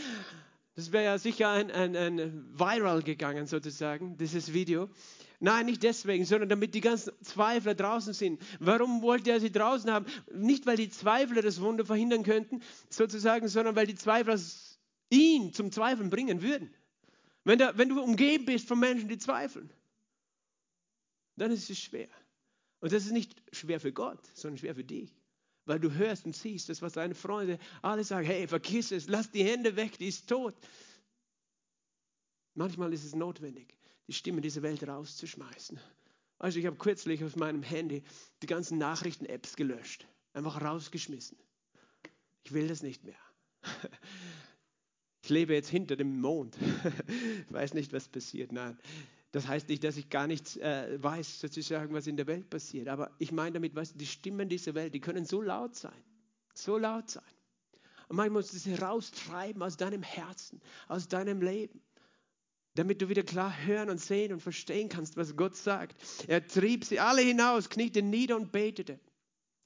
Das 0.74 0.90
wäre 0.90 1.04
ja 1.04 1.18
sicher 1.18 1.50
ein, 1.50 1.70
ein, 1.70 1.96
ein 1.96 2.46
viral 2.54 3.02
gegangen, 3.02 3.46
sozusagen, 3.46 4.16
dieses 4.16 4.54
Video. 4.54 4.88
Nein, 5.38 5.66
nicht 5.66 5.82
deswegen, 5.82 6.24
sondern 6.24 6.48
damit 6.48 6.72
die 6.72 6.80
ganzen 6.80 7.12
Zweifler 7.20 7.74
draußen 7.74 8.14
sind. 8.14 8.40
Warum 8.60 9.02
wollte 9.02 9.32
er 9.32 9.40
sie 9.40 9.50
draußen 9.50 9.90
haben? 9.90 10.06
Nicht, 10.32 10.66
weil 10.66 10.76
die 10.76 10.88
Zweifler 10.88 11.42
das 11.42 11.60
Wunder 11.60 11.84
verhindern 11.84 12.22
könnten, 12.22 12.62
sozusagen, 12.88 13.48
sondern 13.48 13.74
weil 13.74 13.86
die 13.86 13.96
Zweifler 13.96 14.38
ihn 15.10 15.52
zum 15.52 15.72
Zweifeln 15.72 16.10
bringen 16.10 16.42
würden. 16.42 16.70
Wenn, 17.44 17.58
da, 17.58 17.76
wenn 17.76 17.88
du 17.88 18.00
umgeben 18.00 18.44
bist 18.44 18.68
von 18.68 18.78
Menschen, 18.78 19.08
die 19.08 19.18
zweifeln, 19.18 19.70
dann 21.36 21.50
ist 21.50 21.68
es 21.70 21.78
schwer. 21.78 22.08
Und 22.80 22.92
das 22.92 23.04
ist 23.04 23.12
nicht 23.12 23.42
schwer 23.52 23.80
für 23.80 23.92
Gott, 23.92 24.20
sondern 24.34 24.58
schwer 24.58 24.74
für 24.74 24.84
dich. 24.84 25.10
Weil 25.64 25.78
du 25.78 25.92
hörst 25.92 26.26
und 26.26 26.34
siehst, 26.34 26.68
das, 26.68 26.82
was 26.82 26.94
deine 26.94 27.14
Freunde 27.14 27.58
alle 27.82 28.04
sagen, 28.04 28.26
hey, 28.26 28.48
vergiss 28.48 28.90
es, 28.90 29.06
lass 29.08 29.30
die 29.30 29.44
Hände 29.44 29.76
weg, 29.76 29.96
die 29.98 30.08
ist 30.08 30.28
tot. 30.28 30.54
Manchmal 32.54 32.92
ist 32.92 33.04
es 33.04 33.14
notwendig, 33.14 33.76
die 34.08 34.12
Stimme 34.12 34.40
dieser 34.40 34.62
Welt 34.62 34.86
rauszuschmeißen. 34.86 35.80
Also 36.38 36.58
ich 36.58 36.66
habe 36.66 36.76
kürzlich 36.76 37.22
auf 37.22 37.36
meinem 37.36 37.62
Handy 37.62 38.02
die 38.42 38.46
ganzen 38.46 38.78
Nachrichten-Apps 38.78 39.54
gelöscht, 39.54 40.06
einfach 40.32 40.60
rausgeschmissen. 40.60 41.38
Ich 42.42 42.52
will 42.52 42.66
das 42.66 42.82
nicht 42.82 43.04
mehr. 43.04 43.14
Ich 45.22 45.28
lebe 45.28 45.54
jetzt 45.54 45.68
hinter 45.68 45.96
dem 45.96 46.20
Mond. 46.20 46.56
ich 47.48 47.52
weiß 47.52 47.74
nicht, 47.74 47.92
was 47.92 48.08
passiert. 48.08 48.52
Nein, 48.52 48.76
das 49.30 49.46
heißt 49.46 49.68
nicht, 49.68 49.84
dass 49.84 49.96
ich 49.96 50.10
gar 50.10 50.26
nichts 50.26 50.56
äh, 50.56 51.02
weiß, 51.02 51.40
sozusagen, 51.40 51.94
was 51.94 52.06
in 52.06 52.16
der 52.16 52.26
Welt 52.26 52.50
passiert. 52.50 52.88
Aber 52.88 53.10
ich 53.18 53.32
meine 53.32 53.52
damit, 53.52 53.74
weißt 53.74 54.00
die 54.00 54.06
Stimmen 54.06 54.48
dieser 54.48 54.74
Welt, 54.74 54.94
die 54.94 55.00
können 55.00 55.24
so 55.24 55.40
laut 55.40 55.76
sein. 55.76 56.02
So 56.54 56.76
laut 56.76 57.08
sein. 57.08 57.22
Und 58.08 58.16
manchmal 58.16 58.42
musst 58.42 58.52
du 58.52 58.58
sie 58.58 58.74
raustreiben 58.74 59.62
aus 59.62 59.76
deinem 59.76 60.02
Herzen, 60.02 60.60
aus 60.88 61.08
deinem 61.08 61.40
Leben 61.40 61.80
damit 62.74 63.02
du 63.02 63.08
wieder 63.08 63.22
klar 63.22 63.54
hören 63.66 63.90
und 63.90 64.00
sehen 64.00 64.32
und 64.32 64.40
verstehen 64.40 64.88
kannst, 64.88 65.16
was 65.16 65.36
Gott 65.36 65.56
sagt. 65.56 65.96
Er 66.26 66.46
trieb 66.46 66.84
sie 66.84 67.00
alle 67.00 67.20
hinaus, 67.20 67.68
kniete 67.68 68.02
nieder 68.02 68.36
und 68.36 68.52
betete. 68.52 68.98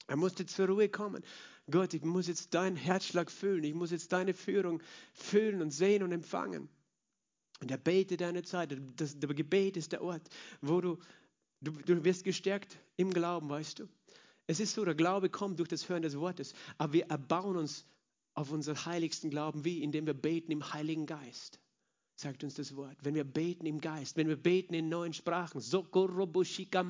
Er 0.09 0.17
musste 0.17 0.47
zur 0.47 0.69
Ruhe 0.69 0.89
kommen. 0.89 1.23
Gott, 1.71 1.95
ich 1.95 2.05
muss 2.05 2.29
jetzt 2.29 2.55
deinen 2.55 2.77
Herzschlag 2.77 3.31
fühlen, 3.31 3.65
ich 3.65 3.75
muss 3.75 3.91
jetzt 3.91 4.13
deine 4.13 4.35
Führung 4.35 4.81
fühlen 5.13 5.61
und 5.63 5.71
sehen 5.71 6.03
und 6.03 6.13
empfangen. 6.13 6.69
Und 7.61 7.71
er 7.71 7.79
betet 7.79 8.21
deine 8.21 8.43
Zeit. 8.43 8.77
Das, 8.97 9.19
der 9.19 9.35
Gebet 9.35 9.77
ist 9.77 9.93
der 9.93 10.03
Ort, 10.03 10.29
wo 10.61 10.81
du, 10.81 10.99
du, 11.61 11.73
du 11.73 12.05
wirst 12.05 12.25
gestärkt 12.25 12.79
im 12.97 13.13
Glauben, 13.13 13.49
weißt 13.49 13.81
du. 13.81 13.89
Es 14.47 14.61
ist 14.61 14.75
so, 14.75 14.85
der 14.85 14.95
Glaube 14.95 15.29
kommt 15.29 15.59
durch 15.59 15.69
das 15.69 15.89
Hören 15.89 16.03
des 16.03 16.17
Wortes, 16.17 16.55
aber 16.79 16.93
wir 16.93 17.07
erbauen 17.07 17.57
uns 17.57 17.85
auf 18.35 18.53
unseren 18.53 18.85
heiligsten 18.85 19.31
Glauben, 19.31 19.65
wie 19.65 19.83
indem 19.83 20.07
wir 20.07 20.15
beten 20.15 20.53
im 20.53 20.73
Heiligen 20.73 21.07
Geist 21.07 21.59
sagt 22.17 22.43
uns 22.45 22.55
das 22.55 22.75
Wort. 22.75 22.97
Wenn 23.03 23.15
wir 23.15 23.25
beten 23.25 23.67
im 23.67 23.79
Geist, 23.79 24.17
wenn 24.17 24.27
wir 24.27 24.37
beten 24.37 24.73
in 24.73 24.89
neuen 24.89 25.13
Sprachen, 25.13 25.61
Sokorobushika 25.61 26.83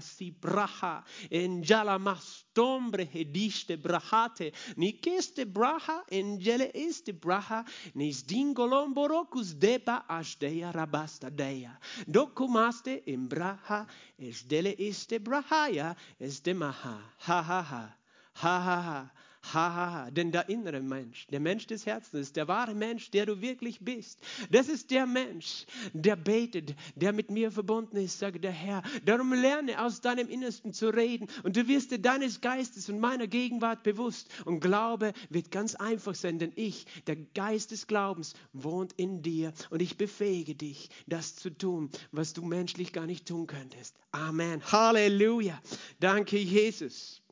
si 0.00 0.32
braha, 0.32 1.04
enjala 1.30 1.98
mastombre 2.00 3.04
hediste 3.04 3.78
brahate, 3.78 4.50
nikeste 4.76 5.46
braha, 5.46 6.02
enjele 6.10 6.74
este 6.74 7.12
braha, 7.12 7.64
nis 7.94 8.24
dingolomborokus 8.26 9.56
deba 9.56 10.04
ashdeya 10.08 10.72
rabasta 10.72 11.30
deya. 11.30 11.78
Dokumaste 12.08 13.02
in 13.06 13.28
braha, 13.28 13.86
esdele 14.18 14.74
este 14.78 15.20
brahaya, 15.20 15.94
este 16.18 16.54
maha, 16.54 17.00
ha 17.18 17.42
ha 17.42 17.62
ha, 17.62 17.96
ha 18.32 18.60
ha 18.60 18.82
ha. 18.82 19.10
Ha, 19.52 19.74
ha, 19.74 19.92
ha. 19.92 20.10
Denn 20.10 20.32
der 20.32 20.48
innere 20.48 20.80
Mensch, 20.80 21.26
der 21.28 21.40
Mensch 21.40 21.66
des 21.66 21.86
Herzens, 21.86 22.32
der 22.32 22.48
wahre 22.48 22.74
Mensch, 22.74 23.10
der 23.10 23.26
du 23.26 23.40
wirklich 23.40 23.80
bist, 23.80 24.20
das 24.50 24.68
ist 24.68 24.90
der 24.90 25.06
Mensch, 25.06 25.66
der 25.92 26.16
betet, 26.16 26.74
der 26.94 27.12
mit 27.12 27.30
mir 27.30 27.52
verbunden 27.52 27.96
ist, 27.96 28.18
sagt 28.18 28.42
der 28.42 28.50
Herr. 28.50 28.82
Darum 29.04 29.32
lerne 29.32 29.80
aus 29.82 30.00
deinem 30.00 30.28
Innersten 30.28 30.72
zu 30.72 30.88
reden 30.88 31.28
und 31.44 31.56
du 31.56 31.68
wirst 31.68 31.92
dir 31.92 31.98
deines 31.98 32.40
Geistes 32.40 32.88
und 32.88 32.98
meiner 32.98 33.26
Gegenwart 33.26 33.82
bewusst. 33.82 34.28
Und 34.44 34.60
Glaube 34.60 35.12
wird 35.30 35.50
ganz 35.50 35.74
einfach 35.74 36.14
sein, 36.14 36.38
denn 36.38 36.52
ich, 36.56 36.86
der 37.06 37.16
Geist 37.16 37.70
des 37.70 37.86
Glaubens, 37.86 38.34
wohnt 38.52 38.92
in 38.94 39.22
dir 39.22 39.52
und 39.70 39.80
ich 39.80 39.96
befähige 39.96 40.54
dich, 40.54 40.90
das 41.06 41.36
zu 41.36 41.50
tun, 41.50 41.90
was 42.10 42.32
du 42.32 42.42
menschlich 42.42 42.92
gar 42.92 43.06
nicht 43.06 43.26
tun 43.26 43.46
könntest. 43.46 43.96
Amen. 44.10 44.62
Halleluja. 44.72 45.60
Danke, 46.00 46.38
Jesus. 46.38 47.22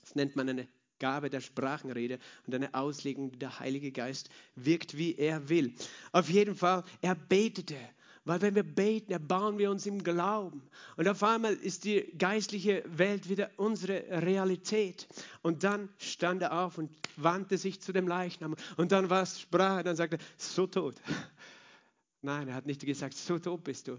Das 0.00 0.14
nennt 0.14 0.34
man 0.34 0.48
eine 0.48 0.68
Gabe 1.00 1.30
der 1.30 1.40
Sprachenrede 1.40 2.20
und 2.46 2.54
eine 2.54 2.72
Auslegung, 2.74 3.32
die 3.32 3.40
der 3.40 3.58
Heilige 3.58 3.90
Geist 3.90 4.30
wirkt, 4.54 4.96
wie 4.96 5.16
er 5.16 5.48
will. 5.48 5.74
Auf 6.12 6.30
jeden 6.30 6.54
Fall, 6.54 6.84
er 7.00 7.16
betete. 7.16 7.76
Weil 8.24 8.42
wenn 8.42 8.54
wir 8.54 8.62
beten, 8.62 9.12
erbauen 9.12 9.58
wir 9.58 9.70
uns 9.70 9.86
im 9.86 10.04
Glauben. 10.04 10.62
Und 10.96 11.08
auf 11.08 11.22
einmal 11.22 11.54
ist 11.54 11.84
die 11.84 12.02
geistliche 12.18 12.84
Welt 12.86 13.28
wieder 13.28 13.50
unsere 13.56 14.04
Realität. 14.22 15.08
Und 15.42 15.64
dann 15.64 15.88
stand 15.98 16.42
er 16.42 16.52
auf 16.52 16.76
und 16.76 16.90
wandte 17.16 17.56
sich 17.56 17.80
zu 17.80 17.92
dem 17.92 18.06
Leichnam. 18.06 18.54
Und 18.76 18.92
dann 18.92 19.08
was 19.08 19.40
sprach 19.40 19.78
er, 19.78 19.82
dann 19.82 19.96
sagte 19.96 20.18
er, 20.18 20.22
so 20.36 20.66
tot. 20.66 20.96
Nein, 22.22 22.48
er 22.48 22.54
hat 22.54 22.66
nicht 22.66 22.84
gesagt, 22.84 23.14
so 23.14 23.38
tot 23.38 23.64
bist 23.64 23.88
du. 23.88 23.98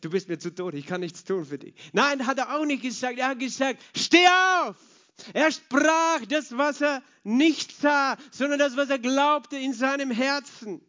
Du 0.00 0.10
bist 0.10 0.28
mir 0.28 0.38
zu 0.38 0.52
tot, 0.52 0.74
ich 0.74 0.84
kann 0.84 1.00
nichts 1.00 1.22
tun 1.22 1.44
für 1.44 1.58
dich. 1.58 1.74
Nein, 1.92 2.26
hat 2.26 2.38
er 2.38 2.56
auch 2.56 2.64
nicht 2.64 2.82
gesagt. 2.82 3.18
Er 3.18 3.28
hat 3.28 3.38
gesagt, 3.38 3.80
steh 3.94 4.26
auf! 4.26 4.76
Er 5.32 5.50
sprach 5.50 6.24
das, 6.28 6.56
was 6.56 6.80
er 6.80 7.02
nicht 7.24 7.72
sah, 7.80 8.16
sondern 8.30 8.58
das, 8.58 8.76
was 8.76 8.90
er 8.90 8.98
glaubte 8.98 9.56
in 9.56 9.72
seinem 9.72 10.10
Herzen. 10.10 10.80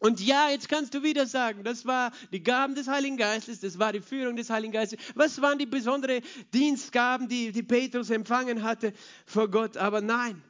Und 0.00 0.20
ja, 0.20 0.50
jetzt 0.50 0.68
kannst 0.68 0.92
du 0.92 1.02
wieder 1.02 1.26
sagen, 1.26 1.64
das 1.64 1.86
war 1.86 2.12
die 2.32 2.42
Gaben 2.42 2.74
des 2.74 2.88
Heiligen 2.88 3.16
Geistes, 3.16 3.60
das 3.60 3.78
war 3.78 3.92
die 3.92 4.00
Führung 4.00 4.36
des 4.36 4.50
Heiligen 4.50 4.72
Geistes. 4.72 4.98
Was 5.14 5.40
waren 5.40 5.58
die 5.58 5.66
besonderen 5.66 6.22
Dienstgaben, 6.52 7.28
die, 7.28 7.52
die 7.52 7.62
Petrus 7.62 8.10
empfangen 8.10 8.62
hatte 8.62 8.92
vor 9.24 9.48
Gott? 9.50 9.76
Aber 9.76 10.00
nein, 10.00 10.42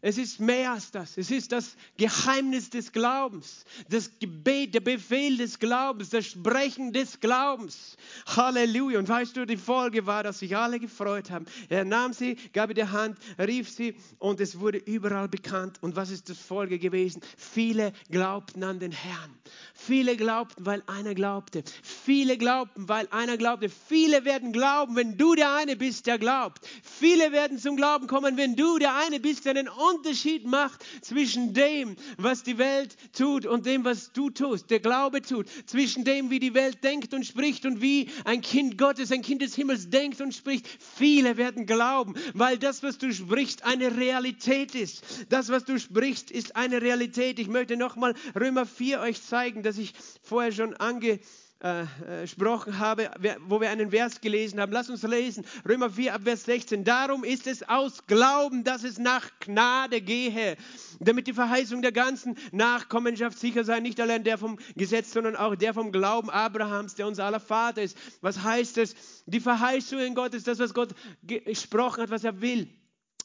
es 0.00 0.18
ist 0.18 0.40
mehr 0.40 0.72
als 0.72 0.90
das. 0.90 1.16
Es 1.16 1.30
ist 1.30 1.52
das 1.52 1.76
Geheimnis 1.96 2.70
des 2.70 2.92
Glaubens, 2.92 3.64
das 3.88 4.10
Gebet, 4.18 4.74
der 4.74 4.80
Befehl 4.80 5.36
des 5.36 5.58
Glaubens, 5.58 6.10
das 6.10 6.26
Sprechen 6.26 6.92
des 6.92 7.20
Glaubens. 7.20 7.96
Halleluja. 8.26 8.98
Und 8.98 9.08
weißt 9.08 9.36
du, 9.36 9.44
die 9.44 9.56
Folge 9.56 10.06
war, 10.06 10.22
dass 10.22 10.38
sich 10.38 10.56
alle 10.56 10.78
gefreut 10.78 11.30
haben. 11.30 11.46
Er 11.68 11.84
nahm 11.84 12.12
sie, 12.12 12.36
gab 12.52 12.70
ihr 12.70 12.74
die 12.74 12.84
Hand, 12.84 13.18
rief 13.38 13.68
sie 13.68 13.96
und 14.18 14.40
es 14.40 14.60
wurde 14.60 14.78
überall 14.78 15.28
bekannt. 15.28 15.78
Und 15.80 15.96
was 15.96 16.10
ist 16.10 16.28
das 16.28 16.38
Folge 16.38 16.78
gewesen? 16.78 17.20
Viele 17.36 17.92
glaubten 18.10 18.62
an 18.62 18.78
den 18.78 18.92
Herrn. 18.92 19.34
Viele 19.74 20.16
glaubten, 20.16 20.66
weil 20.66 20.82
einer 20.86 21.14
glaubte. 21.14 21.62
Viele 21.82 22.36
glaubten, 22.36 22.88
weil 22.88 23.08
einer 23.10 23.36
glaubte. 23.36 23.68
Viele 23.68 24.24
werden 24.24 24.52
glauben, 24.52 24.96
wenn 24.96 25.16
du 25.16 25.34
der 25.34 25.54
eine 25.54 25.76
bist, 25.76 26.06
der 26.06 26.18
glaubt. 26.18 26.66
Viele 26.82 27.32
werden 27.32 27.58
zum 27.58 27.76
Glauben 27.76 28.06
kommen, 28.06 28.36
wenn 28.36 28.56
du 28.56 28.78
der 28.78 28.94
eine 28.96 29.20
bist, 29.20 29.44
der 29.44 29.54
den 29.54 29.68
Unterschied 29.94 30.46
macht 30.46 30.84
zwischen 31.00 31.54
dem, 31.54 31.96
was 32.16 32.42
die 32.42 32.58
Welt 32.58 32.96
tut 33.12 33.46
und 33.46 33.66
dem, 33.66 33.84
was 33.84 34.12
du 34.12 34.30
tust, 34.30 34.70
der 34.70 34.80
Glaube 34.80 35.22
tut, 35.22 35.46
zwischen 35.66 36.04
dem, 36.04 36.30
wie 36.30 36.38
die 36.38 36.54
Welt 36.54 36.82
denkt 36.84 37.14
und 37.14 37.24
spricht 37.24 37.64
und 37.66 37.80
wie 37.80 38.08
ein 38.24 38.40
Kind 38.40 38.78
Gottes, 38.78 39.12
ein 39.12 39.22
Kind 39.22 39.42
des 39.42 39.54
Himmels 39.54 39.90
denkt 39.90 40.20
und 40.20 40.34
spricht. 40.34 40.66
Viele 40.96 41.36
werden 41.36 41.66
glauben, 41.66 42.14
weil 42.34 42.58
das, 42.58 42.82
was 42.82 42.98
du 42.98 43.12
sprichst, 43.12 43.64
eine 43.64 43.96
Realität 43.96 44.74
ist. 44.74 45.02
Das, 45.28 45.48
was 45.48 45.64
du 45.64 45.78
sprichst, 45.78 46.30
ist 46.30 46.56
eine 46.56 46.82
Realität. 46.82 47.38
Ich 47.38 47.48
möchte 47.48 47.76
nochmal 47.76 48.14
Römer 48.38 48.66
4 48.66 49.00
euch 49.00 49.22
zeigen, 49.22 49.62
dass 49.62 49.78
ich 49.78 49.94
vorher 50.22 50.52
schon 50.52 50.74
ange 50.74 51.20
gesprochen 51.60 52.78
habe, 52.78 53.10
wo 53.46 53.60
wir 53.60 53.70
einen 53.70 53.90
Vers 53.90 54.20
gelesen 54.20 54.60
haben. 54.60 54.70
Lass 54.70 54.90
uns 54.90 55.02
lesen. 55.02 55.44
Römer 55.68 55.90
4 55.90 56.14
ab 56.14 56.22
Vers 56.22 56.44
16. 56.44 56.84
Darum 56.84 57.24
ist 57.24 57.48
es 57.48 57.68
aus 57.68 58.06
Glauben, 58.06 58.62
dass 58.62 58.84
es 58.84 58.98
nach 58.98 59.28
Gnade 59.40 60.00
gehe, 60.00 60.56
damit 61.00 61.26
die 61.26 61.32
Verheißung 61.32 61.82
der 61.82 61.90
ganzen 61.90 62.36
Nachkommenschaft 62.52 63.38
sicher 63.38 63.64
sei, 63.64 63.80
nicht 63.80 64.00
allein 64.00 64.22
der 64.22 64.38
vom 64.38 64.58
Gesetz, 64.76 65.12
sondern 65.12 65.34
auch 65.34 65.56
der 65.56 65.74
vom 65.74 65.90
Glauben 65.90 66.30
Abrahams, 66.30 66.94
der 66.94 67.08
unser 67.08 67.24
aller 67.24 67.40
Vater 67.40 67.82
ist. 67.82 67.96
Was 68.20 68.42
heißt 68.42 68.78
es? 68.78 68.94
Die 69.26 69.40
Verheißungen 69.40 70.14
Gottes, 70.14 70.44
das, 70.44 70.60
was 70.60 70.74
Gott 70.74 70.94
gesprochen 71.22 72.02
hat, 72.02 72.10
was 72.10 72.22
er 72.22 72.40
will 72.40 72.68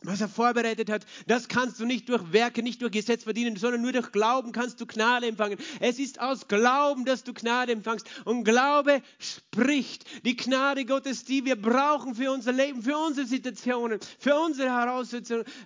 was 0.04 0.22
er 0.22 0.30
vorbereitet 0.30 0.89
hat, 0.89 1.06
das 1.28 1.47
kannst 1.47 1.80
du 1.80 1.86
nicht 1.86 2.10
durch 2.10 2.34
Werke, 2.34 2.62
nicht 2.62 2.82
durch 2.82 2.91
Gesetz 2.91 3.24
verdienen, 3.24 3.56
sondern 3.56 3.82
nur 3.82 3.91
durch 3.91 4.12
Glauben 4.12 4.51
kannst 4.51 4.80
du 4.82 4.86
Gnade 4.86 5.28
empfangen. 5.28 5.58
Es 5.80 5.99
ist 5.99 6.20
aus 6.20 6.47
Glauben, 6.47 7.06
dass 7.06 7.24
du 7.24 7.34
Gnade 7.34 7.72
empfangst. 7.72 8.08
Und 8.26 8.43
Glaube 8.43 9.01
spricht 9.20 10.06
die 10.26 10.36
Gnade 10.36 10.86
Gottes, 10.86 11.24
die 11.26 11.45
wir 11.45 11.56
brauchen 11.56 12.16
für 12.16 12.32
unser 12.32 12.51
Leben, 12.51 12.82
für 12.82 12.97
unsere 12.97 13.26
Situationen, 13.26 13.99
für 14.20 14.36
unsere 14.36 14.70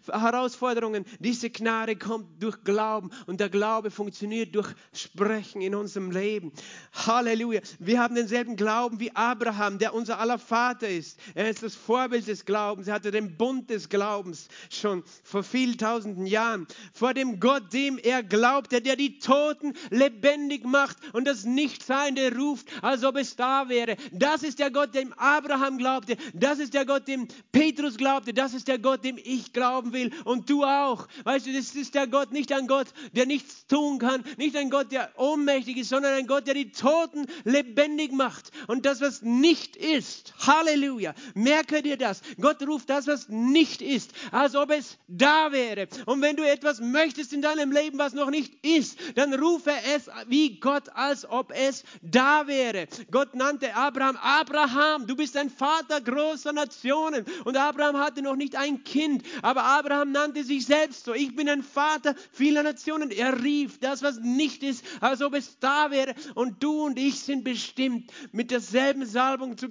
Herausforderungen. 0.08 1.06
Diese 1.20 1.50
Gnade 1.50 1.96
kommt 1.96 2.42
durch 2.42 2.64
Glauben 2.64 3.10
und 3.26 3.40
der 3.40 3.50
Glaube 3.50 3.92
funktioniert 3.92 4.56
durch 4.56 4.68
Sprechen 4.94 5.62
in 5.62 5.74
unserem 5.76 6.12
Leben. 6.12 6.52
Halleluja. 6.94 7.62
Wir 7.80 8.00
haben 8.00 8.16
denselben 8.16 8.56
Glauben 8.56 9.00
wie 9.00 9.16
Abraham, 9.16 9.80
der 9.80 9.94
unser 9.94 10.20
aller 10.20 10.40
Vater 10.40 10.88
ist. 10.88 11.20
Er 11.34 11.50
ist 11.50 11.64
das 11.64 11.76
Vorbild 11.76 12.28
des 12.28 12.46
Glaubens. 12.46 12.88
Er 12.88 12.96
hatte 12.96 13.12
den 13.12 13.38
Bund 13.38 13.70
des 13.70 13.90
Glaubens. 13.90 14.27
Glaubens 14.28 14.48
schon 14.70 15.04
vor 15.24 15.44
vielen 15.44 15.78
tausenden 15.78 16.26
Jahren. 16.26 16.68
Vor 16.94 17.14
dem 17.14 17.40
Gott, 17.40 17.72
dem 17.74 17.98
er 17.98 18.24
glaubte, 18.24 18.82
der 18.82 18.96
die 18.96 19.20
Toten 19.20 19.74
lebendig 19.90 20.66
macht 20.66 20.98
und 21.14 21.26
das 21.26 21.46
Nichtseinende 21.46 22.36
ruft, 22.36 22.68
als 22.82 23.04
ob 23.04 23.16
es 23.16 23.36
da 23.36 23.70
wäre. 23.70 23.96
Das 24.12 24.44
ist 24.44 24.60
der 24.60 24.72
Gott, 24.72 24.94
dem 24.94 25.14
Abraham 25.14 25.78
glaubte. 25.78 26.18
Das 26.34 26.60
ist 26.60 26.74
der 26.74 26.86
Gott, 26.86 27.08
dem 27.08 27.28
Petrus 27.52 27.98
glaubte. 27.98 28.34
Das 28.34 28.54
ist 28.54 28.68
der 28.68 28.80
Gott, 28.80 29.04
dem 29.04 29.18
ich 29.18 29.54
glauben 29.54 29.94
will. 29.94 30.12
Und 30.26 30.50
du 30.50 30.64
auch. 30.64 31.08
Weißt 31.24 31.48
du, 31.48 31.54
das 31.54 31.76
ist 31.76 31.96
der 31.96 32.08
Gott, 32.08 32.32
nicht 32.32 32.52
ein 32.52 32.68
Gott, 32.68 32.88
der 33.14 33.26
nichts 33.26 33.68
tun 33.68 34.00
kann, 34.00 34.24
nicht 34.38 34.56
ein 34.56 34.70
Gott, 34.70 34.92
der 34.92 35.12
ohnmächtig 35.18 35.78
ist, 35.78 35.90
sondern 35.90 36.14
ein 36.14 36.28
Gott, 36.28 36.48
der 36.48 36.54
die 36.54 36.72
Toten 36.72 37.28
lebendig 37.46 38.12
macht. 38.12 38.52
Und 38.68 38.86
das, 38.86 39.02
was 39.02 39.22
nicht 39.22 39.76
ist, 39.76 40.34
Halleluja, 40.46 41.14
merke 41.34 41.82
dir 41.82 41.98
das. 41.98 42.22
Gott 42.40 42.62
ruft 42.68 42.90
das, 42.90 43.08
was 43.08 43.30
nicht 43.30 43.82
ist, 43.82 44.12
als 44.32 44.56
ob 44.56 44.72
es 44.72 44.98
da 45.08 45.52
wäre. 45.52 45.88
Und 46.06 46.22
wenn 46.22 46.36
du 46.36 46.44
etwas 46.44 46.80
möchtest 46.80 47.34
in 47.34 47.42
deinem 47.42 47.72
Leben, 47.72 47.98
was 47.98 48.14
noch 48.14 48.30
nicht 48.30 48.54
ist, 48.66 48.98
dann 49.16 49.34
rufe 49.34 49.72
es 49.96 50.10
wie 50.28 50.60
Gott, 50.60 50.90
als 50.94 51.30
ob 51.30 51.52
es 51.52 51.84
da 52.02 52.48
wäre. 52.48 52.88
Gott 53.12 53.36
nannte 53.36 53.76
Abraham, 53.76 54.18
Abraham, 54.22 55.08
du 55.08 55.16
bist 55.16 55.38
ein 55.38 55.50
Vater 55.50 56.02
großer 56.02 56.54
Nationen. 56.54 57.26
Und 57.46 57.58
Abraham 57.58 57.98
hatte 57.98 58.22
noch 58.22 58.36
nicht 58.36 58.56
ein 58.56 58.84
Kind, 58.84 59.24
aber 59.42 59.64
Abraham 59.64 60.12
nannte 60.12 60.44
sich 60.44 60.66
selbst 60.66 61.06
so. 61.06 61.14
Ich 61.14 61.36
bin 61.36 61.50
ein 61.50 61.64
Vater 61.64 62.16
vieler 62.32 62.64
Nationen. 62.64 63.12
Er 63.12 63.44
rief 63.44 63.80
das, 63.80 64.02
was 64.02 64.20
nicht 64.20 64.64
ist, 64.64 64.84
als 65.02 65.22
ob 65.22 65.34
es 65.34 65.60
da 65.60 65.92
wäre. 65.92 66.16
Und 66.36 66.64
du 66.64 66.84
und 66.86 66.98
ich 66.98 67.20
sind 67.20 67.44
bestimmt, 67.44 68.12
mit 68.32 68.52
derselben 68.52 69.06
Salbung 69.06 69.58
zu, 69.58 69.68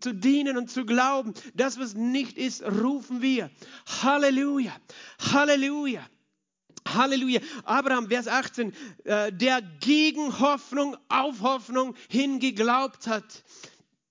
zu 0.00 0.12
dienen 0.12 0.56
und 0.56 0.70
zu 0.70 0.84
glauben. 0.84 1.34
Das, 1.54 1.78
was 1.78 1.94
nicht 1.94 2.36
ist, 2.38 2.62
rufen 2.62 3.22
wir. 3.22 3.50
Halleluja, 4.02 4.72
Halleluja. 5.32 6.02
Halleluja. 6.86 7.40
Abraham, 7.64 8.08
Vers 8.08 8.26
18, 8.26 8.72
äh, 9.04 9.32
der 9.32 9.62
gegen 9.80 10.38
Hoffnung 10.40 10.96
auf 11.08 11.40
Hoffnung 11.40 11.94
hingeglaubt 12.08 13.06
hat. 13.06 13.44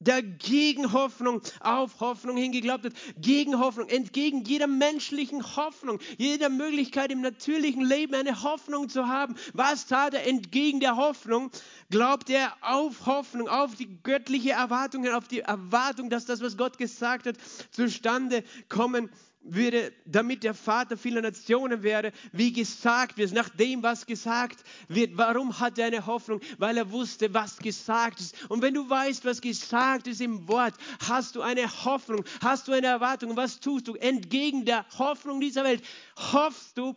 Der 0.01 0.23
gegen 0.23 0.93
Hoffnung 0.93 1.41
auf 1.59 1.99
Hoffnung 1.99 2.37
hingeglaubt 2.37 2.85
hat. 2.85 2.93
Gegen 3.17 3.59
Hoffnung, 3.59 3.89
entgegen 3.89 4.45
jeder 4.45 4.67
menschlichen 4.67 5.57
Hoffnung, 5.57 5.99
jeder 6.17 6.47
Möglichkeit 6.47 7.11
im 7.11 7.19
natürlichen 7.19 7.83
Leben 7.83 8.15
eine 8.15 8.41
Hoffnung 8.43 8.87
zu 8.87 9.07
haben. 9.07 9.35
Was 9.53 9.87
tat 9.87 10.13
er 10.13 10.25
entgegen 10.25 10.79
der 10.79 10.95
Hoffnung? 10.95 11.51
Glaubt 11.89 12.29
er 12.29 12.53
auf 12.61 13.07
Hoffnung, 13.07 13.49
auf 13.49 13.75
die 13.75 14.01
göttliche 14.03 14.51
Erwartung, 14.51 15.05
auf 15.09 15.27
die 15.27 15.41
Erwartung, 15.41 16.09
dass 16.09 16.25
das, 16.25 16.39
was 16.39 16.55
Gott 16.55 16.77
gesagt 16.77 17.25
hat, 17.25 17.35
zustande 17.71 18.45
kommen 18.69 19.09
wird 19.09 19.28
würde, 19.41 19.93
damit 20.05 20.43
der 20.43 20.53
Vater 20.53 20.97
vieler 20.97 21.21
Nationen 21.21 21.81
wäre, 21.81 22.11
wie 22.31 22.51
gesagt 22.51 23.17
wird, 23.17 23.31
nach 23.31 23.49
dem, 23.49 23.81
was 23.83 24.05
gesagt 24.05 24.59
wird. 24.87 25.17
Warum 25.17 25.59
hat 25.59 25.79
er 25.79 25.87
eine 25.87 26.05
Hoffnung? 26.05 26.41
Weil 26.57 26.77
er 26.77 26.91
wusste, 26.91 27.33
was 27.33 27.57
gesagt 27.57 28.19
ist. 28.19 28.35
Und 28.49 28.61
wenn 28.61 28.73
du 28.73 28.89
weißt, 28.89 29.25
was 29.25 29.41
gesagt 29.41 30.07
ist 30.07 30.21
im 30.21 30.47
Wort, 30.47 30.73
hast 31.07 31.35
du 31.35 31.41
eine 31.41 31.67
Hoffnung, 31.85 32.23
hast 32.41 32.67
du 32.67 32.73
eine 32.73 32.87
Erwartung. 32.87 33.35
Was 33.37 33.59
tust 33.59 33.87
du? 33.87 33.95
Entgegen 33.95 34.65
der 34.65 34.85
Hoffnung 34.97 35.39
dieser 35.39 35.63
Welt 35.63 35.83
hoffst 36.19 36.77
du 36.77 36.95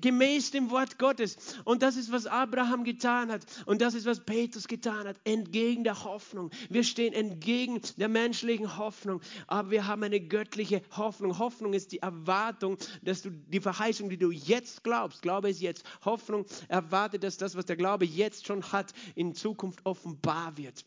gemäß 0.00 0.50
dem 0.50 0.70
Wort 0.70 0.98
Gottes. 0.98 1.36
Und 1.64 1.82
das 1.82 1.96
ist, 1.96 2.12
was 2.12 2.26
Abraham 2.26 2.84
getan 2.84 3.30
hat. 3.30 3.44
Und 3.66 3.80
das 3.80 3.94
ist, 3.94 4.06
was 4.06 4.24
Petrus 4.24 4.68
getan 4.68 5.06
hat. 5.06 5.16
Entgegen 5.24 5.84
der 5.84 6.04
Hoffnung. 6.04 6.50
Wir 6.68 6.84
stehen 6.84 7.12
entgegen 7.12 7.80
der 7.96 8.08
menschlichen 8.08 8.78
Hoffnung. 8.78 9.20
Aber 9.46 9.70
wir 9.70 9.86
haben 9.86 10.02
eine 10.02 10.20
göttliche 10.20 10.82
Hoffnung. 10.96 11.38
Hoffnung 11.38 11.72
ist 11.72 11.92
die 11.92 11.98
Erwartung, 11.98 12.78
dass 13.02 13.22
du 13.22 13.30
die 13.30 13.60
Verheißung, 13.60 14.08
die 14.08 14.18
du 14.18 14.30
jetzt 14.30 14.84
glaubst, 14.84 15.22
glaube 15.22 15.50
es 15.50 15.60
jetzt. 15.60 15.84
Hoffnung 16.04 16.46
erwartet, 16.68 17.24
dass 17.24 17.36
das, 17.36 17.56
was 17.56 17.66
der 17.66 17.76
Glaube 17.76 18.04
jetzt 18.04 18.46
schon 18.46 18.62
hat, 18.72 18.92
in 19.14 19.34
Zukunft 19.34 19.80
offenbar 19.84 20.56
wird. 20.56 20.84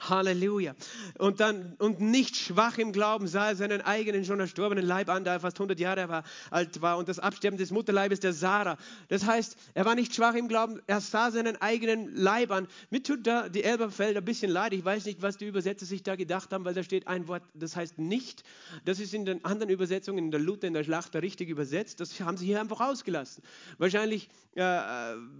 Halleluja. 0.00 0.74
Und 1.18 1.40
dann, 1.40 1.74
und 1.78 2.00
nicht 2.00 2.36
schwach 2.36 2.78
im 2.78 2.92
Glauben 2.92 3.26
sah 3.26 3.48
er 3.48 3.56
seinen 3.56 3.80
eigenen 3.80 4.24
schon 4.24 4.40
erstorbenen 4.40 4.84
Leib 4.84 5.08
an, 5.08 5.24
da 5.24 5.34
er 5.34 5.40
fast 5.40 5.56
100 5.56 5.78
Jahre 5.78 6.08
war, 6.08 6.24
alt 6.50 6.80
war 6.80 6.98
und 6.98 7.08
das 7.08 7.18
Absterben 7.18 7.58
des 7.58 7.70
Mutterleibes 7.70 8.20
der 8.20 8.32
Sarah. 8.32 8.76
Das 9.08 9.26
heißt, 9.26 9.56
er 9.74 9.84
war 9.84 9.94
nicht 9.94 10.14
schwach 10.14 10.34
im 10.34 10.48
Glauben, 10.48 10.80
er 10.86 11.00
sah 11.00 11.30
seinen 11.30 11.60
eigenen 11.60 12.14
Leib 12.14 12.50
an. 12.50 12.68
Mir 12.90 13.02
tut 13.02 13.26
da 13.26 13.48
die 13.48 13.64
Elberfelder 13.64 14.20
ein 14.20 14.24
bisschen 14.24 14.50
leid. 14.50 14.72
Ich 14.72 14.84
weiß 14.84 15.04
nicht, 15.06 15.22
was 15.22 15.36
die 15.36 15.46
Übersetzer 15.46 15.86
sich 15.86 16.02
da 16.02 16.16
gedacht 16.16 16.52
haben, 16.52 16.64
weil 16.64 16.74
da 16.74 16.82
steht 16.82 17.06
ein 17.06 17.28
Wort, 17.28 17.42
das 17.54 17.76
heißt 17.76 17.98
nicht. 17.98 18.44
Das 18.84 19.00
ist 19.00 19.14
in 19.14 19.24
den 19.24 19.44
anderen 19.44 19.70
Übersetzungen, 19.70 20.18
in 20.18 20.30
der 20.30 20.40
Luther, 20.40 20.66
in 20.66 20.74
der 20.74 20.84
Schlachter 20.84 21.22
richtig 21.22 21.48
übersetzt. 21.48 22.00
Das 22.00 22.20
haben 22.20 22.36
sie 22.36 22.46
hier 22.46 22.60
einfach 22.60 22.80
ausgelassen. 22.80 23.42
Wahrscheinlich 23.78 24.28
äh, 24.54 24.62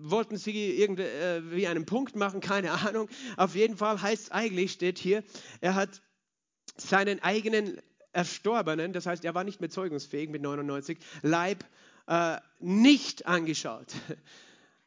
wollten 0.01 0.37
sie 0.37 0.81
irgendwie 0.81 1.03
äh, 1.63 1.67
einen 1.67 1.87
Punkt 1.87 2.17
machen, 2.17 2.41
keine 2.41 2.73
Ahnung. 2.73 3.09
Auf 3.37 3.55
jeden 3.55 3.77
Fall 3.77 4.01
heißt 4.01 4.25
es 4.25 4.31
eigentlich, 4.31 4.48
eigentlich 4.49 4.73
steht 4.73 4.99
hier, 4.99 5.23
er 5.61 5.75
hat 5.75 6.01
seinen 6.77 7.23
eigenen 7.23 7.79
Erstorbenen, 8.13 8.93
das 8.93 9.07
heißt, 9.07 9.25
er 9.25 9.35
war 9.35 9.45
nicht 9.45 9.61
mehr 9.61 9.71
zeugungsfähig 9.71 10.31
mit 10.31 10.43
99, 10.43 10.99
Leib 11.23 11.65
äh, 12.07 12.39
nicht 12.59 13.27
angeschaut. 13.27 13.93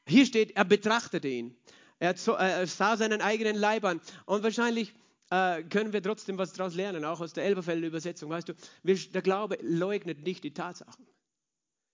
Hier 0.07 0.25
steht, 0.25 0.55
er 0.55 0.65
betrachtete 0.65 1.27
ihn. 1.27 1.55
Er, 1.99 2.15
er 2.39 2.67
sah 2.67 2.97
seinen 2.97 3.21
eigenen 3.21 3.55
Leib 3.55 3.85
an. 3.85 4.01
Und 4.25 4.41
wahrscheinlich 4.41 4.93
äh, 5.29 5.61
können 5.63 5.93
wir 5.93 6.01
trotzdem 6.01 6.39
was 6.39 6.53
daraus 6.53 6.73
lernen, 6.73 7.05
auch 7.05 7.21
aus 7.21 7.33
der 7.33 7.45
Elberfelder 7.45 7.87
Übersetzung. 7.87 8.31
Weißt 8.31 8.49
du, 8.49 8.53
der 8.83 9.21
Glaube 9.21 9.59
leugnet 9.61 10.23
nicht 10.23 10.43
die 10.43 10.53
Tatsachen. 10.53 11.05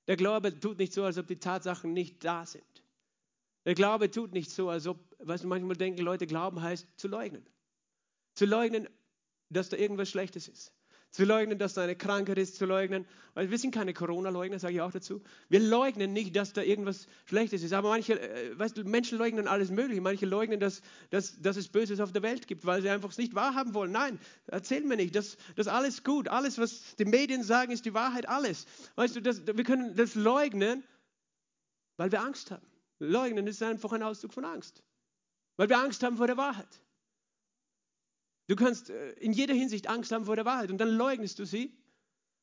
Der 0.07 0.15
Glaube 0.15 0.57
tut 0.57 0.77
nicht 0.77 0.93
so, 0.93 1.03
als 1.03 1.17
ob 1.17 1.27
die 1.27 1.39
Tatsachen 1.39 1.91
nicht 1.91 2.23
da 2.23 2.45
sind. 2.45 2.63
Der 3.65 3.75
Glaube 3.75 4.09
tut 4.09 4.31
nicht 4.31 4.49
so, 4.49 4.69
als 4.69 4.87
ob, 4.87 4.97
was 5.19 5.41
du 5.41 5.47
manchmal 5.47 5.75
denken, 5.75 6.01
Leute 6.01 6.25
glauben 6.25 6.61
heißt 6.61 6.87
zu 6.95 7.09
leugnen. 7.09 7.45
Zu 8.37 8.45
leugnen, 8.45 8.87
dass 9.49 9.69
da 9.69 9.77
irgendwas 9.77 10.11
Schlechtes 10.11 10.47
ist. 10.47 10.71
Zu 11.09 11.25
leugnen, 11.25 11.57
dass 11.57 11.73
da 11.73 11.81
eine 11.81 11.95
Krankheit 11.95 12.37
ist, 12.37 12.57
zu 12.57 12.67
leugnen, 12.67 13.07
weil 13.33 13.49
wir 13.49 13.57
sind 13.57 13.73
keine 13.73 13.95
Corona-Leugner, 13.95 14.59
sage 14.59 14.75
ich 14.75 14.81
auch 14.81 14.91
dazu. 14.91 15.23
Wir 15.49 15.59
leugnen 15.59 16.13
nicht, 16.13 16.35
dass 16.35 16.53
da 16.53 16.61
irgendwas 16.61 17.07
Schlechtes 17.25 17.63
ist. 17.63 17.73
Aber 17.73 17.89
manche, 17.89 18.21
äh, 18.21 18.59
weißt 18.59 18.77
du, 18.77 18.83
Menschen 18.83 19.17
leugnen 19.17 19.47
alles 19.47 19.71
Mögliche. 19.71 20.01
Manche 20.01 20.27
leugnen, 20.27 20.59
dass, 20.59 20.83
dass, 21.09 21.41
dass 21.41 21.57
es 21.57 21.67
Böses 21.69 21.99
auf 21.99 22.11
der 22.11 22.21
Welt 22.21 22.45
gibt, 22.45 22.63
weil 22.63 22.83
sie 22.83 22.91
einfach 22.91 23.09
es 23.09 23.17
nicht 23.17 23.33
wahrhaben 23.33 23.73
wollen. 23.73 23.91
Nein, 23.91 24.19
erzähl 24.45 24.81
mir 24.81 24.97
nicht. 24.97 25.15
Das, 25.15 25.37
das 25.55 25.67
alles 25.67 26.03
gut. 26.03 26.27
Alles, 26.27 26.59
was 26.59 26.95
die 26.97 27.05
Medien 27.05 27.41
sagen, 27.41 27.71
ist 27.71 27.85
die 27.85 27.95
Wahrheit. 27.95 28.29
Alles. 28.29 28.67
Weißt 28.97 29.15
du, 29.15 29.21
das, 29.23 29.47
wir 29.47 29.63
können 29.63 29.95
das 29.95 30.13
leugnen, 30.13 30.83
weil 31.95 32.11
wir 32.11 32.21
Angst 32.21 32.51
haben. 32.51 32.67
Leugnen 32.99 33.47
ist 33.47 33.63
einfach 33.63 33.93
ein 33.93 34.03
Ausdruck 34.03 34.33
von 34.33 34.45
Angst. 34.45 34.83
Weil 35.55 35.69
wir 35.69 35.79
Angst 35.79 36.03
haben 36.03 36.17
vor 36.17 36.27
der 36.27 36.37
Wahrheit. 36.37 36.83
Du 38.47 38.55
kannst 38.55 38.89
äh, 38.89 39.11
in 39.13 39.33
jeder 39.33 39.53
Hinsicht 39.53 39.87
Angst 39.87 40.11
haben 40.11 40.25
vor 40.25 40.35
der 40.35 40.45
Wahrheit 40.45 40.71
und 40.71 40.77
dann 40.77 40.89
leugnest 40.89 41.39
du 41.39 41.45
sie, 41.45 41.73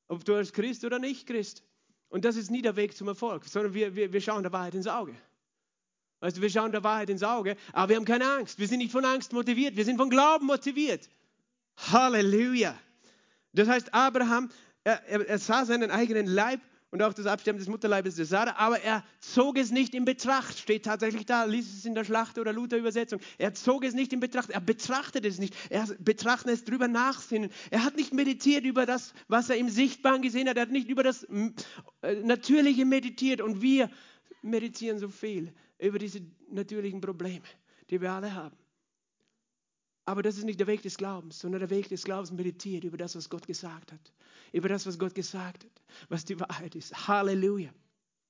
ob 0.09 0.25
du 0.25 0.35
als 0.35 0.53
Christ 0.53 0.85
oder 0.85 0.99
nicht 0.99 1.27
Christ. 1.27 1.63
Und 2.09 2.25
das 2.25 2.37
ist 2.37 2.51
nie 2.51 2.63
der 2.63 2.77
Weg 2.77 2.97
zum 2.97 3.09
Erfolg, 3.09 3.45
sondern 3.47 3.75
wir, 3.75 3.97
wir, 3.97 4.13
wir 4.13 4.21
schauen 4.21 4.43
der 4.43 4.53
Wahrheit 4.53 4.75
ins 4.75 4.87
Auge. 4.87 5.15
Weißt 6.21 6.37
du, 6.37 6.43
wir 6.43 6.51
schauen 6.51 6.73
der 6.73 6.85
Wahrheit 6.85 7.11
ins 7.11 7.23
Auge, 7.23 7.57
aber 7.73 7.91
wir 7.91 7.97
haben 7.97 8.05
keine 8.05 8.31
Angst. 8.31 8.59
Wir 8.59 8.69
sind 8.69 8.79
nicht 8.79 8.93
von 8.93 9.05
Angst 9.05 9.33
motiviert, 9.33 9.77
wir 9.77 9.85
sind 9.85 9.97
von 9.97 10.11
Glauben 10.11 10.47
motiviert. 10.47 11.09
Halleluja. 11.77 12.79
Das 13.53 13.69
heißt, 13.69 13.93
Abraham, 13.93 14.51
er, 14.85 15.03
er, 15.09 15.29
er 15.29 15.39
sah 15.39 15.65
seinen 15.65 15.91
eigenen 15.91 16.27
Leib 16.27 16.61
und 16.95 17.03
auch 17.03 17.13
das 17.13 17.27
Absterben 17.27 17.59
des 17.59 17.67
Mutterleibes 17.67 18.15
der 18.15 18.25
Sarah, 18.25 18.55
aber 18.57 18.81
er 18.81 19.03
zog 19.19 19.59
es 19.59 19.73
nicht 19.73 19.97
in 19.97 20.05
Betracht, 20.05 20.57
steht 20.57 20.85
tatsächlich 20.85 21.27
da, 21.27 21.43
liest 21.43 21.77
es 21.77 21.85
in 21.85 21.97
der 21.97 22.05
Schlacht- 22.05 22.39
oder 22.39 22.53
Luther-Übersetzung. 22.53 23.19
Er 23.37 23.53
zog 23.53 23.83
es 23.85 23.95
nicht 23.95 24.13
in 24.13 24.21
Betracht, 24.21 24.51
er 24.51 24.61
betrachtet 24.61 25.27
es 25.27 25.41
nicht, 25.41 25.57
er 25.71 25.89
betrachtet 25.99 26.53
es 26.53 26.65
drüber 26.65 26.87
nachsinnen. 26.87 27.51
Er 27.73 27.83
hat 27.83 27.97
nicht 27.97 28.15
meditiert 28.15 28.65
über 28.65 28.87
das, 28.87 29.13
was 29.27 29.51
er 29.51 29.57
im 29.57 29.71
Sichtbaren 29.71 30.23
gesehen 30.23 30.49
hat, 30.49 30.55
er 30.57 30.63
hat 30.63 30.71
nicht 30.71 30.89
über 30.89 31.03
das 31.03 31.25
äh, 31.25 32.15
Natürliche 32.23 32.85
meditiert 32.85 33.41
und 33.41 33.61
wir 33.61 33.91
meditieren 34.43 35.01
so 35.01 35.09
viel 35.09 35.53
über 35.81 35.99
diese 35.99 36.21
natürlichen 36.49 37.01
Probleme, 37.01 37.43
die 37.91 38.01
wir 38.01 38.13
alle 38.13 38.33
haben. 38.33 38.57
Aber 40.07 40.23
das 40.23 40.37
ist 40.37 40.45
nicht 40.45 40.61
der 40.61 40.67
Weg 40.67 40.83
des 40.83 40.97
Glaubens, 40.99 41.39
sondern 41.39 41.61
der 41.61 41.71
Weg 41.71 41.89
des 41.89 42.05
Glaubens 42.05 42.31
meditiert 42.31 42.85
über 42.85 42.97
das, 42.97 43.17
was 43.17 43.31
Gott 43.31 43.47
gesagt 43.47 43.93
hat. 43.93 44.13
Über 44.53 44.69
das, 44.69 44.87
was 44.87 44.99
Gott 44.99 45.15
gesagt 45.15 45.65
hat, 45.65 45.83
was 46.09 46.25
die 46.25 46.39
Wahrheit 46.39 46.75
ist. 46.75 47.09
Halleluja. 47.09 47.71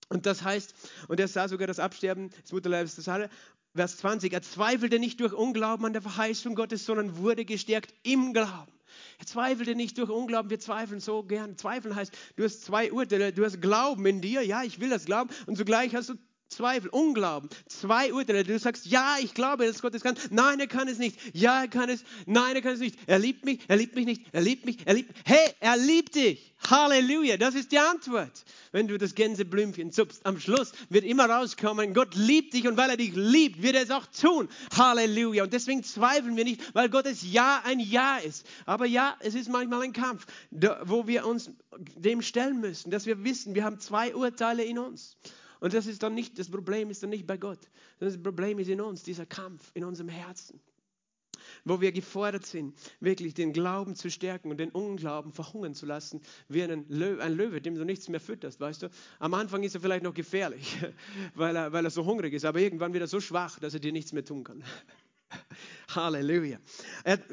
Und 0.09 0.27
das 0.27 0.43
heißt, 0.43 0.75
und 1.09 1.19
er 1.19 1.29
sah 1.29 1.49
sogar 1.49 1.67
das 1.67 1.79
Absterben 1.79 2.31
des 2.31 2.53
Mutterleibes 2.53 2.95
des 2.95 3.09
Halle, 3.09 3.29
Vers 3.75 3.97
20, 3.97 4.33
er 4.33 4.43
zweifelte 4.43 5.01
nicht 5.01 5.19
durch 5.19 5.33
Unglauben 5.33 5.85
an 5.85 5.93
der 5.93 6.03
Verheißung 6.03 6.55
Gottes, 6.55 6.87
sondern 6.87 7.17
wurde 7.17 7.45
gestärkt 7.45 7.93
im 8.05 8.33
Glauben. 8.33 8.73
Er 9.19 9.27
zweifelte 9.27 9.75
nicht 9.75 9.99
durch 9.99 10.11
Unglauben, 10.11 10.51
wir 10.51 10.61
zweifeln 10.61 11.01
so 11.01 11.25
gern. 11.25 11.59
Zweifeln 11.59 11.97
heißt, 11.97 12.13
du 12.37 12.45
hast 12.45 12.65
zwei 12.65 12.93
Urteile, 12.93 13.33
du 13.33 13.45
hast 13.45 13.61
Glauben 13.61 14.07
in 14.07 14.21
dir, 14.21 14.43
ja, 14.43 14.63
ich 14.63 14.79
will 14.79 14.91
das 14.91 15.07
glauben, 15.07 15.31
und 15.47 15.57
zugleich 15.57 15.95
hast 15.97 16.11
du 16.11 16.15
Zweifel, 16.49 16.89
Unglauben, 16.91 17.49
zwei 17.67 18.13
Urteile. 18.13 18.45
Du 18.45 18.59
sagst, 18.59 18.87
ja, 18.87 19.17
ich 19.21 19.35
glaube, 19.35 19.67
dass 19.67 19.83
Gott 19.83 19.95
es 19.95 20.03
kann. 20.03 20.17
Nein, 20.31 20.61
er 20.61 20.67
kann 20.67 20.89
es 20.89 20.99
nicht. 20.99 21.19
Ja, 21.35 21.63
er 21.63 21.69
kann 21.69 21.89
es. 21.89 22.05
Nein, 22.27 22.55
er 22.55 22.63
kann 22.63 22.75
es 22.75 22.81
nicht. 22.81 22.97
Er 23.07 23.19
liebt 23.19 23.45
mich, 23.45 23.61
er 23.67 23.77
liebt 23.77 23.97
mich 23.97 24.07
nicht. 24.07 24.23
Er 24.33 24.41
liebt 24.41 24.65
mich, 24.65 24.79
er 24.87 24.95
liebt 24.95 25.09
mich. 25.11 25.23
Hey, 25.25 25.55
er 25.61 25.77
liebt 25.77 26.15
dich. 26.15 26.55
Halleluja, 26.71 27.37
das 27.37 27.55
ist 27.55 27.73
die 27.73 27.79
Antwort. 27.79 28.45
Wenn 28.73 28.89
du 28.89 28.99
das 28.99 29.15
Gänseblümchen 29.15 29.93
zupfst, 29.93 30.25
am 30.25 30.39
Schluss 30.39 30.73
wird 30.89 31.05
immer 31.05 31.29
rauskommen, 31.29 31.93
Gott 31.93 32.15
liebt 32.15 32.55
dich 32.55 32.67
und 32.67 32.77
weil 32.77 32.91
er 32.91 32.97
dich 32.97 33.15
liebt, 33.15 33.63
wird 33.63 33.75
er 33.75 33.83
es 33.83 33.91
auch 33.91 34.07
tun. 34.07 34.49
Halleluja. 34.77 35.45
Und 35.45 35.53
deswegen 35.53 35.83
zweifeln 35.83 36.37
wir 36.37 36.45
nicht, 36.45 36.75
weil 36.75 36.89
Gottes 36.89 37.21
Ja 37.23 37.63
ein 37.65 37.81
Ja 37.81 38.19
ist. 38.19 38.47
Aber 38.65 38.87
ja, 38.87 39.17
es 39.21 39.35
ist 39.35 39.51
manchmal 39.51 39.83
ein 39.83 39.93
Kampf, 39.93 40.27
wo 40.85 41.07
wir 41.07 41.27
uns 41.27 41.51
dem 41.97 42.23
stellen 42.23 42.61
müssen, 42.61 42.91
dass 42.91 43.07
wir 43.07 43.25
wissen, 43.25 43.55
wir 43.55 43.65
haben 43.65 43.81
zwei 43.81 44.15
Urteile 44.15 44.65
in 44.65 44.79
uns. 44.79 45.17
Und 45.65 45.73
das 45.73 45.87
ist 45.87 46.03
dann 46.03 46.13
nicht, 46.13 46.39
das 46.39 46.51
Problem 46.51 46.91
ist 46.91 47.03
dann 47.03 47.09
nicht 47.09 47.27
bei 47.27 47.39
Gott, 47.39 47.59
sondern 47.99 48.15
das 48.15 48.23
Problem 48.23 48.59
ist 48.59 48.69
in 48.69 48.83
uns, 48.83 49.03
dieser 49.03 49.25
Kampf 49.25 49.71
in 49.73 49.83
unserem 49.83 50.11
Herzen, 50.11 50.61
wo 51.65 51.81
wir 51.81 51.91
gefordert 51.91 52.45
sind, 52.45 52.79
wirklich 53.01 53.33
den 53.33 53.55
Glauben 53.55 53.97
zu 53.97 54.11
stärken 54.11 54.51
und 54.51 54.59
den 54.59 54.69
Unglauben 54.69 55.33
verhungern 55.33 55.73
zu 55.73 55.87
lassen, 55.87 56.21
wie 56.49 56.63
ein 56.65 56.85
Löwe, 56.91 57.23
ein 57.23 57.33
Löwe, 57.33 57.63
dem 57.63 57.77
du 57.77 57.85
nichts 57.87 58.11
mehr 58.11 58.21
fütterst, 58.21 58.61
weißt 58.61 58.83
du. 58.83 58.91
Am 59.21 59.33
Anfang 59.33 59.63
ist 59.63 59.75
er 59.75 59.81
vielleicht 59.81 60.05
noch 60.05 60.13
gefährlich, 60.13 60.77
weil 61.35 61.57
er, 61.57 61.73
weil 61.73 61.87
er 61.87 61.91
so 61.91 62.05
hungrig 62.05 62.35
ist, 62.35 62.45
aber 62.45 62.61
irgendwann 62.61 62.93
wird 62.93 63.05
er 63.05 63.09
so 63.09 63.23
schwach, 63.23 63.59
dass 63.59 63.73
er 63.73 63.81
dir 63.81 63.93
nichts 63.93 64.13
mehr 64.13 64.27
tun 64.27 64.45
kann. 64.45 64.63
Halleluja. 65.95 66.59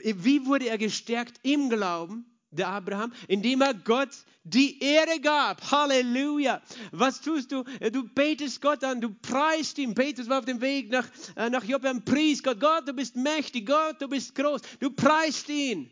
Wie 0.03 0.45
wurde 0.45 0.69
er 0.69 0.77
gestärkt 0.77 1.37
im 1.43 1.69
Glauben? 1.69 2.31
Der 2.51 2.67
Abraham, 2.67 3.13
indem 3.27 3.61
er 3.61 3.73
Gott 3.73 4.09
die 4.43 4.79
Ehre 4.83 5.19
gab. 5.19 5.71
Halleluja. 5.71 6.61
Was 6.91 7.21
tust 7.21 7.51
du? 7.51 7.63
Du 7.91 8.07
betest 8.07 8.61
Gott 8.61 8.83
an, 8.83 8.99
du 8.99 9.09
preist 9.09 9.77
ihn. 9.77 9.93
Petrus 9.93 10.29
war 10.29 10.39
auf 10.39 10.45
dem 10.45 10.61
Weg 10.61 10.91
nach, 10.91 11.07
äh, 11.35 11.49
nach 11.49 11.63
Joppe 11.63 11.89
und 11.89 12.05
pries 12.05 12.43
Gott. 12.43 12.59
Gott, 12.59 12.87
du 12.87 12.93
bist 12.93 13.15
mächtig. 13.15 13.65
Gott, 13.67 14.01
du 14.01 14.07
bist 14.07 14.35
groß. 14.35 14.61
Du 14.79 14.91
preist 14.91 15.47
ihn. 15.49 15.89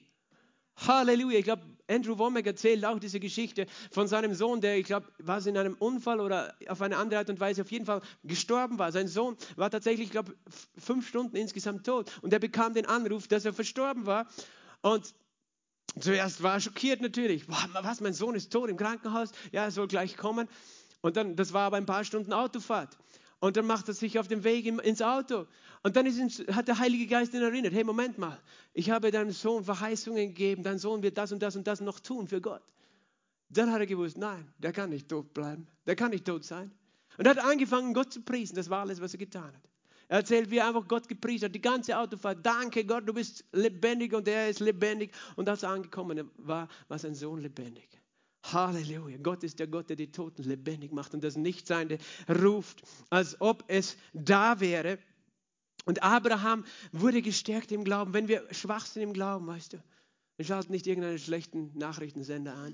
Halleluja. 0.75 1.39
Ich 1.39 1.45
glaube, 1.45 1.63
Andrew 1.89 2.17
Womack 2.17 2.45
erzählt 2.45 2.85
auch 2.85 2.99
diese 2.99 3.19
Geschichte 3.19 3.65
von 3.91 4.07
seinem 4.07 4.33
Sohn, 4.35 4.61
der, 4.61 4.77
ich 4.77 4.85
glaube, 4.85 5.07
war 5.17 5.39
es 5.39 5.45
in 5.47 5.57
einem 5.57 5.75
Unfall 5.79 6.19
oder 6.19 6.53
auf 6.67 6.81
eine 6.81 6.97
andere 6.97 7.19
Art 7.19 7.29
und 7.29 7.39
Weise 7.39 7.63
auf 7.63 7.71
jeden 7.71 7.85
Fall 7.85 8.01
gestorben 8.23 8.77
war. 8.77 8.91
Sein 8.91 9.07
Sohn 9.07 9.35
war 9.55 9.71
tatsächlich, 9.71 10.07
ich 10.07 10.11
glaube, 10.11 10.35
fünf 10.77 11.07
Stunden 11.07 11.35
insgesamt 11.35 11.85
tot. 11.85 12.11
Und 12.21 12.31
er 12.31 12.39
bekam 12.39 12.73
den 12.73 12.85
Anruf, 12.85 13.27
dass 13.27 13.45
er 13.45 13.53
verstorben 13.53 14.05
war. 14.05 14.27
Und 14.81 15.13
Zuerst 15.99 16.43
war 16.43 16.55
er 16.55 16.59
schockiert 16.59 17.01
natürlich. 17.01 17.47
Was, 17.47 18.01
mein 18.01 18.13
Sohn 18.13 18.35
ist 18.35 18.51
tot 18.51 18.69
im 18.69 18.77
Krankenhaus? 18.77 19.31
Ja, 19.51 19.63
er 19.63 19.71
soll 19.71 19.87
gleich 19.87 20.17
kommen. 20.17 20.47
Und 21.01 21.17
dann, 21.17 21.35
das 21.35 21.53
war 21.53 21.63
aber 21.63 21.77
ein 21.77 21.85
paar 21.85 22.03
Stunden 22.03 22.33
Autofahrt. 22.33 22.97
Und 23.39 23.55
dann 23.55 23.65
macht 23.65 23.87
er 23.87 23.93
sich 23.93 24.19
auf 24.19 24.27
den 24.27 24.43
Weg 24.43 24.65
ins 24.65 25.01
Auto. 25.01 25.47
Und 25.81 25.95
dann 25.95 26.05
ins, 26.05 26.39
hat 26.51 26.67
der 26.67 26.79
Heilige 26.79 27.07
Geist 27.07 27.33
ihn 27.33 27.41
erinnert, 27.41 27.73
hey, 27.73 27.85
Moment 27.85 28.17
mal, 28.17 28.37
ich 28.73 28.91
habe 28.91 29.11
deinem 29.11 29.31
Sohn 29.31 29.63
Verheißungen 29.63 30.27
gegeben, 30.27 30.63
dein 30.63 30.77
Sohn 30.77 31.01
wird 31.01 31.17
das 31.17 31.31
und 31.31 31.41
das 31.41 31.55
und 31.55 31.65
das 31.65 31.79
noch 31.79 32.01
tun 32.01 32.27
für 32.27 32.41
Gott. 32.41 32.61
Dann 33.49 33.71
hat 33.71 33.79
er 33.79 33.85
gewusst, 33.85 34.17
nein, 34.17 34.51
der 34.57 34.73
kann 34.73 34.89
nicht 34.89 35.07
tot 35.07 35.33
bleiben, 35.33 35.67
der 35.87 35.95
kann 35.95 36.11
nicht 36.11 36.25
tot 36.25 36.43
sein. 36.43 36.71
Und 37.17 37.25
er 37.25 37.31
hat 37.31 37.43
angefangen, 37.43 37.93
Gott 37.93 38.13
zu 38.13 38.21
priesen, 38.21 38.55
das 38.55 38.69
war 38.69 38.81
alles, 38.81 38.99
was 39.01 39.13
er 39.13 39.19
getan 39.19 39.45
hat. 39.45 39.69
Er 40.09 40.17
erzählt, 40.17 40.49
wie 40.49 40.57
er 40.57 40.67
einfach 40.67 40.87
Gott 40.87 41.07
gepriesen 41.07 41.45
hat, 41.45 41.55
die 41.55 41.61
ganze 41.61 41.97
Autofahrt. 41.97 42.43
Danke 42.43 42.83
Gott, 42.83 43.07
du 43.07 43.13
bist 43.13 43.45
lebendig 43.51 44.13
und 44.13 44.27
er 44.27 44.49
ist 44.49 44.59
lebendig. 44.59 45.13
Und 45.35 45.47
als 45.47 45.61
er 45.61 45.69
angekommen 45.69 46.31
war, 46.37 46.67
war 46.87 46.99
sein 46.99 47.13
Sohn 47.13 47.39
lebendig. 47.39 47.87
Halleluja. 48.43 49.17
Gott 49.17 49.43
ist 49.43 49.59
der 49.59 49.67
Gott, 49.67 49.89
der 49.89 49.95
die 49.95 50.11
Toten 50.11 50.43
lebendig 50.43 50.91
macht 50.91 51.13
und 51.13 51.23
das 51.23 51.37
Nichtseinde 51.37 51.99
ruft, 52.27 52.81
als 53.11 53.39
ob 53.39 53.63
es 53.67 53.97
da 54.13 54.59
wäre. 54.59 54.97
Und 55.85 56.01
Abraham 56.01 56.65
wurde 56.91 57.21
gestärkt 57.21 57.71
im 57.71 57.83
Glauben. 57.83 58.13
Wenn 58.13 58.27
wir 58.27 58.51
schwach 58.51 58.87
sind 58.87 59.03
im 59.03 59.13
Glauben, 59.13 59.45
weißt 59.45 59.73
du, 59.73 59.83
dann 60.37 60.45
schalt 60.47 60.71
nicht 60.71 60.87
irgendeinen 60.87 61.19
schlechten 61.19 61.77
Nachrichtensender 61.77 62.55
an, 62.55 62.73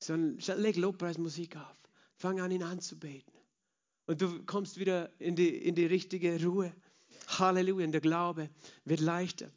sondern 0.00 0.60
leg 0.60 0.76
Lobpreismusik 0.76 1.56
auf. 1.56 1.76
Fang 2.16 2.40
an, 2.40 2.50
ihn 2.50 2.64
anzubeten. 2.64 3.32
Und 4.06 4.20
du 4.20 4.42
kommst 4.44 4.78
wieder 4.78 5.10
in 5.18 5.34
die, 5.36 5.48
in 5.48 5.74
die 5.74 5.86
richtige 5.86 6.42
Ruhe. 6.44 6.72
Halleluja, 7.26 7.86
der 7.86 8.00
Glaube 8.00 8.50
wird 8.84 9.00
leichter. 9.00 9.50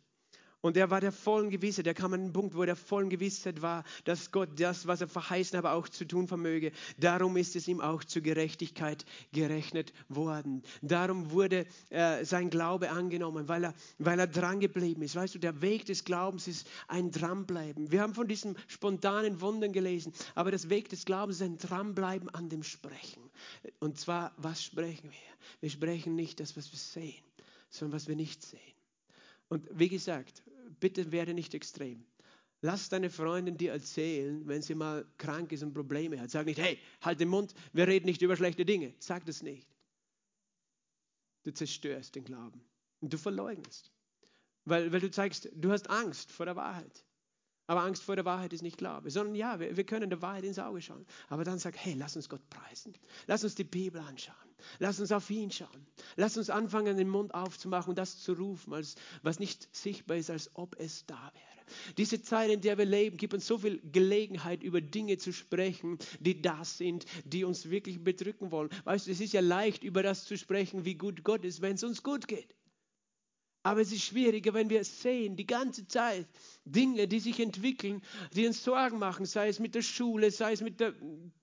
Und 0.59 0.75
er 0.75 0.89
war 0.89 0.99
der 0.99 1.11
vollen 1.11 1.51
Gewissheit, 1.51 1.85
er 1.85 1.93
kam 1.93 2.13
an 2.13 2.23
den 2.25 2.33
Punkt, 2.33 2.55
wo 2.55 2.61
er 2.61 2.65
der 2.65 2.75
vollen 2.75 3.09
Gewissheit 3.09 3.61
war, 3.61 3.83
dass 4.05 4.31
Gott 4.31 4.59
das, 4.59 4.87
was 4.87 5.01
er 5.01 5.07
verheißen 5.07 5.55
habe, 5.55 5.71
auch 5.71 5.87
zu 5.87 6.03
tun 6.03 6.27
vermöge. 6.27 6.71
Darum 6.97 7.37
ist 7.37 7.55
es 7.55 7.67
ihm 7.67 7.79
auch 7.79 8.03
zur 8.03 8.23
Gerechtigkeit 8.23 9.05
gerechnet 9.31 9.93
worden. 10.09 10.63
Darum 10.81 11.31
wurde 11.31 11.67
äh, 11.89 12.25
sein 12.25 12.49
Glaube 12.49 12.89
angenommen, 12.89 13.47
weil 13.47 13.65
er, 13.65 13.75
weil 13.99 14.19
er 14.19 14.27
dran 14.27 14.59
geblieben 14.59 15.03
ist. 15.03 15.15
Weißt 15.15 15.35
du, 15.35 15.39
der 15.39 15.61
Weg 15.61 15.85
des 15.85 16.03
Glaubens 16.03 16.47
ist 16.47 16.67
ein 16.87 17.11
Dranbleiben. 17.11 17.91
Wir 17.91 18.01
haben 18.01 18.15
von 18.15 18.27
diesem 18.27 18.55
spontanen 18.67 19.39
Wundern 19.41 19.71
gelesen, 19.71 20.11
aber 20.33 20.49
das 20.49 20.69
Weg 20.69 20.89
des 20.89 21.05
Glaubens 21.05 21.37
ist 21.37 21.43
ein 21.43 21.59
Dranbleiben 21.59 22.29
an 22.29 22.49
dem 22.49 22.63
Sprechen. 22.63 23.26
Und 23.79 23.99
zwar, 23.99 24.33
was 24.37 24.63
sprechen 24.63 25.11
wir? 25.11 25.37
Wir 25.61 25.69
sprechen 25.69 26.15
nicht 26.15 26.39
das, 26.39 26.57
was 26.57 26.71
wir 26.71 26.79
sehen, 26.79 27.23
sondern 27.69 27.95
was 27.95 28.07
wir 28.07 28.15
nicht 28.15 28.43
sehen. 28.43 28.61
Und 29.49 29.67
wie 29.71 29.89
gesagt, 29.89 30.43
bitte 30.79 31.11
werde 31.11 31.33
nicht 31.33 31.53
extrem. 31.53 32.05
Lass 32.61 32.89
deine 32.89 33.09
Freundin 33.09 33.57
dir 33.57 33.71
erzählen, 33.71 34.47
wenn 34.47 34.61
sie 34.61 34.73
mal 34.73 35.05
krank 35.17 35.51
ist 35.51 35.61
und 35.61 35.73
Probleme 35.73 36.19
hat. 36.19 36.31
Sag 36.31 36.47
nicht, 36.47 36.59
hey, 36.59 36.79
halt 37.01 37.19
den 37.19 37.29
Mund, 37.29 37.53
wir 37.71 37.87
reden 37.87 38.07
nicht 38.07 38.21
über 38.21 38.35
schlechte 38.35 38.65
Dinge. 38.65 38.93
Sag 38.99 39.25
das 39.25 39.43
nicht. 39.43 39.67
Du 41.43 41.53
zerstörst 41.53 42.15
den 42.15 42.25
Glauben 42.25 42.61
und 42.99 43.13
du 43.13 43.17
verleugnest. 43.17 43.91
Weil, 44.65 44.91
weil 44.91 44.99
du 44.99 45.11
zeigst, 45.11 45.49
du 45.53 45.71
hast 45.71 45.89
Angst 45.89 46.31
vor 46.31 46.45
der 46.45 46.55
Wahrheit. 46.55 47.05
Aber 47.67 47.83
Angst 47.83 48.03
vor 48.03 48.15
der 48.15 48.25
Wahrheit 48.25 48.53
ist 48.53 48.63
nicht 48.63 48.77
Glaube, 48.77 49.11
sondern 49.11 49.35
ja, 49.35 49.59
wir, 49.59 49.75
wir 49.75 49.83
können 49.83 50.09
der 50.09 50.21
Wahrheit 50.21 50.45
ins 50.45 50.57
Auge 50.57 50.81
schauen. 50.81 51.05
Aber 51.29 51.43
dann 51.43 51.59
sagt, 51.59 51.77
hey, 51.77 51.95
lass 51.97 52.15
uns 52.15 52.29
Gott 52.29 52.49
preisen. 52.49 52.93
Lass 53.27 53.43
uns 53.43 53.55
die 53.55 53.65
Bibel 53.65 54.01
anschauen. 54.01 54.35
Lass 54.79 54.99
uns 54.99 55.11
auf 55.11 55.29
ihn 55.29 55.51
schauen. 55.51 55.85
Lass 56.15 56.37
uns 56.37 56.49
anfangen, 56.49 56.97
den 56.97 57.09
Mund 57.09 57.33
aufzumachen 57.33 57.89
und 57.89 57.97
das 57.97 58.19
zu 58.19 58.33
rufen, 58.33 58.73
als, 58.73 58.95
was 59.21 59.39
nicht 59.39 59.67
sichtbar 59.75 60.17
ist, 60.17 60.29
als 60.29 60.49
ob 60.55 60.79
es 60.79 61.05
da 61.05 61.31
wäre. 61.33 61.57
Diese 61.97 62.21
Zeit, 62.21 62.49
in 62.49 62.61
der 62.61 62.77
wir 62.77 62.85
leben, 62.85 63.17
gibt 63.17 63.33
uns 63.33 63.45
so 63.45 63.57
viel 63.57 63.81
Gelegenheit, 63.91 64.63
über 64.63 64.79
Dinge 64.79 65.17
zu 65.17 65.33
sprechen, 65.33 65.97
die 66.19 66.41
da 66.41 66.63
sind, 66.63 67.05
die 67.25 67.43
uns 67.43 67.69
wirklich 67.69 68.03
bedrücken 68.03 68.51
wollen. 68.51 68.69
Weißt 68.85 69.07
du, 69.07 69.11
es 69.11 69.19
ist 69.19 69.33
ja 69.33 69.41
leicht, 69.41 69.83
über 69.83 70.03
das 70.03 70.23
zu 70.23 70.37
sprechen, 70.37 70.85
wie 70.85 70.95
gut 70.95 71.23
Gott 71.25 71.43
ist, 71.43 71.61
wenn 71.61 71.75
es 71.75 71.83
uns 71.83 72.03
gut 72.03 72.27
geht. 72.27 72.55
Aber 73.67 73.81
es 73.81 73.91
ist 73.91 74.03
schwieriger, 74.03 74.53
wenn 74.53 74.69
wir 74.69 74.81
sehen, 74.85 75.35
die 75.35 75.45
ganze 75.45 75.85
Zeit 75.89 76.25
Dinge, 76.63 77.05
die 77.05 77.19
sich 77.19 77.37
entwickeln, 77.41 78.01
die 78.33 78.47
uns 78.47 78.63
Sorgen 78.63 78.97
machen, 78.97 79.25
sei 79.25 79.49
es 79.49 79.59
mit 79.59 79.75
der 79.75 79.81
Schule, 79.81 80.31
sei 80.31 80.53
es 80.53 80.61
mit 80.61 80.79
der 80.79 80.93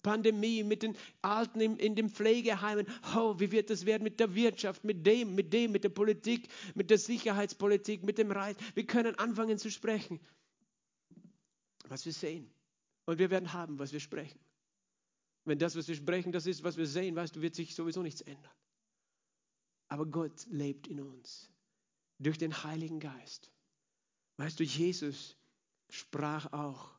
Pandemie, 0.02 0.62
mit 0.62 0.82
den 0.82 0.96
Alten 1.20 1.60
in, 1.60 1.76
in 1.76 1.94
den 1.94 2.08
Pflegeheimen. 2.08 2.86
Oh, 3.14 3.34
wie 3.40 3.52
wird 3.52 3.68
das 3.68 3.84
werden 3.84 4.04
mit 4.04 4.20
der 4.20 4.34
Wirtschaft, 4.34 4.84
mit 4.84 5.04
dem, 5.04 5.34
mit 5.34 5.52
dem, 5.52 5.70
mit 5.72 5.84
der 5.84 5.90
Politik, 5.90 6.48
mit 6.74 6.88
der 6.88 6.96
Sicherheitspolitik, 6.96 8.04
mit 8.04 8.16
dem 8.16 8.30
Reich. 8.30 8.56
Wir 8.72 8.86
können 8.86 9.14
anfangen 9.18 9.58
zu 9.58 9.70
sprechen, 9.70 10.18
was 11.88 12.06
wir 12.06 12.14
sehen. 12.14 12.50
Und 13.04 13.18
wir 13.18 13.28
werden 13.28 13.52
haben, 13.52 13.78
was 13.78 13.92
wir 13.92 14.00
sprechen. 14.00 14.40
Wenn 15.44 15.58
das, 15.58 15.76
was 15.76 15.88
wir 15.88 15.94
sprechen, 15.94 16.32
das 16.32 16.46
ist, 16.46 16.64
was 16.64 16.78
wir 16.78 16.86
sehen, 16.86 17.16
weißt 17.16 17.36
du, 17.36 17.42
wird 17.42 17.54
sich 17.54 17.74
sowieso 17.74 18.00
nichts 18.00 18.22
ändern. 18.22 18.54
Aber 19.88 20.06
Gott 20.06 20.46
lebt 20.48 20.86
in 20.86 21.02
uns 21.02 21.50
durch 22.24 22.38
den 22.38 22.64
Heiligen 22.64 23.00
Geist. 23.00 23.50
Weißt 24.36 24.58
du, 24.58 24.64
Jesus 24.64 25.36
sprach 25.88 26.52
auch, 26.52 26.90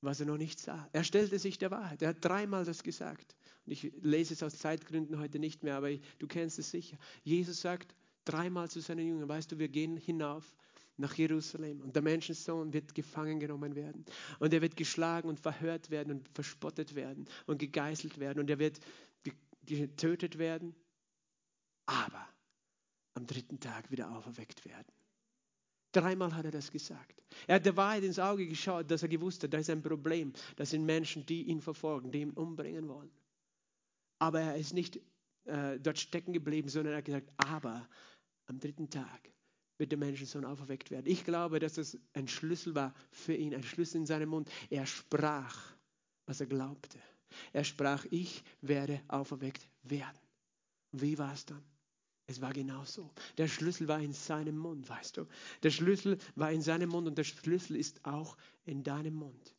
was 0.00 0.20
er 0.20 0.26
noch 0.26 0.38
nicht 0.38 0.58
sah. 0.58 0.88
Er 0.92 1.04
stellte 1.04 1.38
sich 1.38 1.58
der 1.58 1.70
Wahrheit. 1.70 2.02
Er 2.02 2.08
hat 2.10 2.24
dreimal 2.24 2.64
das 2.64 2.82
gesagt. 2.82 3.36
Und 3.66 3.72
ich 3.72 3.92
lese 4.00 4.34
es 4.34 4.42
aus 4.42 4.58
Zeitgründen 4.58 5.18
heute 5.18 5.38
nicht 5.38 5.62
mehr, 5.62 5.76
aber 5.76 5.90
du 6.18 6.26
kennst 6.26 6.58
es 6.58 6.70
sicher. 6.70 6.96
Jesus 7.22 7.60
sagt 7.60 7.94
dreimal 8.24 8.70
zu 8.70 8.80
seinen 8.80 9.06
Jüngern, 9.06 9.28
weißt 9.28 9.52
du, 9.52 9.58
wir 9.58 9.68
gehen 9.68 9.96
hinauf 9.96 10.56
nach 10.96 11.14
Jerusalem 11.14 11.80
und 11.80 11.94
der 11.94 12.02
Menschensohn 12.02 12.72
wird 12.72 12.94
gefangen 12.94 13.40
genommen 13.40 13.74
werden 13.74 14.04
und 14.38 14.52
er 14.52 14.60
wird 14.60 14.76
geschlagen 14.76 15.28
und 15.28 15.40
verhört 15.40 15.90
werden 15.90 16.12
und 16.12 16.28
verspottet 16.34 16.94
werden 16.94 17.26
und 17.46 17.58
gegeißelt 17.58 18.18
werden 18.18 18.38
und 18.38 18.50
er 18.50 18.58
wird 18.58 18.80
getötet 19.64 20.38
werden. 20.38 20.74
Aber 21.86 22.28
am 23.20 23.26
dritten 23.26 23.60
Tag 23.60 23.90
wieder 23.90 24.10
auferweckt 24.10 24.64
werden. 24.64 24.92
Dreimal 25.92 26.34
hat 26.34 26.46
er 26.46 26.50
das 26.50 26.70
gesagt. 26.70 27.22
Er 27.46 27.56
hat 27.56 27.66
der 27.66 27.76
Wahrheit 27.76 28.02
ins 28.02 28.18
Auge 28.18 28.46
geschaut, 28.46 28.90
dass 28.90 29.02
er 29.02 29.08
gewusst 29.08 29.42
hat, 29.42 29.52
da 29.52 29.58
ist 29.58 29.68
ein 29.68 29.82
Problem. 29.82 30.32
Das 30.56 30.70
sind 30.70 30.86
Menschen, 30.86 31.26
die 31.26 31.42
ihn 31.42 31.60
verfolgen, 31.60 32.10
die 32.10 32.20
ihn 32.20 32.30
umbringen 32.30 32.88
wollen. 32.88 33.10
Aber 34.18 34.40
er 34.40 34.56
ist 34.56 34.72
nicht 34.72 35.00
äh, 35.44 35.78
dort 35.78 35.98
stecken 35.98 36.32
geblieben, 36.32 36.68
sondern 36.68 36.94
er 36.94 36.98
hat 36.98 37.04
gesagt, 37.04 37.30
aber 37.36 37.86
am 38.46 38.58
dritten 38.58 38.88
Tag 38.88 39.30
wird 39.78 39.90
der 39.90 39.98
Menschensohn 39.98 40.44
auferweckt 40.44 40.90
werden. 40.90 41.06
Ich 41.06 41.24
glaube, 41.24 41.58
dass 41.58 41.74
das 41.74 41.98
ein 42.14 42.28
Schlüssel 42.28 42.74
war 42.74 42.94
für 43.10 43.34
ihn, 43.34 43.54
ein 43.54 43.62
Schlüssel 43.62 43.98
in 43.98 44.06
seinem 44.06 44.30
Mund. 44.30 44.50
Er 44.70 44.86
sprach, 44.86 45.74
was 46.26 46.40
er 46.40 46.46
glaubte. 46.46 46.98
Er 47.52 47.64
sprach, 47.64 48.06
ich 48.10 48.42
werde 48.60 49.00
auferweckt 49.08 49.68
werden. 49.82 50.18
Wie 50.92 51.18
war 51.18 51.32
es 51.32 51.44
dann? 51.46 51.62
Es 52.30 52.40
war 52.40 52.52
genau 52.52 52.84
so. 52.84 53.10
Der 53.38 53.48
Schlüssel 53.48 53.88
war 53.88 53.98
in 54.00 54.12
seinem 54.12 54.56
Mund, 54.56 54.88
weißt 54.88 55.16
du. 55.16 55.26
Der 55.64 55.72
Schlüssel 55.72 56.16
war 56.36 56.52
in 56.52 56.62
seinem 56.62 56.90
Mund 56.90 57.08
und 57.08 57.18
der 57.18 57.24
Schlüssel 57.24 57.74
ist 57.74 58.04
auch 58.04 58.36
in 58.64 58.84
deinem 58.84 59.14
Mund. 59.14 59.56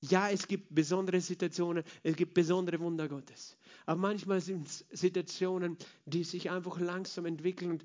Ja, 0.00 0.30
es 0.30 0.46
gibt 0.46 0.72
besondere 0.72 1.20
Situationen, 1.20 1.82
es 2.04 2.14
gibt 2.14 2.34
besondere 2.34 2.78
Wunder 2.78 3.08
Gottes. 3.08 3.56
Aber 3.84 4.00
manchmal 4.00 4.40
sind 4.40 4.68
es 4.68 4.84
Situationen, 4.92 5.76
die 6.06 6.22
sich 6.22 6.50
einfach 6.50 6.78
langsam 6.78 7.26
entwickeln 7.26 7.72
und 7.72 7.84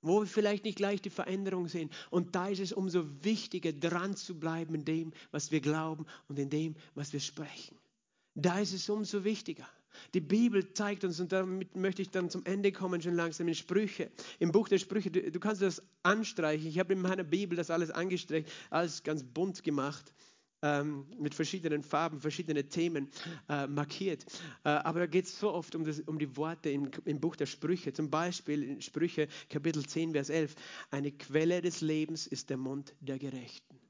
wo 0.00 0.20
wir 0.20 0.26
vielleicht 0.26 0.64
nicht 0.64 0.76
gleich 0.76 1.02
die 1.02 1.10
Veränderung 1.10 1.68
sehen. 1.68 1.90
Und 2.08 2.34
da 2.34 2.48
ist 2.48 2.60
es 2.60 2.72
umso 2.72 3.04
wichtiger, 3.22 3.74
dran 3.74 4.16
zu 4.16 4.40
bleiben 4.40 4.74
in 4.74 4.86
dem, 4.86 5.12
was 5.32 5.50
wir 5.50 5.60
glauben 5.60 6.06
und 6.28 6.38
in 6.38 6.48
dem, 6.48 6.76
was 6.94 7.12
wir 7.12 7.20
sprechen. 7.20 7.76
Da 8.34 8.58
ist 8.58 8.72
es 8.72 8.88
umso 8.88 9.22
wichtiger. 9.22 9.68
Die 10.14 10.20
Bibel 10.20 10.72
zeigt 10.72 11.04
uns, 11.04 11.20
und 11.20 11.32
damit 11.32 11.76
möchte 11.76 12.02
ich 12.02 12.10
dann 12.10 12.30
zum 12.30 12.44
Ende 12.44 12.72
kommen, 12.72 13.00
schon 13.00 13.14
langsam 13.14 13.48
in 13.48 13.54
Sprüche. 13.54 14.10
Im 14.38 14.52
Buch 14.52 14.68
der 14.68 14.78
Sprüche, 14.78 15.10
du, 15.10 15.30
du 15.30 15.40
kannst 15.40 15.62
das 15.62 15.82
anstreichen. 16.02 16.68
Ich 16.68 16.78
habe 16.78 16.92
in 16.92 17.02
meiner 17.02 17.24
Bibel 17.24 17.56
das 17.56 17.70
alles 17.70 17.90
angestreicht, 17.90 18.50
alles 18.70 19.02
ganz 19.02 19.22
bunt 19.22 19.62
gemacht. 19.62 20.12
Ähm, 20.62 21.06
mit 21.18 21.34
verschiedenen 21.34 21.82
Farben, 21.82 22.20
verschiedene 22.20 22.68
Themen 22.68 23.08
äh, 23.48 23.66
markiert. 23.66 24.26
Äh, 24.62 24.68
aber 24.68 25.00
da 25.00 25.06
geht 25.06 25.24
es 25.24 25.38
so 25.38 25.54
oft 25.54 25.74
um, 25.74 25.84
das, 25.84 26.00
um 26.00 26.18
die 26.18 26.36
Worte 26.36 26.68
im, 26.68 26.90
im, 27.06 27.18
Buch 27.18 27.34
der 27.34 27.46
Sprüche. 27.46 27.94
Zum 27.94 28.10
Beispiel 28.10 28.62
in 28.64 28.82
Sprüche 28.82 29.28
Kapitel 29.48 29.86
10, 29.86 30.12
Vers 30.12 30.28
11. 30.28 30.54
Eine 30.90 31.12
Quelle 31.12 31.62
des 31.62 31.80
Lebens 31.80 32.26
ist 32.26 32.50
der 32.50 32.58
Mund 32.58 32.94
der 33.00 33.18
Gerechten. 33.18 33.80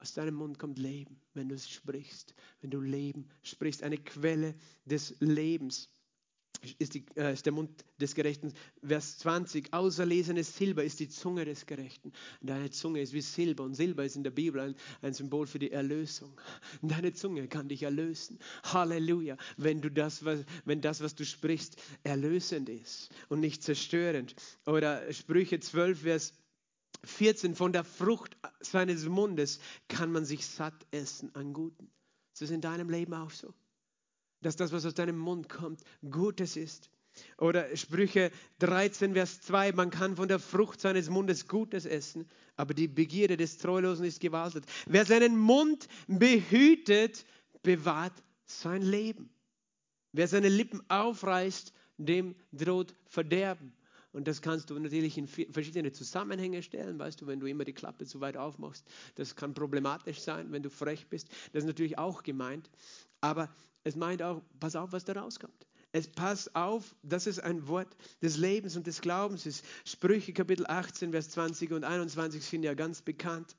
Aus 0.00 0.14
deinem 0.14 0.34
Mund 0.34 0.58
kommt 0.58 0.78
Leben, 0.78 1.20
wenn 1.34 1.48
du 1.48 1.54
es 1.54 1.68
sprichst, 1.68 2.34
wenn 2.60 2.70
du 2.70 2.80
Leben 2.80 3.28
sprichst. 3.42 3.82
Eine 3.82 3.98
Quelle 3.98 4.54
des 4.84 5.16
Lebens 5.18 5.90
ist, 6.78 6.94
die, 6.94 7.04
äh, 7.16 7.32
ist, 7.32 7.46
der 7.46 7.52
Mund 7.52 7.84
des 8.00 8.14
Gerechten. 8.14 8.52
Vers 8.82 9.18
20, 9.18 9.72
auserlesenes 9.72 10.56
Silber 10.56 10.84
ist 10.84 11.00
die 11.00 11.08
Zunge 11.08 11.44
des 11.44 11.66
Gerechten. 11.66 12.12
Deine 12.40 12.70
Zunge 12.70 13.00
ist 13.00 13.12
wie 13.12 13.20
Silber 13.20 13.64
und 13.64 13.74
Silber 13.74 14.04
ist 14.04 14.16
in 14.16 14.24
der 14.24 14.30
Bibel 14.30 14.60
ein, 14.60 14.74
ein 15.02 15.14
Symbol 15.14 15.46
für 15.46 15.58
die 15.58 15.70
Erlösung. 15.70 16.40
Deine 16.82 17.12
Zunge 17.12 17.48
kann 17.48 17.68
dich 17.68 17.82
erlösen. 17.82 18.38
Halleluja. 18.64 19.36
Wenn, 19.56 19.80
du 19.80 19.90
das, 19.90 20.24
was, 20.24 20.44
wenn 20.64 20.80
das, 20.80 21.00
was 21.00 21.14
du 21.14 21.24
sprichst, 21.24 21.80
erlösend 22.02 22.68
ist 22.68 23.10
und 23.28 23.40
nicht 23.40 23.62
zerstörend. 23.62 24.34
Oder 24.66 25.12
Sprüche 25.12 25.60
12, 25.60 26.00
Vers 26.02 26.32
14, 27.04 27.54
von 27.54 27.72
der 27.72 27.84
Frucht 27.84 28.36
seines 28.60 29.06
Mundes 29.06 29.60
kann 29.88 30.12
man 30.12 30.24
sich 30.24 30.46
satt 30.46 30.86
essen 30.90 31.34
an 31.34 31.52
Guten. 31.52 31.90
Ist 32.32 32.42
das 32.42 32.50
in 32.50 32.60
deinem 32.60 32.90
Leben 32.90 33.14
auch 33.14 33.30
so? 33.30 33.54
Dass 34.40 34.56
das, 34.56 34.72
was 34.72 34.86
aus 34.86 34.94
deinem 34.94 35.18
Mund 35.18 35.48
kommt, 35.48 35.82
Gutes 36.08 36.56
ist. 36.56 36.90
Oder 37.38 37.76
Sprüche 37.76 38.30
13, 38.60 39.14
Vers 39.14 39.40
2, 39.40 39.72
man 39.72 39.90
kann 39.90 40.16
von 40.16 40.28
der 40.28 40.38
Frucht 40.38 40.80
seines 40.80 41.10
Mundes 41.10 41.48
Gutes 41.48 41.84
essen, 41.84 42.28
aber 42.56 42.74
die 42.74 42.88
Begierde 42.88 43.36
des 43.36 43.58
Treulosen 43.58 44.04
ist 44.04 44.20
gewaltet. 44.20 44.64
Wer 44.86 45.04
seinen 45.04 45.36
Mund 45.36 45.88
behütet, 46.06 47.24
bewahrt 47.62 48.12
sein 48.44 48.82
Leben. 48.82 49.30
Wer 50.12 50.28
seine 50.28 50.48
Lippen 50.48 50.82
aufreißt, 50.88 51.72
dem 51.96 52.34
droht 52.52 52.94
Verderben. 53.06 53.72
Und 54.12 54.26
das 54.26 54.40
kannst 54.40 54.70
du 54.70 54.78
natürlich 54.78 55.18
in 55.18 55.28
verschiedene 55.28 55.92
Zusammenhänge 55.92 56.62
stellen, 56.62 56.98
weißt 56.98 57.20
du, 57.20 57.26
wenn 57.26 57.40
du 57.40 57.46
immer 57.46 57.64
die 57.64 57.74
Klappe 57.74 58.06
zu 58.06 58.20
weit 58.20 58.36
aufmachst. 58.36 58.86
Das 59.16 59.36
kann 59.36 59.54
problematisch 59.54 60.20
sein, 60.20 60.50
wenn 60.50 60.62
du 60.62 60.70
frech 60.70 61.08
bist. 61.08 61.28
Das 61.52 61.62
ist 61.62 61.66
natürlich 61.66 61.98
auch 61.98 62.22
gemeint. 62.22 62.70
Aber 63.20 63.54
es 63.84 63.96
meint 63.96 64.22
auch, 64.22 64.42
pass 64.60 64.76
auf, 64.76 64.92
was 64.92 65.04
da 65.04 65.12
rauskommt. 65.12 65.66
Es 65.92 66.08
passt 66.08 66.54
auf, 66.54 66.94
dass 67.02 67.26
es 67.26 67.38
ein 67.38 67.66
Wort 67.66 67.96
des 68.22 68.36
Lebens 68.36 68.76
und 68.76 68.86
des 68.86 69.00
Glaubens 69.00 69.46
ist. 69.46 69.64
Sprüche 69.84 70.32
Kapitel 70.32 70.66
18, 70.66 71.12
Vers 71.12 71.30
20 71.30 71.72
und 71.72 71.84
21 71.84 72.44
sind 72.44 72.62
ja 72.62 72.74
ganz 72.74 73.02
bekannt. 73.02 73.56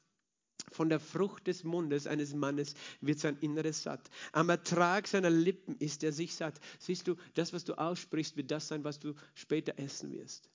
Von 0.72 0.89
der 0.89 0.99
Frucht 0.99 1.47
des 1.47 1.64
Mundes 1.64 2.05
eines 2.05 2.34
Mannes 2.34 2.76
wird 3.01 3.20
sein 3.20 3.38
Inneres 3.41 3.84
satt. 3.84 4.10
Am 4.32 4.49
Ertrag 4.49 5.07
seiner 5.07 5.30
Lippen 5.30 5.76
ist 5.78 6.03
er 6.03 6.12
sich 6.12 6.36
satt. 6.36 6.60
Siehst 6.80 7.07
du, 7.07 7.16
das, 7.34 7.53
was 7.53 7.66
du 7.66 7.74
aussprichst, 7.74 8.38
wird 8.38 8.51
das 8.51 8.68
sein, 8.68 8.84
was 8.84 8.99
du 8.99 9.14
später 9.34 9.80
essen 9.80 10.12
wirst. 10.12 10.49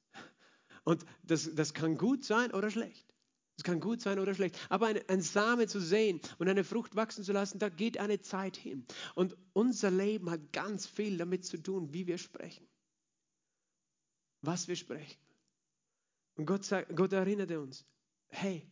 Und 0.85 1.05
das, 1.23 1.51
das 1.55 1.75
kann 1.75 1.97
gut 1.97 2.25
sein 2.25 2.53
oder 2.53 2.71
schlecht. 2.71 3.07
Es 3.57 3.63
kann 3.63 3.81
gut 3.81 4.01
sein 4.01 4.19
oder 4.19 4.35
schlecht. 4.35 4.59
Aber 4.69 4.89
ein, 4.89 5.01
ein 5.09 5.23
Same 5.23 5.67
zu 5.67 5.81
sehen 5.81 6.21
und 6.39 6.49
eine 6.49 6.65
Frucht 6.65 6.97
wachsen 6.97 7.25
zu 7.25 7.33
lassen, 7.33 7.59
da 7.59 7.69
geht 7.69 7.99
eine 7.99 8.21
Zeit 8.21 8.57
hin. 8.57 8.87
Und 9.15 9.37
unser 9.53 9.91
Leben 9.91 10.31
hat 10.31 10.53
ganz 10.53 10.87
viel 10.87 11.17
damit 11.17 11.45
zu 11.45 11.59
tun, 11.59 11.93
wie 11.93 12.07
wir 12.07 12.19
sprechen. 12.19 12.67
Was 14.43 14.69
wir 14.69 14.77
sprechen. 14.77 15.19
Und 16.37 16.47
Gott, 16.47 16.65
sagt, 16.65 16.95
Gott 16.97 17.13
erinnerte 17.13 17.61
uns, 17.61 17.85
hey, 18.29 18.67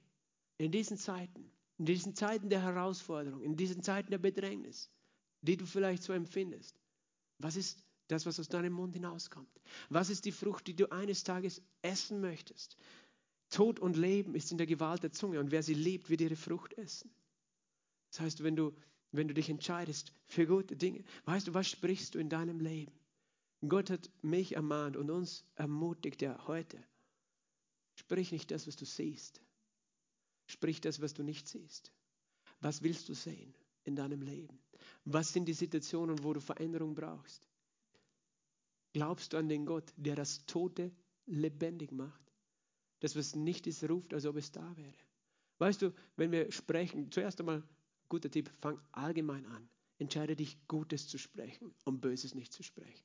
in 0.63 0.71
diesen 0.71 0.97
Zeiten, 0.97 1.51
in 1.79 1.87
diesen 1.87 2.15
Zeiten 2.15 2.49
der 2.49 2.63
Herausforderung, 2.63 3.43
in 3.43 3.57
diesen 3.57 3.83
Zeiten 3.83 4.11
der 4.11 4.19
Bedrängnis, 4.19 4.91
die 5.41 5.57
du 5.57 5.67
vielleicht 5.67 6.03
so 6.03 6.13
empfindest, 6.13 6.81
was 7.39 7.57
ist 7.57 7.85
das, 8.07 8.27
was 8.27 8.39
aus 8.39 8.49
deinem 8.49 8.75
Mund 8.75 8.95
hinauskommt? 8.95 9.49
Was 9.89 10.09
ist 10.09 10.25
die 10.25 10.33
Frucht, 10.33 10.67
die 10.67 10.77
du 10.77 10.93
eines 10.93 11.25
Tages 11.25 11.63
essen 11.83 12.21
möchtest? 12.21 12.77
Tod 13.51 13.81
und 13.81 13.97
Leben 13.97 14.35
ist 14.35 14.53
in 14.53 14.59
der 14.59 14.67
Gewalt 14.67 15.03
der 15.03 15.13
Zunge 15.13 15.41
und 15.41 15.51
wer 15.51 15.63
sie 15.63 15.75
liebt, 15.75 16.11
wird 16.11 16.21
ihre 16.21 16.37
Frucht 16.37 16.75
essen. 16.75 17.11
Das 18.11 18.21
heißt, 18.21 18.45
wenn 18.45 18.55
du, 18.55 18.73
wenn 19.11 19.29
du 19.29 19.35
dich 19.35 19.49
entscheidest 19.51 20.13
für 20.27 20.47
gute 20.47 20.77
Dinge, 20.77 21.03
weißt 21.25 21.49
du, 21.49 21.55
was 21.55 21.69
sprichst 21.69 22.15
du 22.15 22.19
in 22.19 22.29
deinem 22.29 22.61
Leben? 22.61 22.93
Gott 23.67 23.91
hat 23.91 24.11
mich 24.23 24.55
ermahnt 24.55 24.97
und 24.97 25.11
uns 25.11 25.45
ermutigt 25.57 26.23
ja 26.23 26.47
heute. 26.47 26.83
Sprich 27.97 28.33
nicht 28.33 28.51
das, 28.51 28.67
was 28.67 28.77
du 28.77 28.85
siehst, 28.85 29.43
Sprich 30.47 30.81
das, 30.81 31.01
was 31.01 31.15
du 31.15 31.23
nicht 31.23 31.49
siehst. 31.49 31.93
Was 32.61 32.83
willst 32.83 33.09
du 33.09 33.15
sehen 33.15 33.55
in 33.85 33.97
deinem 33.97 34.23
Leben? 34.23 34.59
Was 35.05 35.33
sind 35.33 35.47
die 35.47 35.55
Situationen, 35.55 36.23
wo 36.23 36.33
du 36.33 36.41
Veränderung 36.41 36.95
brauchst? 36.95 37.47
Glaubst 38.93 39.33
du 39.33 39.39
an 39.39 39.49
den 39.49 39.67
Gott, 39.67 39.93
der 39.97 40.17
das 40.17 40.45
Tote 40.47 40.93
lebendig 41.27 41.93
macht? 41.93 42.33
Das, 43.01 43.17
was 43.17 43.35
nicht 43.35 43.67
ist, 43.67 43.83
ruft, 43.89 44.15
als 44.15 44.27
ob 44.27 44.37
es 44.37 44.53
da 44.53 44.77
wäre. 44.77 44.95
Weißt 45.59 45.83
du, 45.83 45.93
wenn 46.17 46.31
wir 46.31 46.53
sprechen, 46.53 47.11
zuerst 47.11 47.41
einmal, 47.41 47.63
guter 48.09 48.31
Tipp, 48.31 48.51
fang 48.61 48.81
allgemein 48.93 49.47
an. 49.47 49.69
Entscheide 49.99 50.37
dich, 50.37 50.59
Gutes 50.69 51.09
zu 51.09 51.19
sprechen 51.19 51.75
und 51.85 52.01
Böses 52.01 52.35
nicht 52.35 52.53
zu 52.53 52.63
sprechen. 52.63 53.05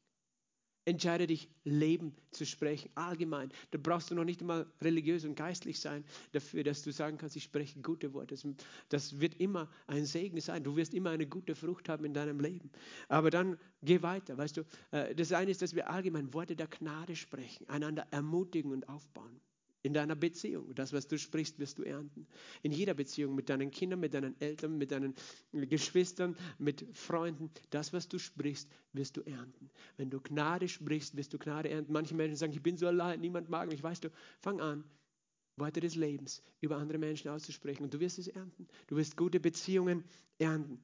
Entscheide 0.87 1.27
dich, 1.27 1.49
Leben 1.65 2.15
zu 2.31 2.45
sprechen, 2.45 2.89
allgemein. 2.95 3.51
Da 3.71 3.77
brauchst 3.77 4.09
du 4.09 4.15
noch 4.15 4.23
nicht 4.23 4.39
einmal 4.39 4.65
religiös 4.81 5.25
und 5.25 5.35
geistlich 5.35 5.81
sein 5.81 6.05
dafür, 6.31 6.63
dass 6.63 6.81
du 6.81 6.93
sagen 6.93 7.17
kannst, 7.17 7.35
ich 7.35 7.43
spreche 7.43 7.81
gute 7.81 8.13
Worte. 8.13 8.35
Das, 8.35 8.47
das 8.87 9.19
wird 9.19 9.35
immer 9.41 9.69
ein 9.87 10.05
Segen 10.05 10.39
sein. 10.39 10.63
Du 10.63 10.77
wirst 10.77 10.93
immer 10.93 11.09
eine 11.09 11.27
gute 11.27 11.55
Frucht 11.55 11.89
haben 11.89 12.05
in 12.05 12.13
deinem 12.13 12.39
Leben. 12.39 12.71
Aber 13.09 13.29
dann 13.31 13.57
geh 13.83 14.01
weiter. 14.01 14.37
Weißt 14.37 14.55
du, 14.55 14.61
äh, 14.91 15.13
das 15.13 15.33
eine 15.33 15.51
ist, 15.51 15.61
dass 15.61 15.75
wir 15.75 15.89
allgemein 15.89 16.33
Worte 16.33 16.55
der 16.55 16.67
Gnade 16.67 17.17
sprechen, 17.17 17.67
einander 17.67 18.07
ermutigen 18.11 18.71
und 18.71 18.87
aufbauen. 18.87 19.41
In 19.83 19.93
deiner 19.93 20.15
Beziehung. 20.15 20.73
Das, 20.75 20.91
was 20.91 21.07
du 21.07 21.17
sprichst, 21.17 21.59
wirst 21.59 21.77
du 21.77 21.83
ernten. 21.83 22.27
In 22.61 22.71
jeder 22.71 22.93
Beziehung 22.93 23.35
mit 23.35 23.49
deinen 23.49 23.71
Kindern, 23.71 23.99
mit 23.99 24.13
deinen 24.13 24.39
Eltern, 24.41 24.77
mit 24.77 24.91
deinen 24.91 25.13
Geschwistern, 25.53 26.35
mit 26.57 26.85
Freunden. 26.93 27.51
Das, 27.69 27.93
was 27.93 28.07
du 28.07 28.17
sprichst, 28.17 28.69
wirst 28.93 29.17
du 29.17 29.21
ernten. 29.21 29.69
Wenn 29.95 30.09
du 30.09 30.19
Gnade 30.19 30.67
sprichst, 30.67 31.15
wirst 31.15 31.33
du 31.33 31.37
Gnade 31.37 31.69
ernten. 31.69 31.93
Manche 31.93 32.15
Menschen 32.15 32.35
sagen, 32.35 32.53
ich 32.53 32.63
bin 32.63 32.75
so 32.77 32.87
allein, 32.87 33.21
niemand 33.21 33.49
mag 33.49 33.69
mich. 33.69 33.81
Weißt 33.83 34.03
du, 34.03 34.09
fang 34.39 34.59
an, 34.59 34.83
Worte 35.57 35.79
des 35.79 35.95
Lebens 35.95 36.41
über 36.61 36.77
andere 36.77 36.97
Menschen 36.97 37.29
auszusprechen 37.29 37.83
und 37.83 37.93
du 37.93 37.99
wirst 37.99 38.19
es 38.19 38.27
ernten. 38.27 38.67
Du 38.87 38.95
wirst 38.95 39.17
gute 39.17 39.39
Beziehungen 39.39 40.03
ernten. 40.37 40.79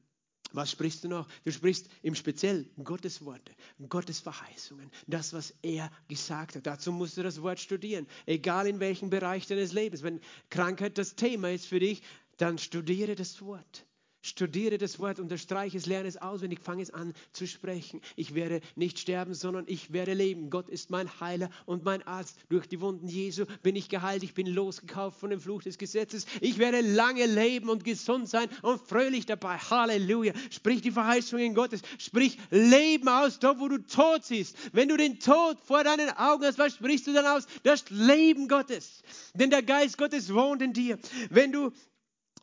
Was 0.53 0.69
sprichst 0.69 1.03
du 1.03 1.07
noch? 1.09 1.27
Du 1.43 1.51
sprichst 1.51 1.89
im 2.03 2.13
Speziellen 2.13 2.69
Gottes 2.83 3.25
Worte, 3.25 3.51
Gottes 3.89 4.19
Verheißungen, 4.19 4.89
das, 5.07 5.33
was 5.33 5.53
er 5.63 5.91
gesagt 6.07 6.55
hat. 6.55 6.67
Dazu 6.67 6.91
musst 6.91 7.17
du 7.17 7.23
das 7.23 7.41
Wort 7.41 7.59
studieren, 7.59 8.07
egal 8.27 8.67
in 8.67 8.79
welchem 8.79 9.09
Bereich 9.09 9.47
deines 9.47 9.73
Lebens. 9.73 10.03
Wenn 10.03 10.21
Krankheit 10.49 10.97
das 10.99 11.15
Thema 11.15 11.49
ist 11.51 11.65
für 11.65 11.79
dich, 11.79 12.03
dann 12.37 12.59
studiere 12.59 13.15
das 13.15 13.41
Wort. 13.41 13.85
Studiere 14.25 14.77
das 14.77 14.99
Wort, 14.99 15.19
unterstreiche 15.19 15.77
es, 15.77 15.85
lerne 15.85 16.07
es 16.07 16.15
auswendig, 16.15 16.61
fange 16.61 16.81
es 16.81 16.91
an 16.91 17.13
zu 17.33 17.45
sprechen. 17.45 17.99
Ich 18.15 18.33
werde 18.33 18.61
nicht 18.77 18.97
sterben, 18.97 19.33
sondern 19.33 19.65
ich 19.67 19.91
werde 19.91 20.13
leben. 20.13 20.49
Gott 20.49 20.69
ist 20.69 20.89
mein 20.89 21.19
Heiler 21.19 21.49
und 21.65 21.83
mein 21.83 22.07
Arzt. 22.07 22.37
Durch 22.47 22.65
die 22.65 22.79
Wunden 22.79 23.09
Jesu 23.09 23.43
bin 23.63 23.75
ich 23.75 23.89
geheilt. 23.89 24.23
Ich 24.23 24.33
bin 24.33 24.47
losgekauft 24.47 25.19
von 25.19 25.29
dem 25.29 25.41
Fluch 25.41 25.63
des 25.63 25.77
Gesetzes. 25.77 26.25
Ich 26.39 26.57
werde 26.57 26.79
lange 26.79 27.25
leben 27.25 27.67
und 27.67 27.83
gesund 27.83 28.29
sein 28.29 28.47
und 28.61 28.81
fröhlich 28.81 29.25
dabei. 29.25 29.57
Halleluja. 29.57 30.31
Sprich 30.49 30.79
die 30.79 30.91
Verheißungen 30.91 31.53
Gottes. 31.53 31.81
Sprich 31.97 32.37
Leben 32.49 33.09
aus, 33.09 33.39
dort 33.39 33.59
wo 33.59 33.67
du 33.67 33.79
tot 33.79 34.23
siehst. 34.23 34.55
Wenn 34.71 34.87
du 34.87 34.95
den 34.95 35.19
Tod 35.19 35.59
vor 35.59 35.83
deinen 35.83 36.09
Augen 36.11 36.45
hast, 36.45 36.57
was 36.57 36.75
sprichst 36.75 37.07
du 37.07 37.13
dann 37.13 37.25
aus? 37.25 37.45
Das 37.63 37.89
Leben 37.89 38.47
Gottes. 38.47 39.03
Denn 39.33 39.49
der 39.49 39.63
Geist 39.63 39.97
Gottes 39.97 40.33
wohnt 40.33 40.61
in 40.61 40.71
dir. 40.71 40.97
Wenn 41.29 41.51
du 41.51 41.73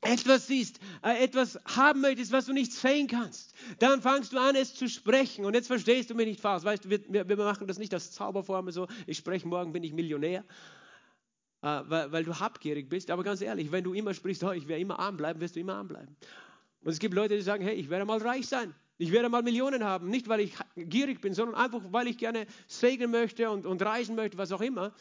etwas 0.03 0.47
siehst, 0.47 0.81
äh, 1.03 1.23
etwas 1.23 1.59
haben 1.67 2.01
möchtest, 2.01 2.33
was 2.33 2.47
du 2.47 2.53
nicht 2.53 2.73
sehen 2.73 3.07
kannst, 3.07 3.55
dann 3.79 4.01
fangst 4.01 4.33
du 4.33 4.39
an, 4.39 4.57
es 4.57 4.75
zu 4.75 4.89
sprechen. 4.89 5.45
Und 5.45 5.55
jetzt 5.55 5.67
verstehst 5.67 6.11
du 6.11 6.15
mich 6.15 6.27
nicht 6.27 6.41
falsch. 6.41 6.65
Weißt 6.65 6.85
du, 6.85 6.91
wir, 6.91 7.29
wir 7.29 7.37
machen 7.37 7.67
das 7.67 7.79
nicht 7.79 7.93
als 7.93 8.13
Zauberformel 8.13 8.73
so, 8.73 8.89
ich 9.07 9.19
spreche 9.19 9.47
morgen, 9.47 9.73
bin 9.73 9.83
ich 9.83 9.93
Millionär, 9.93 10.45
äh, 11.63 11.81
weil, 11.85 12.13
weil, 12.13 12.25
du 12.25 12.39
habgierig 12.39 12.89
bist. 12.89 13.11
Aber 13.11 13.23
ganz 13.23 13.41
ehrlich, 13.43 13.71
wenn 13.73 13.85
du 13.85 13.93
immer 13.93 14.15
sprichst, 14.15 14.43
oh, 14.43 14.53
ich 14.53 14.69
werde 14.69 14.81
immer 14.81 14.99
arm 14.99 15.17
bleiben, 15.17 15.41
wirst 15.41 15.57
du 15.57 15.61
immer 15.61 15.75
arm 15.75 15.89
bleiben. 15.89 16.17
Und 16.83 16.93
es 16.93 16.99
gibt 16.99 17.15
Leute, 17.15 17.37
die 17.37 17.43
sagen, 17.43 17.63
hey, 17.63 17.75
ich 17.75 17.91
werde 17.91 18.07
mal 18.07 18.19
reich 18.19 18.49
sein. 18.49 18.75
Ich 18.97 19.13
werde 19.13 19.29
mal 19.29 19.43
Millionen 19.43 19.85
haben. 19.85 20.09
Nicht, 20.09 20.29
weil 20.29 20.41
ich 20.41 20.55
gierig 20.77 21.21
bin, 21.21 21.35
sondern 21.35 21.55
einfach, 21.57 21.81
weil 21.91 22.07
ich 22.07 22.19
gerne 22.19 22.47
segnen 22.67 23.11
möchte 23.11 23.51
und, 23.51 23.67
und 23.67 23.83
reisen 23.83 24.15
möchte, 24.15 24.39
was 24.39 24.53
auch 24.53 24.61
immer. 24.61 24.93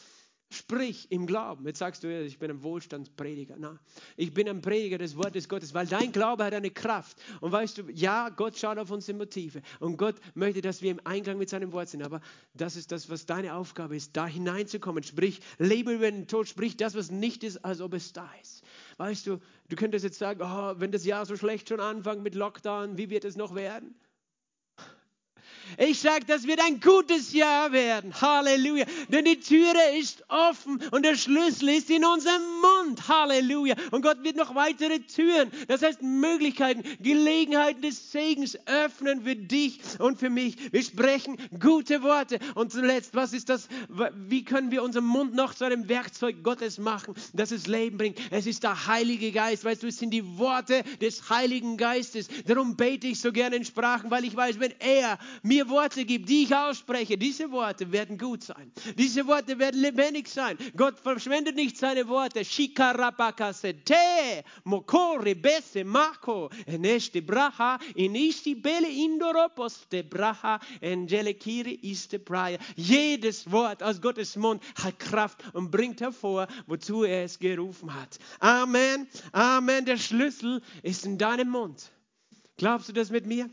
Sprich 0.52 1.06
im 1.12 1.26
Glauben. 1.26 1.64
Jetzt 1.64 1.78
sagst 1.78 2.02
du, 2.02 2.24
ich 2.24 2.40
bin 2.40 2.50
ein 2.50 2.62
Wohlstandsprediger. 2.64 3.54
Na, 3.56 3.78
ich 4.16 4.34
bin 4.34 4.48
ein 4.48 4.60
Prediger 4.60 4.98
des 4.98 5.16
Wortes 5.16 5.48
Gottes, 5.48 5.74
weil 5.74 5.86
dein 5.86 6.10
Glaube 6.10 6.44
hat 6.44 6.54
eine 6.54 6.72
Kraft. 6.72 7.16
Und 7.40 7.52
weißt 7.52 7.78
du, 7.78 7.82
ja, 7.92 8.30
Gott 8.30 8.58
schaut 8.58 8.76
auf 8.76 8.90
unsere 8.90 9.16
Motive. 9.16 9.62
Und 9.78 9.96
Gott 9.96 10.16
möchte, 10.34 10.60
dass 10.60 10.82
wir 10.82 10.90
im 10.90 11.00
Einklang 11.04 11.38
mit 11.38 11.48
seinem 11.48 11.72
Wort 11.72 11.88
sind. 11.88 12.02
Aber 12.02 12.20
das 12.52 12.74
ist 12.74 12.90
das, 12.90 13.08
was 13.08 13.26
deine 13.26 13.54
Aufgabe 13.54 13.94
ist, 13.94 14.16
da 14.16 14.26
hineinzukommen. 14.26 15.04
Sprich, 15.04 15.40
lebe 15.58 15.92
über 15.92 16.10
den 16.10 16.26
Tod. 16.26 16.48
Sprich 16.48 16.76
das, 16.76 16.96
was 16.96 17.12
nicht 17.12 17.44
ist, 17.44 17.64
als 17.64 17.80
ob 17.80 17.94
es 17.94 18.12
da 18.12 18.28
ist. 18.42 18.64
Weißt 18.96 19.28
du, 19.28 19.38
du 19.68 19.76
könntest 19.76 20.04
jetzt 20.04 20.18
sagen, 20.18 20.40
oh, 20.42 20.74
wenn 20.80 20.90
das 20.90 21.04
Jahr 21.04 21.26
so 21.26 21.36
schlecht 21.36 21.68
schon 21.68 21.78
anfängt 21.78 22.24
mit 22.24 22.34
Lockdown, 22.34 22.98
wie 22.98 23.08
wird 23.08 23.24
es 23.24 23.36
noch 23.36 23.54
werden? 23.54 23.94
Ich 25.78 26.00
sage, 26.00 26.24
das 26.26 26.46
wird 26.46 26.60
ein 26.60 26.80
gutes 26.80 27.32
Jahr 27.32 27.72
werden. 27.72 28.12
Halleluja. 28.20 28.86
Denn 29.08 29.24
die 29.24 29.40
Türe 29.40 29.98
ist 29.98 30.24
offen 30.28 30.82
und 30.90 31.04
der 31.04 31.16
Schlüssel 31.16 31.70
ist 31.70 31.90
in 31.90 32.04
unserem 32.04 32.42
Mund. 32.60 33.08
Halleluja. 33.08 33.74
Und 33.90 34.02
Gott 34.02 34.22
wird 34.22 34.36
noch 34.36 34.54
weitere 34.54 35.00
Türen, 35.00 35.50
das 35.68 35.82
heißt 35.82 36.02
Möglichkeiten, 36.02 36.82
Gelegenheiten 37.00 37.82
des 37.82 38.12
Segens 38.12 38.58
öffnen 38.66 39.22
für 39.22 39.36
dich 39.36 39.80
und 39.98 40.18
für 40.18 40.30
mich. 40.30 40.72
Wir 40.72 40.82
sprechen 40.82 41.36
gute 41.58 42.02
Worte. 42.02 42.38
Und 42.54 42.72
zuletzt, 42.72 43.14
was 43.14 43.32
ist 43.32 43.48
das? 43.48 43.68
Wie 44.28 44.44
können 44.44 44.70
wir 44.70 44.82
unseren 44.82 45.04
Mund 45.04 45.34
noch 45.34 45.54
zu 45.54 45.64
einem 45.64 45.88
Werkzeug 45.88 46.42
Gottes 46.42 46.78
machen, 46.78 47.14
das 47.32 47.50
es 47.50 47.66
Leben 47.66 47.98
bringt? 47.98 48.18
Es 48.30 48.46
ist 48.46 48.62
der 48.62 48.86
Heilige 48.86 49.32
Geist. 49.32 49.64
Weißt 49.64 49.82
du, 49.82 49.88
es 49.88 49.98
sind 49.98 50.10
die 50.10 50.38
Worte 50.38 50.82
des 51.00 51.28
Heiligen 51.30 51.76
Geistes. 51.76 52.28
Darum 52.46 52.76
bete 52.76 53.06
ich 53.06 53.20
so 53.20 53.32
gerne 53.32 53.56
in 53.56 53.64
Sprachen, 53.64 54.10
weil 54.10 54.24
ich 54.24 54.36
weiß, 54.36 54.60
wenn 54.60 54.74
er 54.80 55.18
mir 55.42 55.59
mir 55.60 55.68
Worte 55.68 56.04
gibt, 56.04 56.28
die 56.28 56.44
ich 56.44 56.54
ausspreche, 56.54 57.18
diese 57.18 57.50
Worte 57.50 57.90
werden 57.92 58.16
gut 58.16 58.44
sein. 58.44 58.72
Diese 58.96 59.26
Worte 59.26 59.58
werden 59.58 59.80
lebendig 59.80 60.28
sein. 60.28 60.56
Gott 60.76 60.98
verschwendet 60.98 61.56
nicht 61.56 61.76
seine 61.76 62.08
Worte. 62.08 62.42
Mokore 64.64 65.34
bese 65.34 65.84
mako, 65.84 66.50
eneste 66.66 67.22
braha, 67.22 67.78
inisti 67.94 68.54
bele 68.54 68.88
indoropos 68.88 69.86
de 69.90 70.02
braha, 70.02 70.60
engelekiri 70.80 71.78
iste 71.82 72.18
praia. 72.18 72.58
Jedes 72.76 73.50
Wort 73.50 73.82
aus 73.82 74.00
Gottes 74.00 74.36
Mund 74.36 74.62
hat 74.82 74.98
Kraft 74.98 75.42
und 75.52 75.70
bringt 75.70 76.00
hervor, 76.00 76.46
wozu 76.66 77.04
er 77.04 77.24
es 77.24 77.38
gerufen 77.38 77.92
hat. 77.92 78.18
Amen. 78.38 79.06
Amen. 79.32 79.84
Der 79.84 79.98
Schlüssel 79.98 80.62
ist 80.82 81.04
in 81.04 81.18
deinem 81.18 81.50
Mund. 81.50 81.90
Glaubst 82.56 82.88
du 82.88 82.92
das 82.92 83.10
mit 83.10 83.26
mir? 83.26 83.50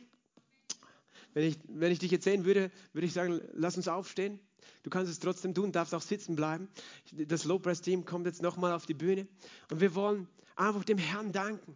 Wenn 1.38 1.50
ich, 1.50 1.60
wenn 1.68 1.92
ich 1.92 2.00
dich 2.00 2.10
jetzt 2.10 2.24
sehen 2.24 2.46
würde, 2.46 2.72
würde 2.94 3.06
ich 3.06 3.14
sagen, 3.14 3.40
lass 3.54 3.78
uns 3.78 3.88
aufstehen. 3.88 4.40
Du 4.82 4.90
kannst 4.90 5.12
es 5.12 5.20
trotzdem 5.20 5.54
tun, 5.54 5.72
darfst 5.72 5.94
auch 5.94 6.02
sitzen 6.02 6.36
bleiben. 6.36 6.68
Das 7.12 7.44
Lowpress-Team 7.44 8.06
kommt 8.06 8.26
jetzt 8.26 8.42
nochmal 8.42 8.72
auf 8.72 8.88
die 8.88 8.96
Bühne. 8.96 9.28
Und 9.70 9.80
wir 9.80 9.94
wollen 9.94 10.28
einfach 10.56 10.84
dem 10.84 10.98
Herrn 10.98 11.32
danken 11.32 11.76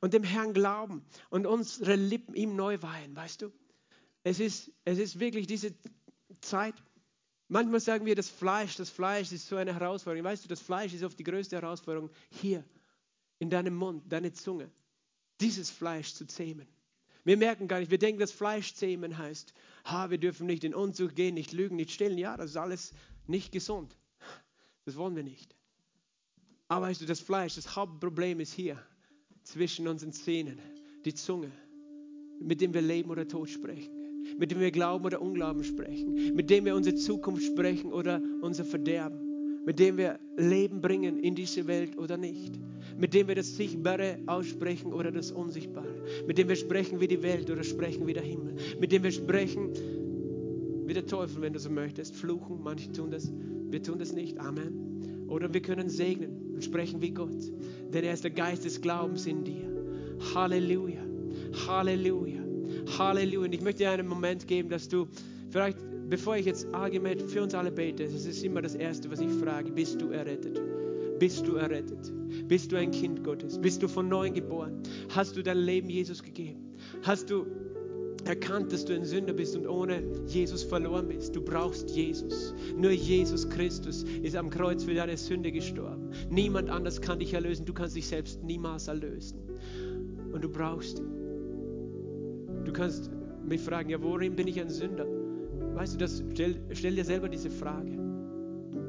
und 0.00 0.12
dem 0.12 0.24
Herrn 0.24 0.54
glauben 0.54 1.04
und 1.30 1.46
unsere 1.46 1.94
Lippen 1.94 2.34
ihm 2.34 2.56
neu 2.56 2.82
weihen, 2.82 3.14
weißt 3.14 3.42
du? 3.42 3.52
Es 4.24 4.40
ist, 4.40 4.72
es 4.84 4.98
ist 4.98 5.20
wirklich 5.20 5.46
diese 5.46 5.72
Zeit. 6.40 6.74
Manchmal 7.46 7.78
sagen 7.78 8.06
wir, 8.06 8.16
das 8.16 8.28
Fleisch, 8.28 8.74
das 8.74 8.90
Fleisch 8.90 9.30
ist 9.30 9.46
so 9.46 9.54
eine 9.54 9.72
Herausforderung. 9.72 10.24
Weißt 10.24 10.42
du, 10.42 10.48
das 10.48 10.60
Fleisch 10.60 10.92
ist 10.94 11.04
oft 11.04 11.16
die 11.16 11.22
größte 11.22 11.54
Herausforderung 11.54 12.10
hier 12.28 12.64
in 13.38 13.50
deinem 13.50 13.76
Mund, 13.76 14.02
deine 14.08 14.32
Zunge, 14.32 14.68
dieses 15.40 15.70
Fleisch 15.70 16.12
zu 16.12 16.26
zähmen. 16.26 16.66
Wir 17.26 17.36
merken 17.36 17.66
gar 17.66 17.80
nicht, 17.80 17.90
wir 17.90 17.98
denken, 17.98 18.20
dass 18.20 18.30
Fleisch 18.30 18.74
zähmen 18.74 19.18
heißt, 19.18 19.52
ha, 19.84 20.10
wir 20.10 20.18
dürfen 20.18 20.46
nicht 20.46 20.62
in 20.62 20.76
Unzucht 20.76 21.16
gehen, 21.16 21.34
nicht 21.34 21.52
lügen, 21.52 21.74
nicht 21.74 21.90
stillen. 21.90 22.18
Ja, 22.18 22.36
das 22.36 22.50
ist 22.50 22.56
alles 22.56 22.92
nicht 23.26 23.50
gesund. 23.50 23.96
Das 24.84 24.96
wollen 24.96 25.16
wir 25.16 25.24
nicht. 25.24 25.56
Aber 26.68 26.86
weißt 26.86 27.00
du, 27.00 27.04
das 27.04 27.18
Fleisch, 27.18 27.56
das 27.56 27.74
Hauptproblem 27.74 28.38
ist 28.38 28.52
hier, 28.52 28.80
zwischen 29.42 29.88
unseren 29.88 30.12
Zähnen, 30.12 30.60
die 31.04 31.14
Zunge, 31.14 31.50
mit 32.38 32.60
dem 32.60 32.72
wir 32.72 32.82
Leben 32.82 33.10
oder 33.10 33.26
Tod 33.26 33.50
sprechen, 33.50 33.90
mit 34.38 34.52
dem 34.52 34.60
wir 34.60 34.70
Glauben 34.70 35.04
oder 35.04 35.20
Unglauben 35.20 35.64
sprechen, 35.64 36.32
mit 36.36 36.48
dem 36.48 36.64
wir 36.64 36.76
unsere 36.76 36.94
Zukunft 36.94 37.44
sprechen 37.44 37.92
oder 37.92 38.22
unser 38.40 38.64
Verderben 38.64 39.25
mit 39.66 39.80
dem 39.80 39.98
wir 39.98 40.18
Leben 40.36 40.80
bringen 40.80 41.18
in 41.18 41.34
diese 41.34 41.66
Welt 41.66 41.98
oder 41.98 42.16
nicht, 42.16 42.54
mit 42.96 43.12
dem 43.12 43.26
wir 43.26 43.34
das 43.34 43.56
Sichtbare 43.56 44.20
aussprechen 44.26 44.92
oder 44.92 45.10
das 45.10 45.32
Unsichtbare, 45.32 45.92
mit 46.26 46.38
dem 46.38 46.48
wir 46.48 46.54
sprechen 46.54 47.00
wie 47.00 47.08
die 47.08 47.22
Welt 47.22 47.50
oder 47.50 47.64
sprechen 47.64 48.06
wie 48.06 48.14
der 48.14 48.22
Himmel, 48.22 48.54
mit 48.78 48.92
dem 48.92 49.02
wir 49.02 49.10
sprechen 49.10 49.72
wie 50.86 50.94
der 50.94 51.04
Teufel, 51.04 51.42
wenn 51.42 51.52
du 51.52 51.58
so 51.58 51.68
möchtest, 51.68 52.14
fluchen, 52.14 52.60
manche 52.62 52.92
tun 52.92 53.10
das, 53.10 53.32
wir 53.68 53.82
tun 53.82 53.98
das 53.98 54.12
nicht, 54.12 54.38
Amen. 54.38 55.26
Oder 55.26 55.52
wir 55.52 55.60
können 55.60 55.88
segnen 55.88 56.52
und 56.54 56.62
sprechen 56.62 57.02
wie 57.02 57.10
Gott, 57.10 57.52
denn 57.92 58.04
er 58.04 58.14
ist 58.14 58.22
der 58.22 58.30
Geist 58.30 58.64
des 58.64 58.80
Glaubens 58.80 59.26
in 59.26 59.42
dir. 59.42 59.68
Halleluja, 60.32 61.02
Halleluja, 61.66 62.40
Halleluja. 62.96 63.46
Und 63.46 63.52
ich 63.52 63.62
möchte 63.62 63.78
dir 63.78 63.90
einen 63.90 64.06
Moment 64.06 64.46
geben, 64.46 64.68
dass 64.68 64.88
du 64.88 65.08
vielleicht 65.50 65.78
bevor 66.08 66.36
ich 66.36 66.46
jetzt 66.46 66.66
allgemein 66.74 67.18
für 67.18 67.42
uns 67.42 67.54
alle 67.54 67.70
bete, 67.70 68.04
das 68.04 68.24
ist 68.24 68.44
immer 68.44 68.62
das 68.62 68.74
Erste, 68.74 69.10
was 69.10 69.20
ich 69.20 69.30
frage, 69.30 69.70
bist 69.70 70.00
du 70.00 70.10
errettet? 70.10 70.60
Bist 71.18 71.46
du 71.46 71.56
errettet? 71.56 72.12
Bist 72.46 72.72
du 72.72 72.76
ein 72.76 72.90
Kind 72.90 73.24
Gottes? 73.24 73.58
Bist 73.58 73.82
du 73.82 73.88
von 73.88 74.08
neuem 74.08 74.34
geboren? 74.34 74.82
Hast 75.10 75.36
du 75.36 75.42
dein 75.42 75.58
Leben 75.58 75.88
Jesus 75.88 76.22
gegeben? 76.22 76.76
Hast 77.02 77.30
du 77.30 77.46
erkannt, 78.26 78.72
dass 78.72 78.84
du 78.84 78.94
ein 78.94 79.04
Sünder 79.04 79.32
bist 79.32 79.56
und 79.56 79.66
ohne 79.66 80.02
Jesus 80.26 80.62
verloren 80.62 81.08
bist. 81.08 81.34
Du 81.34 81.40
brauchst 81.40 81.90
Jesus. 81.90 82.54
Nur 82.76 82.90
Jesus 82.90 83.48
Christus 83.48 84.02
ist 84.22 84.36
am 84.36 84.50
Kreuz 84.50 84.84
für 84.84 84.94
deine 84.94 85.16
Sünde 85.16 85.52
gestorben. 85.52 86.10
Niemand 86.28 86.68
anders 86.68 87.00
kann 87.00 87.20
dich 87.20 87.34
erlösen. 87.34 87.64
Du 87.64 87.72
kannst 87.72 87.96
dich 87.96 88.06
selbst 88.06 88.42
niemals 88.42 88.88
erlösen. 88.88 89.38
Und 90.32 90.42
du 90.42 90.48
brauchst 90.48 90.98
ihn. 90.98 92.64
Du 92.64 92.72
kannst 92.72 93.10
mich 93.46 93.60
fragen, 93.60 93.90
ja, 93.90 94.02
worin 94.02 94.34
bin 94.34 94.48
ich 94.48 94.60
ein 94.60 94.70
Sünder? 94.70 95.06
Weißt 95.76 95.92
du, 95.92 95.98
das, 95.98 96.24
stell, 96.32 96.56
stell 96.72 96.94
dir 96.94 97.04
selber 97.04 97.28
diese 97.28 97.50
Frage. 97.50 97.98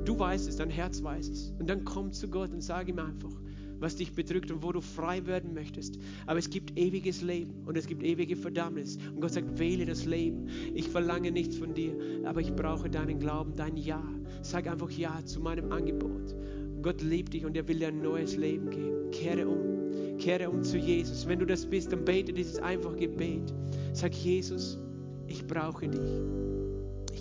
Du 0.05 0.17
weißt 0.17 0.47
es, 0.47 0.55
dein 0.55 0.69
Herz 0.69 1.03
weiß 1.03 1.27
es. 1.27 1.53
Und 1.59 1.69
dann 1.69 1.83
komm 1.83 2.13
zu 2.13 2.29
Gott 2.29 2.53
und 2.53 2.61
sag 2.61 2.87
ihm 2.87 2.97
einfach, 2.99 3.33
was 3.77 3.97
dich 3.97 4.13
bedrückt 4.13 4.51
und 4.51 4.63
wo 4.63 4.71
du 4.71 4.79
frei 4.79 5.25
werden 5.25 5.53
möchtest. 5.53 5.99
Aber 6.27 6.39
es 6.39 6.49
gibt 6.49 6.79
ewiges 6.79 7.21
Leben 7.21 7.53
und 7.65 7.75
es 7.77 7.87
gibt 7.87 8.03
ewige 8.03 8.37
Verdammnis. 8.37 8.97
Und 9.13 9.19
Gott 9.19 9.33
sagt, 9.33 9.59
wähle 9.59 9.85
das 9.85 10.05
Leben. 10.05 10.47
Ich 10.73 10.87
verlange 10.87 11.29
nichts 11.29 11.57
von 11.57 11.73
dir, 11.73 11.93
aber 12.23 12.39
ich 12.39 12.55
brauche 12.55 12.89
deinen 12.89 13.19
Glauben, 13.19 13.53
dein 13.57 13.75
Ja. 13.75 14.01
Sag 14.41 14.67
einfach 14.67 14.89
Ja 14.89 15.25
zu 15.25 15.41
meinem 15.41 15.73
Angebot. 15.73 16.37
Gott 16.81 17.01
liebt 17.01 17.33
dich 17.33 17.45
und 17.45 17.57
er 17.57 17.67
will 17.67 17.79
dir 17.79 17.89
ein 17.89 18.01
neues 18.01 18.37
Leben 18.37 18.69
geben. 18.69 19.11
Kehre 19.11 19.45
um. 19.45 20.17
Kehre 20.19 20.49
um 20.49 20.63
zu 20.63 20.77
Jesus. 20.77 21.27
Wenn 21.27 21.39
du 21.39 21.45
das 21.45 21.65
bist, 21.65 21.91
dann 21.91 22.05
bete 22.05 22.31
dieses 22.31 22.59
einfache 22.59 22.95
Gebet. 22.95 23.53
Sag, 23.91 24.13
Jesus, 24.13 24.79
ich 25.27 25.45
brauche 25.45 25.89
dich. 25.89 26.66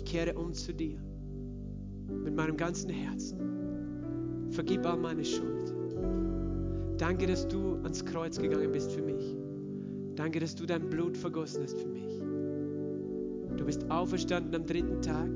Kehre 0.07 0.33
um 0.35 0.53
zu 0.53 0.73
dir. 0.73 0.97
Mit 2.07 2.33
meinem 2.33 2.55
ganzen 2.55 2.89
Herzen. 2.89 3.37
Vergib 4.51 4.85
all 4.85 4.95
meine 4.95 5.25
Schuld. 5.25 5.75
Danke, 6.97 7.27
dass 7.27 7.45
du 7.45 7.73
ans 7.83 8.05
Kreuz 8.05 8.39
gegangen 8.39 8.71
bist 8.71 8.93
für 8.93 9.01
mich. 9.01 9.35
Danke, 10.15 10.39
dass 10.39 10.55
du 10.55 10.65
dein 10.65 10.89
Blut 10.89 11.17
vergossen 11.17 11.61
hast 11.63 11.77
für 11.77 11.89
mich. 11.89 12.21
Du 13.57 13.65
bist 13.65 13.91
auferstanden 13.91 14.55
am 14.55 14.65
dritten 14.65 15.01
Tag 15.01 15.29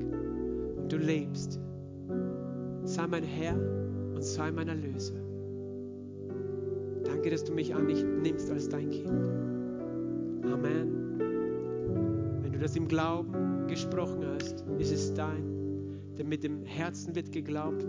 und 0.78 0.90
du 0.90 0.96
lebst. 0.96 1.60
Sei 2.84 3.06
mein 3.06 3.24
Herr 3.24 3.56
und 4.14 4.24
sei 4.24 4.50
mein 4.50 4.68
Erlöser. 4.68 5.20
Danke, 7.04 7.28
dass 7.28 7.44
du 7.44 7.52
mich 7.52 7.74
annimmst 7.74 8.50
als 8.50 8.70
dein 8.70 8.88
Kind. 8.88 9.28
Amen. 10.50 11.18
Wenn 12.40 12.52
du 12.52 12.58
das 12.58 12.74
im 12.74 12.88
Glauben 12.88 13.51
gesprochen 13.72 14.24
hast, 14.34 14.64
ist 14.78 14.92
es 14.92 15.14
dein. 15.14 15.44
Denn 16.18 16.28
mit 16.28 16.44
dem 16.44 16.64
Herzen 16.64 17.14
wird 17.14 17.32
geglaubt 17.32 17.84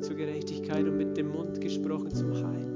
zur 0.00 0.16
Gerechtigkeit 0.16 0.84
und 0.86 0.96
mit 0.96 1.16
dem 1.16 1.30
Mund 1.30 1.60
gesprochen 1.60 2.10
zum 2.10 2.34
Heil. 2.34 2.66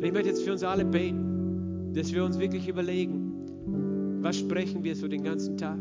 Ich 0.00 0.12
möchte 0.12 0.28
jetzt 0.28 0.42
für 0.42 0.52
uns 0.52 0.62
alle 0.62 0.84
beten, 0.84 1.92
dass 1.94 2.12
wir 2.12 2.24
uns 2.24 2.38
wirklich 2.38 2.68
überlegen, 2.68 4.20
was 4.20 4.38
sprechen 4.38 4.82
wir 4.82 4.96
so 4.96 5.06
den 5.06 5.22
ganzen 5.22 5.56
Tag? 5.56 5.78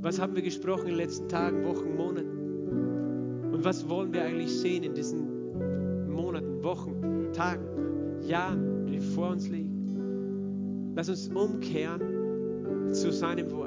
Was 0.00 0.18
haben 0.20 0.34
wir 0.34 0.42
gesprochen 0.42 0.82
in 0.82 0.94
den 0.94 0.98
letzten 0.98 1.28
Tagen, 1.28 1.64
Wochen, 1.64 1.94
Monaten? 1.96 3.50
Und 3.52 3.64
was 3.64 3.88
wollen 3.88 4.12
wir 4.12 4.22
eigentlich 4.22 4.52
sehen 4.52 4.82
in 4.82 4.94
diesen 4.94 6.08
Monaten, 6.08 6.62
Wochen, 6.62 7.32
Tagen, 7.32 8.22
Jahren, 8.22 8.86
die 8.86 9.00
vor 9.00 9.30
uns 9.30 9.48
liegen? 9.48 10.92
Lass 10.94 11.08
uns 11.08 11.28
umkehren 11.28 12.92
zu 12.92 13.12
seinem 13.12 13.50
Wort. 13.52 13.65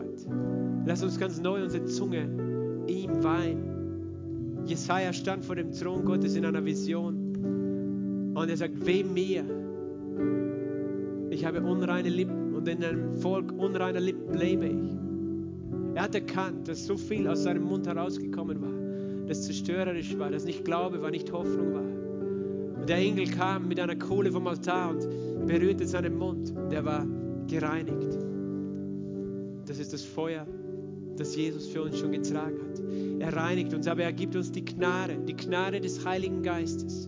Lass 0.85 1.03
uns 1.03 1.19
ganz 1.19 1.41
neu 1.41 1.63
unsere 1.63 1.85
Zunge 1.85 2.27
ihm 2.87 3.23
weihen. 3.23 4.65
Jesaja 4.65 5.13
stand 5.13 5.45
vor 5.45 5.55
dem 5.55 5.71
Thron 5.71 6.05
Gottes 6.05 6.35
in 6.35 6.45
einer 6.45 6.63
Vision 6.63 8.33
und 8.35 8.49
er 8.49 8.57
sagt: 8.57 8.85
Weh 8.85 9.03
mir, 9.03 9.43
ich 11.29 11.45
habe 11.45 11.61
unreine 11.61 12.09
Lippen 12.09 12.53
und 12.53 12.67
in 12.67 12.83
einem 12.83 13.15
Volk 13.15 13.51
unreiner 13.57 13.99
Lippen 13.99 14.33
lebe 14.35 14.67
ich. 14.67 14.97
Er 15.95 16.03
hat 16.03 16.15
erkannt, 16.15 16.67
dass 16.67 16.85
so 16.85 16.97
viel 16.97 17.27
aus 17.27 17.43
seinem 17.43 17.63
Mund 17.63 17.87
herausgekommen 17.87 18.61
war, 18.61 19.27
das 19.27 19.43
zerstörerisch 19.43 20.17
war, 20.17 20.29
das 20.29 20.45
nicht 20.45 20.65
Glaube 20.65 21.01
war, 21.01 21.11
nicht 21.11 21.31
Hoffnung 21.31 21.73
war. 21.73 22.79
Und 22.81 22.87
der 22.87 22.97
Engel 22.97 23.27
kam 23.27 23.67
mit 23.67 23.79
einer 23.79 23.95
Kohle 23.95 24.31
vom 24.31 24.47
Altar 24.47 24.91
und 24.91 25.07
berührte 25.47 25.85
seinen 25.85 26.17
Mund 26.17 26.53
und 26.55 26.71
er 26.71 26.85
war 26.85 27.05
gereinigt. 27.47 28.28
Das 29.79 29.85
ist 29.85 29.93
das 29.93 30.03
Feuer, 30.03 30.45
das 31.15 31.37
Jesus 31.37 31.67
für 31.67 31.81
uns 31.81 31.97
schon 31.97 32.11
getragen 32.11 32.57
hat. 32.59 32.81
Er 33.21 33.33
reinigt 33.33 33.73
uns, 33.73 33.87
aber 33.87 34.03
er 34.03 34.11
gibt 34.11 34.35
uns 34.35 34.51
die 34.51 34.65
Gnade, 34.65 35.17
die 35.25 35.37
Gnade 35.37 35.79
des 35.79 36.03
Heiligen 36.03 36.43
Geistes, 36.43 37.07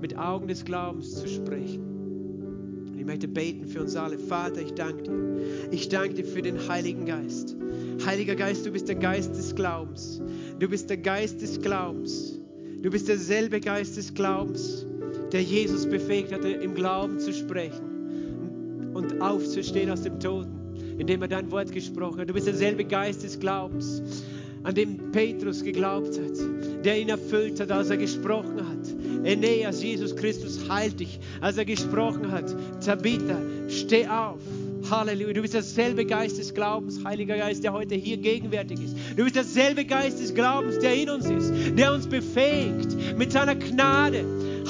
mit 0.00 0.18
Augen 0.18 0.48
des 0.48 0.64
Glaubens 0.64 1.14
zu 1.14 1.28
sprechen. 1.28 2.96
Ich 2.98 3.04
möchte 3.04 3.28
beten 3.28 3.68
für 3.68 3.82
uns 3.82 3.94
alle. 3.94 4.18
Vater, 4.18 4.62
ich 4.62 4.72
danke 4.72 5.04
dir. 5.04 5.70
Ich 5.70 5.88
danke 5.90 6.14
dir 6.14 6.24
für 6.24 6.42
den 6.42 6.66
Heiligen 6.66 7.06
Geist. 7.06 7.54
Heiliger 8.04 8.34
Geist, 8.34 8.66
du 8.66 8.72
bist 8.72 8.88
der 8.88 8.96
Geist 8.96 9.36
des 9.36 9.54
Glaubens. 9.54 10.20
Du 10.58 10.68
bist 10.68 10.90
der 10.90 10.96
Geist 10.96 11.40
des 11.40 11.60
Glaubens. 11.60 12.36
Du 12.82 12.90
bist 12.90 13.06
derselbe 13.06 13.60
Geist 13.60 13.96
des 13.96 14.12
Glaubens, 14.12 14.84
der 15.30 15.42
Jesus 15.42 15.88
befähigt 15.88 16.32
hatte, 16.32 16.48
im 16.48 16.74
Glauben 16.74 17.20
zu 17.20 17.32
sprechen 17.32 18.90
und 18.92 19.22
aufzustehen 19.22 19.88
aus 19.88 20.02
dem 20.02 20.18
Toten, 20.18 20.61
indem 20.98 21.22
er 21.22 21.28
dein 21.28 21.50
Wort 21.50 21.72
gesprochen 21.72 22.20
hat. 22.20 22.28
Du 22.28 22.34
bist 22.34 22.46
derselbe 22.46 22.84
Geist 22.84 23.22
des 23.22 23.38
Glaubens, 23.38 24.02
an 24.62 24.74
dem 24.74 25.10
Petrus 25.12 25.64
geglaubt 25.64 26.18
hat, 26.18 26.84
der 26.84 27.00
ihn 27.00 27.08
erfüllt 27.08 27.60
hat, 27.60 27.70
als 27.70 27.90
er 27.90 27.96
gesprochen 27.96 28.68
hat. 28.68 29.24
Eneas, 29.24 29.82
Jesus 29.82 30.14
Christus 30.16 30.68
heilt 30.68 31.00
dich, 31.00 31.18
als 31.40 31.56
er 31.56 31.64
gesprochen 31.64 32.30
hat. 32.30 32.54
Tabitha, 32.84 33.40
steh 33.68 34.06
auf. 34.06 34.40
Halleluja. 34.90 35.32
Du 35.32 35.42
bist 35.42 35.54
derselbe 35.54 36.04
Geist 36.04 36.38
des 36.38 36.54
Glaubens, 36.54 37.04
Heiliger 37.04 37.36
Geist, 37.36 37.62
der 37.64 37.72
heute 37.72 37.94
hier 37.94 38.16
gegenwärtig 38.16 38.82
ist. 38.82 38.96
Du 39.16 39.24
bist 39.24 39.36
derselbe 39.36 39.84
Geist 39.84 40.20
des 40.20 40.34
Glaubens, 40.34 40.78
der 40.80 40.94
in 40.94 41.08
uns 41.08 41.26
ist, 41.26 41.52
der 41.78 41.92
uns 41.92 42.06
befähigt 42.06 43.16
mit 43.16 43.32
seiner 43.32 43.54
Gnade. 43.54 44.24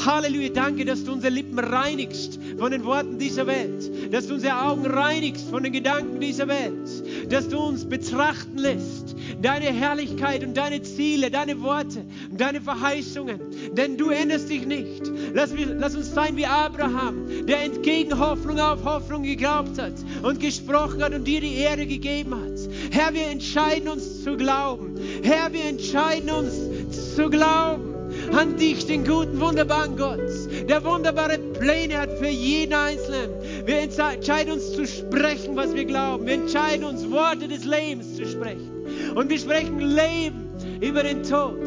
Halleluja. 0.05 0.51
Danke, 0.51 0.85
dass 0.85 1.05
du 1.05 1.13
unsere 1.13 1.33
Lippen 1.33 1.59
reinigst 1.59 2.39
von 2.59 2.71
den 2.71 2.85
Worten 2.85 3.19
dieser 3.19 3.47
Welt, 3.47 3.91
dass 4.13 4.27
du 4.27 4.35
unsere 4.35 4.63
Augen 4.63 4.87
reinigst 4.87 5.49
von 5.49 5.63
den 5.63 5.73
Gedanken 5.73 6.21
dieser 6.21 6.49
Welt, 6.49 7.31
dass 7.31 7.49
du 7.49 7.59
uns 7.59 7.85
betrachten 7.89 8.59
lässt, 8.59 9.15
deine 9.41 9.67
Herrlichkeit 9.67 10.45
und 10.45 10.57
deine 10.57 10.83
Ziele, 10.83 11.31
deine 11.31 11.61
Worte 11.63 12.05
und 12.31 12.41
deine 12.41 12.61
Verheißungen. 12.61 13.41
Denn 13.73 13.97
du 13.97 14.11
änderst 14.11 14.51
dich 14.51 14.67
nicht. 14.67 15.11
Lass, 15.35 15.53
lass 15.57 15.95
uns 15.95 16.15
sein 16.15 16.37
wie 16.37 16.47
Abraham, 16.47 17.47
der 17.47 17.63
entgegen 17.63 18.19
Hoffnung 18.19 18.59
auf 18.59 18.85
Hoffnung 18.85 19.23
geglaubt 19.23 19.79
hat 19.79 19.95
und 20.23 20.41
gesprochen 20.41 21.03
hat 21.03 21.15
und 21.15 21.25
dir 21.25 21.41
die 21.41 21.55
Ehre 21.55 21.87
gegeben 21.87 22.35
hat. 22.35 22.59
Herr, 22.91 23.15
wir 23.15 23.27
entscheiden 23.27 23.89
uns 23.89 24.23
zu 24.23 24.37
glauben. 24.37 24.95
Herr, 25.23 25.53
wir 25.53 25.65
entscheiden 25.65 26.31
uns 26.31 27.15
zu 27.17 27.31
glauben 27.31 27.92
an 28.33 28.57
dich, 28.57 28.87
den 28.87 29.05
guten, 29.05 29.41
wunderbaren 29.41 29.97
Gott, 29.97 30.21
der 30.69 30.85
wunderbare 30.85 31.39
Pläne 31.39 31.99
hat 31.99 32.13
für 32.19 32.29
jeden 32.29 32.73
Einzelnen. 32.75 33.31
Wir 33.65 33.79
entscheiden 33.79 34.53
uns 34.53 34.73
zu 34.73 34.87
sprechen, 34.87 35.57
was 35.57 35.75
wir 35.75 35.85
glauben. 35.85 36.27
Wir 36.27 36.35
entscheiden 36.35 36.85
uns, 36.85 37.11
Worte 37.11 37.49
des 37.49 37.65
Lebens 37.65 38.17
zu 38.17 38.27
sprechen. 38.27 38.71
Und 39.15 39.31
wir 39.31 39.39
sprechen 39.39 39.79
Leben 39.79 40.42
über 40.83 41.05
den 41.05 41.23
Tod. 41.23 41.61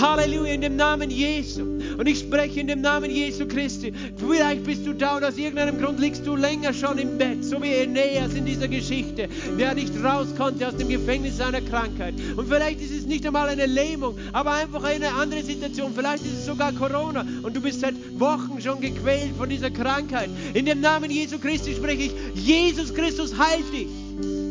Halleluja, 0.00 0.54
in 0.54 0.62
dem 0.62 0.76
Namen 0.76 1.10
Jesu. 1.10 1.62
Und 1.98 2.08
ich 2.08 2.20
spreche 2.20 2.60
in 2.60 2.66
dem 2.66 2.80
Namen 2.80 3.10
Jesu 3.10 3.46
Christi. 3.46 3.92
Vielleicht 4.16 4.64
bist 4.64 4.86
du 4.86 4.94
da 4.94 5.18
und 5.18 5.24
aus 5.24 5.36
irgendeinem 5.36 5.78
Grund 5.78 6.00
liegst 6.00 6.26
du 6.26 6.34
länger 6.34 6.72
schon 6.72 6.98
im 6.98 7.18
Bett, 7.18 7.44
so 7.44 7.62
wie 7.62 7.72
Aeneas 7.72 8.34
in 8.34 8.46
dieser 8.46 8.68
Geschichte, 8.68 9.28
der 9.58 9.74
nicht 9.74 9.92
raus 10.02 10.28
konnte 10.36 10.66
aus 10.66 10.76
dem 10.76 10.88
Gefängnis 10.88 11.36
seiner 11.36 11.60
Krankheit. 11.60 12.14
Und 12.36 12.48
vielleicht 12.48 12.80
ist 12.80 12.92
es 12.92 13.06
nicht 13.06 13.26
einmal 13.26 13.48
eine 13.48 13.66
Lähmung, 13.66 14.16
aber 14.32 14.52
einfach 14.52 14.84
eine 14.84 15.12
andere 15.12 15.42
Situation. 15.42 15.92
Vielleicht 15.94 16.24
ist 16.24 16.38
es 16.38 16.46
sogar 16.46 16.72
Corona 16.72 17.26
und 17.42 17.54
du 17.54 17.60
bist 17.60 17.80
seit 17.80 17.94
Wochen 18.18 18.60
schon 18.60 18.80
gequält 18.80 19.36
von 19.36 19.50
dieser 19.50 19.70
Krankheit. 19.70 20.30
In 20.54 20.64
dem 20.64 20.80
Namen 20.80 21.10
Jesu 21.10 21.38
Christi 21.38 21.74
spreche 21.74 22.04
ich, 22.04 22.12
Jesus 22.34 22.94
Christus 22.94 23.36
heilt 23.36 23.70
dich. 23.72 23.88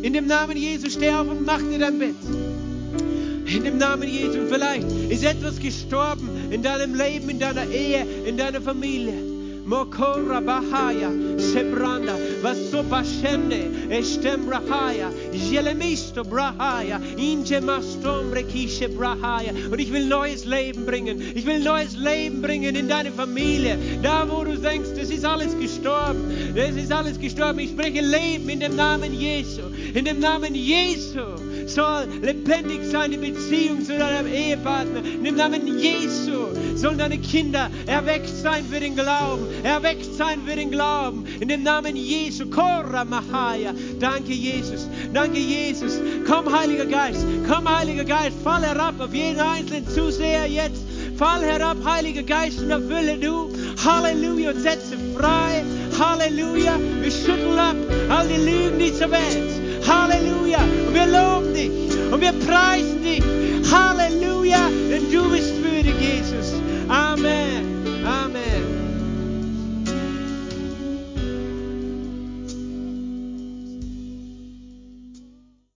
In 0.03 0.13
dem 0.13 0.27
Namen 0.27 0.57
Jesu 0.57 0.89
steh 0.89 1.09
auf 1.09 1.27
und 1.27 1.45
mach 1.45 1.59
dir 1.59 1.79
dein 1.79 1.97
Bett. 1.97 2.15
In 3.45 3.63
dem 3.63 3.77
Namen 3.77 4.07
Jesu. 4.07 4.45
Vielleicht 4.49 4.87
ist 5.09 5.23
etwas 5.23 5.59
gestorben 5.59 6.29
in 6.51 6.61
deinem 6.61 6.95
Leben, 6.95 7.29
in 7.29 7.39
deiner 7.39 7.67
Ehe, 7.67 8.05
in 8.25 8.37
deiner 8.37 8.61
Familie. 8.61 9.31
Mokora 9.65 10.41
Bahaya, 10.41 11.39
Sebranda, 11.39 12.17
Vaso 12.41 12.83
Bashende, 12.83 13.89
Estem 13.89 14.45
Brahaya, 14.45 15.11
Jelemisto 15.31 16.23
Brahaya, 16.23 16.99
Inje 17.17 17.61
Mastombre 17.61 18.43
Kishe 18.43 18.89
Brahaya. 18.89 19.53
Und 19.71 19.79
ich 19.79 19.91
will 19.93 20.05
neues 20.05 20.45
Leben 20.45 20.85
bringen. 20.85 21.21
Ich 21.35 21.45
will 21.45 21.59
neues 21.59 21.95
Leben 21.95 22.41
bringen 22.41 22.75
in 22.75 22.89
deine 22.89 23.11
Familie. 23.11 23.77
Da, 24.01 24.27
wo 24.29 24.43
du 24.43 24.57
denkst, 24.57 24.89
es 24.99 25.11
ist 25.11 25.25
alles 25.25 25.57
gestorben. 25.57 26.53
Es 26.55 26.75
ist 26.75 26.91
alles 26.91 27.19
gestorben. 27.19 27.59
Ich 27.59 27.69
spreche 27.69 28.01
Leben 28.01 28.49
in 28.49 28.59
dem 28.59 28.75
Namen 28.75 29.13
Jesu. 29.13 29.61
In 29.93 30.05
dem 30.05 30.19
Namen 30.19 30.55
Jesu 30.55 31.21
soll 31.73 32.07
lebendig 32.21 32.81
sein 32.91 33.11
die 33.11 33.17
Beziehung 33.17 33.83
zu 33.83 33.97
deinem 33.97 34.27
Ehepartner. 34.31 35.01
Dem 35.01 35.35
Namen 35.35 35.79
Jesu 35.79 36.47
sollen 36.75 36.97
deine 36.97 37.17
Kinder 37.17 37.69
erweckt 37.85 38.29
sein 38.29 38.65
für 38.69 38.79
den 38.79 38.95
Glauben. 38.95 39.47
Erweckt 39.63 40.13
sein 40.15 40.41
für 40.45 40.55
den 40.55 40.71
Glauben. 40.71 41.25
In 41.39 41.47
dem 41.47 41.63
Namen 41.63 41.95
Jesu. 41.95 42.49
Korra 42.49 43.05
Mahaya. 43.05 43.73
Danke, 43.99 44.33
Jesus. 44.33 44.87
Danke, 45.13 45.39
Jesus. 45.39 45.99
Komm, 46.27 46.51
Heiliger 46.51 46.85
Geist. 46.85 47.25
Komm, 47.47 47.69
Heiliger 47.69 48.05
Geist. 48.05 48.37
Fall 48.43 48.63
herab 48.63 48.99
auf 48.99 49.13
jeden 49.13 49.39
einzelnen 49.39 49.87
Zuseher 49.87 50.47
jetzt. 50.47 50.83
Fall 51.17 51.41
herab, 51.41 51.77
Heiliger 51.85 52.23
Geist, 52.23 52.59
und 52.59 52.71
erfülle 52.71 53.17
du. 53.17 53.51
Halleluja. 53.85 54.51
Und 54.51 54.61
setze 54.61 54.97
frei. 55.15 55.63
Halleluja. 55.99 56.79
Wir 57.01 57.11
schütteln 57.11 57.59
ab 57.59 57.75
all 58.09 58.27
die 58.27 58.41
Lügen 58.41 58.79
dieser 58.79 59.11
Welt. 59.11 59.60
Halleluja. 59.87 60.59
Und 60.87 60.93
wir 60.93 61.05
loben 61.05 61.53
dich 61.53 61.71
und 62.11 62.21
wir 62.21 62.33
preisen 62.33 63.03
dich. 63.03 63.23
Halleluja, 63.71 64.69
denn 64.89 65.11
du 65.11 65.29
bist 65.29 65.53
würdig, 65.63 65.95
Jesus. 65.99 66.53
Amen. 66.87 67.85
Amen. 68.05 68.50